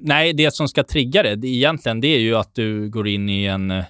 nej, 0.00 0.32
det 0.32 0.54
som 0.54 0.68
ska 0.68 0.84
trigga 0.84 1.22
det, 1.22 1.36
det 1.36 1.48
egentligen, 1.48 2.00
det 2.00 2.08
är 2.08 2.20
ju 2.20 2.36
att 2.36 2.54
du 2.54 2.90
går 2.90 3.08
in 3.08 3.28
i 3.28 3.44
en 3.44 3.84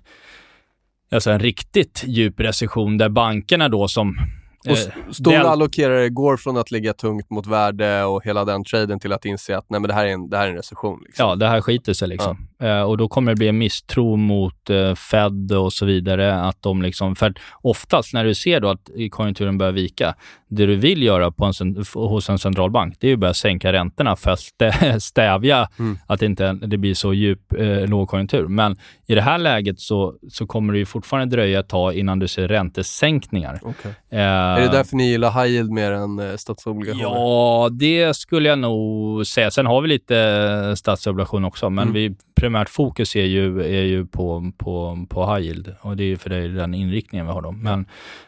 alltså 1.12 1.30
en 1.30 1.40
riktigt 1.40 2.04
djup 2.06 2.40
recession 2.40 2.98
där 2.98 3.08
bankerna 3.08 3.68
då 3.68 3.88
som 3.88 4.16
och 4.64 4.78
eh, 4.78 5.12
stora 5.12 5.50
allokerare 5.50 6.08
går 6.08 6.36
från 6.36 6.56
att 6.56 6.70
ligga 6.70 6.92
tungt 6.92 7.30
mot 7.30 7.46
värde 7.46 8.04
och 8.04 8.24
hela 8.24 8.44
den 8.44 8.64
traden 8.64 9.00
till 9.00 9.12
att 9.12 9.24
inse 9.24 9.56
att 9.58 9.70
nej, 9.70 9.80
men 9.80 9.88
det, 9.88 9.94
här 9.94 10.06
är 10.06 10.12
en, 10.12 10.30
det 10.30 10.36
här 10.36 10.46
är 10.46 10.50
en 10.50 10.56
recession. 10.56 11.02
Liksom. 11.06 11.28
Ja, 11.28 11.36
det 11.36 11.48
här 11.48 11.60
skiter 11.60 11.92
sig. 11.92 12.08
Liksom. 12.08 12.48
Ja. 12.58 12.66
Eh, 12.66 12.82
och 12.82 12.96
då 12.96 13.08
kommer 13.08 13.32
det 13.32 13.36
bli 13.36 13.48
en 13.48 13.58
misstro 13.58 14.16
mot 14.16 14.70
eh, 14.70 14.94
Fed 14.94 15.52
och 15.52 15.72
så 15.72 15.86
vidare. 15.86 16.40
Att 16.40 16.62
de 16.62 16.82
liksom, 16.82 17.16
för 17.16 17.34
oftast 17.62 18.14
när 18.14 18.24
du 18.24 18.34
ser 18.34 18.60
då 18.60 18.68
att 18.68 18.90
konjunkturen 19.10 19.58
börjar 19.58 19.72
vika, 19.72 20.14
det 20.48 20.66
du 20.66 20.76
vill 20.76 21.02
göra 21.02 21.30
på 21.30 21.44
en, 21.44 21.84
hos 21.94 22.30
en 22.30 22.38
centralbank, 22.38 22.96
det 23.00 23.06
är 23.06 23.08
ju 23.08 23.14
att 23.14 23.20
börja 23.20 23.34
sänka 23.34 23.72
räntorna 23.72 24.16
för 24.16 24.30
att 24.30 25.02
stävja 25.02 25.68
mm. 25.78 25.98
att 26.06 26.22
inte 26.22 26.52
det 26.52 26.76
blir 26.76 26.94
så 26.94 27.14
djup 27.14 27.52
eh, 27.52 27.86
lågkonjunktur. 27.86 28.48
Men 28.48 28.76
i 29.06 29.14
det 29.14 29.22
här 29.22 29.38
läget 29.38 29.80
så, 29.80 30.14
så 30.30 30.46
kommer 30.46 30.74
det 30.74 30.86
fortfarande 30.86 31.36
dröja 31.36 31.60
ett 31.60 31.68
tag 31.68 31.94
innan 31.94 32.18
du 32.18 32.28
ser 32.28 32.48
räntesänkningar. 32.48 33.60
Okay. 33.62 33.92
Eh, 34.12 34.18
är 34.20 34.60
det 34.60 34.68
därför 34.68 34.96
ni 34.96 35.10
gillar 35.10 35.30
high 35.30 35.54
yield 35.54 35.70
mer 35.70 35.92
än 35.92 36.18
eh, 36.18 36.36
statsobligationer? 36.36 37.04
Ja, 37.04 37.68
det 37.72 38.16
skulle 38.16 38.48
jag 38.48 38.58
nog 38.58 39.26
säga. 39.26 39.50
Sen 39.50 39.66
har 39.66 39.80
vi 39.80 39.88
lite 39.88 40.18
eh, 40.18 40.74
statsobligation 40.74 41.44
också, 41.44 41.70
men 41.70 41.82
mm. 41.82 41.94
vi, 41.94 42.14
primärt 42.34 42.68
fokus 42.68 43.16
är 43.16 43.24
ju, 43.24 43.60
är 43.60 43.82
ju 43.82 44.06
på, 44.06 44.52
på, 44.58 45.06
på 45.10 45.34
high 45.34 45.46
yield 45.46 45.74
och 45.80 45.96
det 45.96 46.04
är 46.04 46.16
för 46.16 46.30
det 46.30 46.36
är 46.36 46.48
den 46.48 46.74
inriktningen 46.74 47.26
vi 47.26 47.32
har 47.32 47.42
då. 47.42 47.52
Men, 47.52 47.86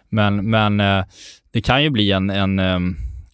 men, 0.09 0.51
men 0.51 0.81
eh, 0.81 1.05
det 1.51 1.61
kan 1.61 1.83
ju 1.83 1.91
bli 1.91 2.13
en, 2.13 2.31
en 2.31 2.57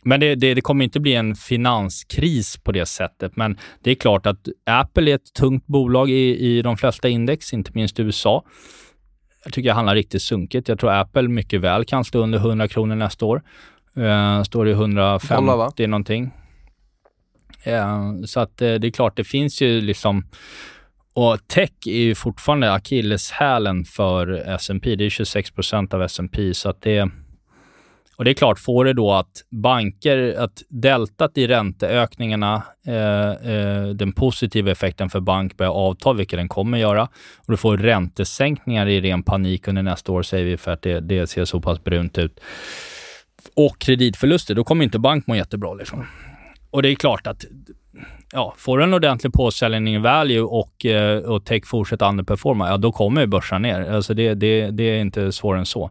men 0.03 0.20
det, 0.20 0.34
det, 0.34 0.55
det, 0.55 0.61
kommer 0.61 0.84
inte 0.84 1.01
bli 1.01 1.14
en 1.14 1.34
finanskris 1.34 2.57
på 2.57 2.72
det 2.72 2.86
sättet. 2.86 3.36
Men 3.36 3.59
det 3.82 3.90
är 3.90 3.94
klart 3.94 4.26
att 4.26 4.48
Apple 4.66 5.11
är 5.11 5.14
ett 5.14 5.32
tungt 5.38 5.66
bolag 5.66 6.11
i, 6.11 6.38
i 6.38 6.62
de 6.62 6.76
flesta 6.76 7.09
index, 7.09 7.53
inte 7.53 7.70
minst 7.74 7.98
i 7.98 8.03
USA. 8.03 8.44
Jag 9.45 9.53
tycker 9.53 9.68
jag 9.68 9.74
handlar 9.74 9.95
riktigt 9.95 10.22
sunkigt. 10.22 10.68
Jag 10.68 10.78
tror 10.78 10.93
Apple 10.93 11.28
mycket 11.28 11.61
väl 11.61 11.84
kan 11.84 12.05
stå 12.05 12.22
under 12.22 12.38
100 12.38 12.68
kronor 12.68 12.95
nästa 12.95 13.26
år. 13.26 13.43
Uh, 13.99 14.43
står 14.43 14.64
det 14.64 14.70
150 14.70 15.34
Dollar, 15.34 15.86
någonting. 15.86 16.30
Uh, 17.66 18.24
så 18.24 18.41
att 18.41 18.62
uh, 18.62 18.74
det 18.74 18.86
är 18.86 18.91
klart, 18.91 19.16
det 19.16 19.24
finns 19.24 19.62
ju 19.62 19.80
liksom... 19.80 20.24
Och 21.14 21.49
tech 21.49 21.70
är 21.86 22.01
ju 22.03 22.14
fortfarande 22.14 22.72
akilleshälen 22.72 23.84
för 23.84 24.32
S&P. 24.32 24.97
Det 24.97 25.05
är 25.05 25.11
26 25.11 25.51
procent 25.51 25.95
av 25.95 26.03
S&P 26.03 26.55
så 26.55 26.68
att 26.68 26.82
det 26.82 27.11
och 28.20 28.24
det 28.24 28.30
är 28.30 28.34
klart, 28.34 28.58
får 28.58 28.84
det 28.84 28.92
då 28.92 29.12
att 29.12 29.44
banker, 29.50 30.34
att 30.38 30.62
deltat 30.68 31.38
i 31.38 31.46
ränteökningarna, 31.46 32.62
eh, 32.86 33.30
eh, 33.30 33.88
den 33.88 34.12
positiva 34.12 34.70
effekten 34.70 35.10
för 35.10 35.20
bank 35.20 35.56
börjar 35.56 35.72
avta, 35.72 36.12
vilket 36.12 36.38
den 36.38 36.48
kommer 36.48 36.78
göra, 36.78 37.02
och 37.36 37.50
du 37.52 37.56
får 37.56 37.76
räntesänkningar 37.76 38.86
i 38.86 39.00
ren 39.00 39.22
panik 39.22 39.68
under 39.68 39.82
nästa 39.82 40.12
år, 40.12 40.22
säger 40.22 40.44
vi, 40.44 40.56
för 40.56 40.70
att 40.70 40.82
det, 40.82 41.00
det 41.00 41.26
ser 41.26 41.44
så 41.44 41.60
pass 41.60 41.84
brunt 41.84 42.18
ut, 42.18 42.40
och 43.54 43.78
kreditförluster, 43.78 44.54
då 44.54 44.64
kommer 44.64 44.84
inte 44.84 44.98
bank 44.98 45.26
må 45.26 45.36
jättebra. 45.36 45.74
Liksom. 45.74 46.06
Och 46.70 46.82
det 46.82 46.88
är 46.88 46.94
klart 46.94 47.26
att 47.26 47.44
ja, 48.32 48.55
får 48.57 48.82
en 48.82 48.95
ordentlig 48.95 49.32
påsäljning 49.32 50.03
value 50.03 50.41
och, 50.41 50.86
eh, 50.86 51.18
och 51.18 51.45
tech 51.45 51.66
fortsätter 51.66 52.09
underperforma, 52.09 52.68
ja 52.68 52.76
då 52.76 52.93
kommer 52.93 53.26
börsen 53.26 53.62
ner. 53.62 53.93
Alltså 53.93 54.14
det, 54.14 54.34
det, 54.34 54.70
det 54.70 54.82
är 54.82 55.01
inte 55.01 55.32
svårare 55.32 55.59
än 55.61 55.66
så. 55.66 55.91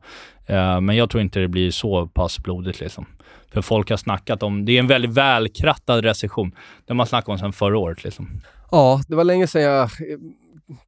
Uh, 0.49 0.81
men 0.81 0.95
jag 0.95 1.09
tror 1.09 1.21
inte 1.21 1.39
det 1.39 1.47
blir 1.47 1.71
så 1.71 2.07
pass 2.07 2.39
blodigt 2.39 2.79
liksom. 2.79 3.05
För 3.53 3.61
folk 3.61 3.89
har 3.89 3.97
snackat 3.97 4.43
om, 4.43 4.65
det 4.65 4.71
är 4.71 4.79
en 4.79 4.87
väldigt 4.87 5.11
välkrattad 5.11 6.03
recession. 6.03 6.51
Det 6.85 6.93
man 6.93 7.07
snackat 7.07 7.29
om 7.29 7.37
sedan 7.37 7.53
förra 7.53 7.77
året 7.77 8.03
liksom. 8.03 8.29
Ja, 8.71 9.01
det 9.07 9.15
var 9.15 9.23
länge 9.23 9.47
sedan 9.47 9.61
jag 9.61 9.83
eh, 9.83 9.89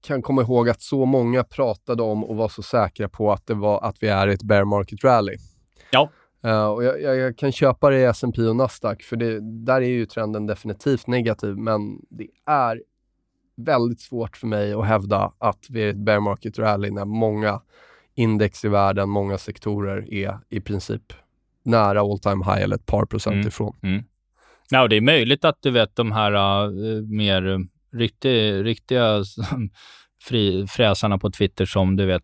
kan 0.07 0.22
komma 0.22 0.41
ihåg 0.41 0.70
att 0.70 0.82
så 0.82 1.05
många 1.05 1.43
pratade 1.43 2.03
om 2.03 2.24
och 2.24 2.36
var 2.36 2.49
så 2.49 2.62
säkra 2.62 3.09
på 3.09 3.32
att, 3.32 3.47
det 3.47 3.53
var, 3.53 3.84
att 3.84 3.95
vi 3.99 4.07
är 4.07 4.28
i 4.28 4.34
ett 4.34 4.43
bear 4.43 4.66
market 4.66 5.03
rally. 5.03 5.38
Ja. 5.91 6.09
Uh, 6.45 6.65
och 6.65 6.83
jag, 6.83 7.01
jag, 7.01 7.17
jag, 7.17 7.37
kan 7.37 7.51
köpa 7.51 7.89
det 7.89 7.99
i 7.99 8.03
S&P 8.03 8.41
och 8.41 8.55
Nasdaq, 8.55 9.03
för 9.03 9.15
det, 9.15 9.39
där 9.65 9.81
är 9.81 9.87
ju 9.87 10.05
trenden 10.05 10.45
definitivt 10.45 11.07
negativ, 11.07 11.57
men 11.57 11.99
det 12.09 12.27
är 12.45 12.81
väldigt 13.55 14.01
svårt 14.01 14.37
för 14.37 14.47
mig 14.47 14.73
att 14.73 14.85
hävda 14.85 15.31
att 15.37 15.65
vi 15.69 15.83
är 15.83 15.89
ett 15.89 16.05
bear 16.05 16.19
market 16.19 16.59
rally 16.59 16.91
när 16.91 17.05
många 17.05 17.61
index 18.15 18.65
i 18.65 18.67
världen, 18.67 19.09
många 19.09 19.37
sektorer 19.37 20.13
är 20.13 20.39
i 20.49 20.59
princip 20.59 21.13
nära 21.63 22.01
all 22.01 22.19
time 22.19 22.45
high 22.45 22.63
eller 22.63 22.75
ett 22.75 22.85
par 22.85 23.05
procent 23.05 23.33
mm. 23.33 23.47
ifrån. 23.47 23.75
Mm. 23.83 24.03
Ja, 24.69 24.87
det 24.87 24.95
är 24.95 25.01
möjligt 25.01 25.45
att 25.45 25.57
du 25.61 25.71
vet 25.71 25.95
de 25.95 26.11
här 26.11 26.31
uh, 26.67 27.01
mer 27.07 27.59
riktiga, 27.93 28.63
riktiga 28.63 29.23
fri, 30.21 30.67
fräsarna 30.67 31.17
på 31.17 31.31
Twitter 31.31 31.65
som 31.65 31.95
du 31.95 32.05
vet, 32.05 32.23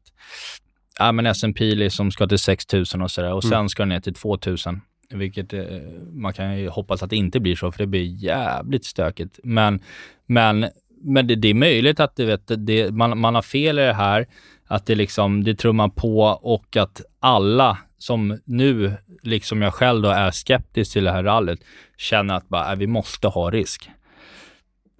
ja 0.99 1.11
men 1.11 1.25
S&P 1.25 1.75
liksom 1.75 2.11
ska 2.11 2.27
till 2.27 2.39
6000 2.39 3.01
och 3.01 3.11
sådär 3.11 3.33
och 3.33 3.43
mm. 3.43 3.51
sen 3.51 3.69
ska 3.69 3.81
den 3.81 3.89
ner 3.89 3.99
till 3.99 4.13
2000. 4.13 4.81
Vilket 5.09 5.53
eh, 5.53 5.65
man 6.11 6.33
kan 6.33 6.59
ju 6.59 6.69
hoppas 6.69 7.03
att 7.03 7.09
det 7.09 7.15
inte 7.15 7.39
blir 7.39 7.55
så, 7.55 7.71
för 7.71 7.79
det 7.79 7.87
blir 7.87 8.03
jävligt 8.03 8.85
stökigt. 8.85 9.39
Men, 9.43 9.79
men, 10.25 10.65
men 11.01 11.27
det, 11.27 11.35
det 11.35 11.47
är 11.47 11.53
möjligt 11.53 11.99
att 11.99 12.15
du 12.15 12.25
vet, 12.25 12.51
det, 12.57 12.91
man, 12.91 13.19
man 13.19 13.35
har 13.35 13.41
fel 13.41 13.79
i 13.79 13.81
det 13.81 13.93
här, 13.93 14.27
att 14.67 14.85
det 14.85 14.95
liksom, 14.95 15.43
det 15.43 15.55
trummar 15.55 15.89
på 15.89 16.19
och 16.41 16.77
att 16.77 17.01
alla 17.19 17.77
som 17.97 18.39
nu, 18.45 18.93
liksom 19.23 19.61
jag 19.61 19.73
själv 19.73 20.01
då, 20.01 20.09
är 20.09 20.31
skeptisk 20.31 20.93
till 20.93 21.03
det 21.03 21.11
här 21.11 21.23
rallyt, 21.23 21.63
känner 21.97 22.33
att 22.33 22.49
bara, 22.49 22.71
äh, 22.71 22.77
vi 22.77 22.87
måste 22.87 23.27
ha 23.27 23.51
risk. 23.51 23.89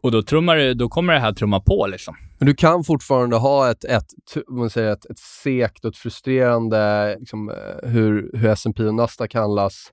Och 0.02 0.12
då, 0.12 0.24
trummar, 0.24 0.74
då 0.74 0.90
kommer 0.90 1.14
det 1.14 1.20
här 1.20 1.34
trumma 1.34 1.60
på 1.60 1.88
liksom. 1.88 2.16
Men 2.38 2.48
du 2.48 2.56
kan 2.56 2.84
fortfarande 2.84 3.36
ha 3.36 3.72
ett, 3.72 3.84
ett, 3.84 4.06
man 4.48 4.70
säger 4.70 4.92
ett, 4.92 5.06
ett 5.06 5.20
sekt 5.20 5.86
och 5.86 5.92
ett 5.92 5.98
frustrerande, 5.98 7.16
liksom, 7.20 7.50
eh, 7.50 7.90
hur, 7.90 8.32
hur 8.34 8.50
S&P 8.50 8.84
och 8.84 8.96
Nasdaq 8.96 9.34
handlas 9.34 9.92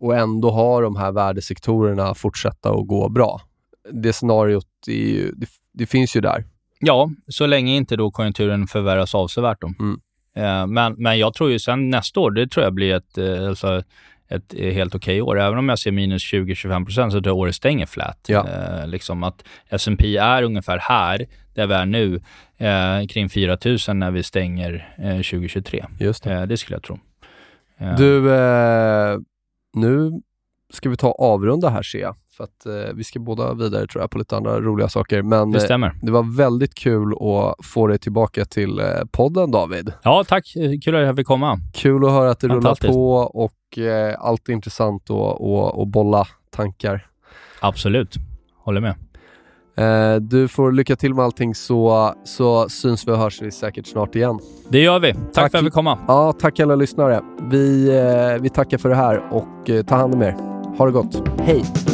och 0.00 0.16
ändå 0.16 0.50
ha 0.50 0.80
de 0.80 0.96
här 0.96 1.12
värdesektorerna 1.12 2.14
fortsätta 2.14 2.70
att 2.70 2.86
gå 2.86 3.08
bra. 3.08 3.40
Det 3.92 4.12
scenariot, 4.12 4.66
ju, 4.86 5.32
det, 5.32 5.46
det, 5.72 5.86
finns 5.86 6.16
ju 6.16 6.20
där. 6.20 6.44
Ja, 6.80 7.10
så 7.28 7.46
länge 7.46 7.76
inte 7.76 7.96
då 7.96 8.10
konjunkturen 8.10 8.66
förvärras 8.66 9.14
avsevärt. 9.14 9.60
Då. 9.60 9.72
Mm. 9.78 10.00
Eh, 10.36 10.66
men, 10.66 10.94
men 10.98 11.18
jag 11.18 11.34
tror 11.34 11.50
ju 11.50 11.58
sen 11.58 11.90
nästa 11.90 12.20
år, 12.20 12.30
det 12.30 12.50
tror 12.50 12.64
jag 12.64 12.74
blir 12.74 12.94
ett, 12.94 13.18
eh, 13.18 13.48
alltså, 13.48 13.82
ett 14.28 14.54
helt 14.74 14.94
okej 14.94 15.22
okay 15.22 15.38
år. 15.38 15.40
Även 15.40 15.58
om 15.58 15.68
jag 15.68 15.78
ser 15.78 15.92
minus 15.92 16.32
20-25 16.32 17.10
så 17.10 17.10
tror 17.10 17.26
jag 17.26 17.36
året 17.36 17.54
stänger 17.54 17.86
flat. 17.86 18.26
Ja. 18.28 18.48
Eh, 18.48 18.86
liksom 18.86 19.22
att 19.22 19.44
S&P 19.68 20.16
är 20.16 20.42
ungefär 20.42 20.78
här, 20.78 21.26
där 21.54 21.66
vi 21.66 21.74
är 21.74 21.86
nu, 21.86 22.20
eh, 22.56 23.06
kring 23.06 23.28
4 23.28 23.58
000 23.64 23.96
när 23.96 24.10
vi 24.10 24.22
stänger 24.22 24.94
eh, 24.98 25.16
2023. 25.16 25.84
Just 26.00 26.24
det. 26.24 26.34
Eh, 26.34 26.42
det 26.42 26.56
skulle 26.56 26.76
jag 26.76 26.82
tro. 26.82 26.98
Eh. 27.78 27.96
Du, 27.96 28.34
eh, 28.34 29.18
nu 29.76 30.20
ska 30.72 30.90
vi 30.90 30.96
ta 30.96 31.12
avrunda 31.12 31.68
här 31.68 31.82
ser 31.82 31.98
jag. 31.98 32.16
För 32.36 32.44
att 32.44 32.66
eh, 32.66 32.94
vi 32.94 33.04
ska 33.04 33.20
båda 33.20 33.54
vidare 33.54 33.86
tror 33.86 34.02
jag 34.02 34.10
på 34.10 34.18
lite 34.18 34.36
andra 34.36 34.60
roliga 34.60 34.88
saker. 34.88 35.22
Men 35.22 35.50
det, 35.50 35.60
stämmer. 35.60 35.94
det 36.02 36.10
var 36.10 36.36
väldigt 36.36 36.74
kul 36.74 37.12
att 37.12 37.66
få 37.66 37.86
dig 37.86 37.98
tillbaka 37.98 38.44
till 38.44 38.82
podden 39.12 39.50
David. 39.50 39.92
Ja, 40.02 40.24
tack. 40.28 40.52
Kul 40.84 40.96
att 40.96 41.02
jag 41.02 41.16
fick 41.16 41.26
komma. 41.26 41.58
Kul 41.74 42.04
att 42.04 42.10
höra 42.10 42.30
att 42.30 42.40
det 42.40 42.48
rullar 42.48 42.88
på 42.88 43.16
och 43.16 43.52
eh, 43.78 44.14
alltid 44.18 44.52
intressant 44.52 45.10
att 45.10 45.88
bolla 45.88 46.26
tankar. 46.50 47.06
Absolut, 47.60 48.14
håller 48.56 48.80
med. 48.80 48.94
Eh, 49.76 50.20
du 50.20 50.48
får 50.48 50.72
lycka 50.72 50.96
till 50.96 51.14
med 51.14 51.24
allting 51.24 51.54
så, 51.54 52.14
så 52.24 52.68
syns 52.68 53.08
vi 53.08 53.12
och 53.12 53.18
hörs 53.18 53.42
vi 53.42 53.50
säkert 53.50 53.86
snart 53.86 54.14
igen. 54.16 54.38
Det 54.68 54.78
gör 54.78 55.00
vi. 55.00 55.12
Tack, 55.12 55.32
tack 55.32 55.50
för 55.50 55.58
att 55.58 55.64
vi 55.64 55.70
komma. 55.70 55.98
Ja, 56.08 56.32
tack 56.32 56.60
alla 56.60 56.74
lyssnare. 56.76 57.20
Vi, 57.50 57.88
eh, 57.98 58.42
vi 58.42 58.48
tackar 58.48 58.78
för 58.78 58.88
det 58.88 58.96
här 58.96 59.22
och 59.30 59.70
eh, 59.70 59.82
ta 59.82 59.96
hand 59.96 60.14
om 60.14 60.22
er. 60.22 60.36
Ha 60.78 60.86
det 60.86 60.92
gott. 60.92 61.28
Hej! 61.38 61.93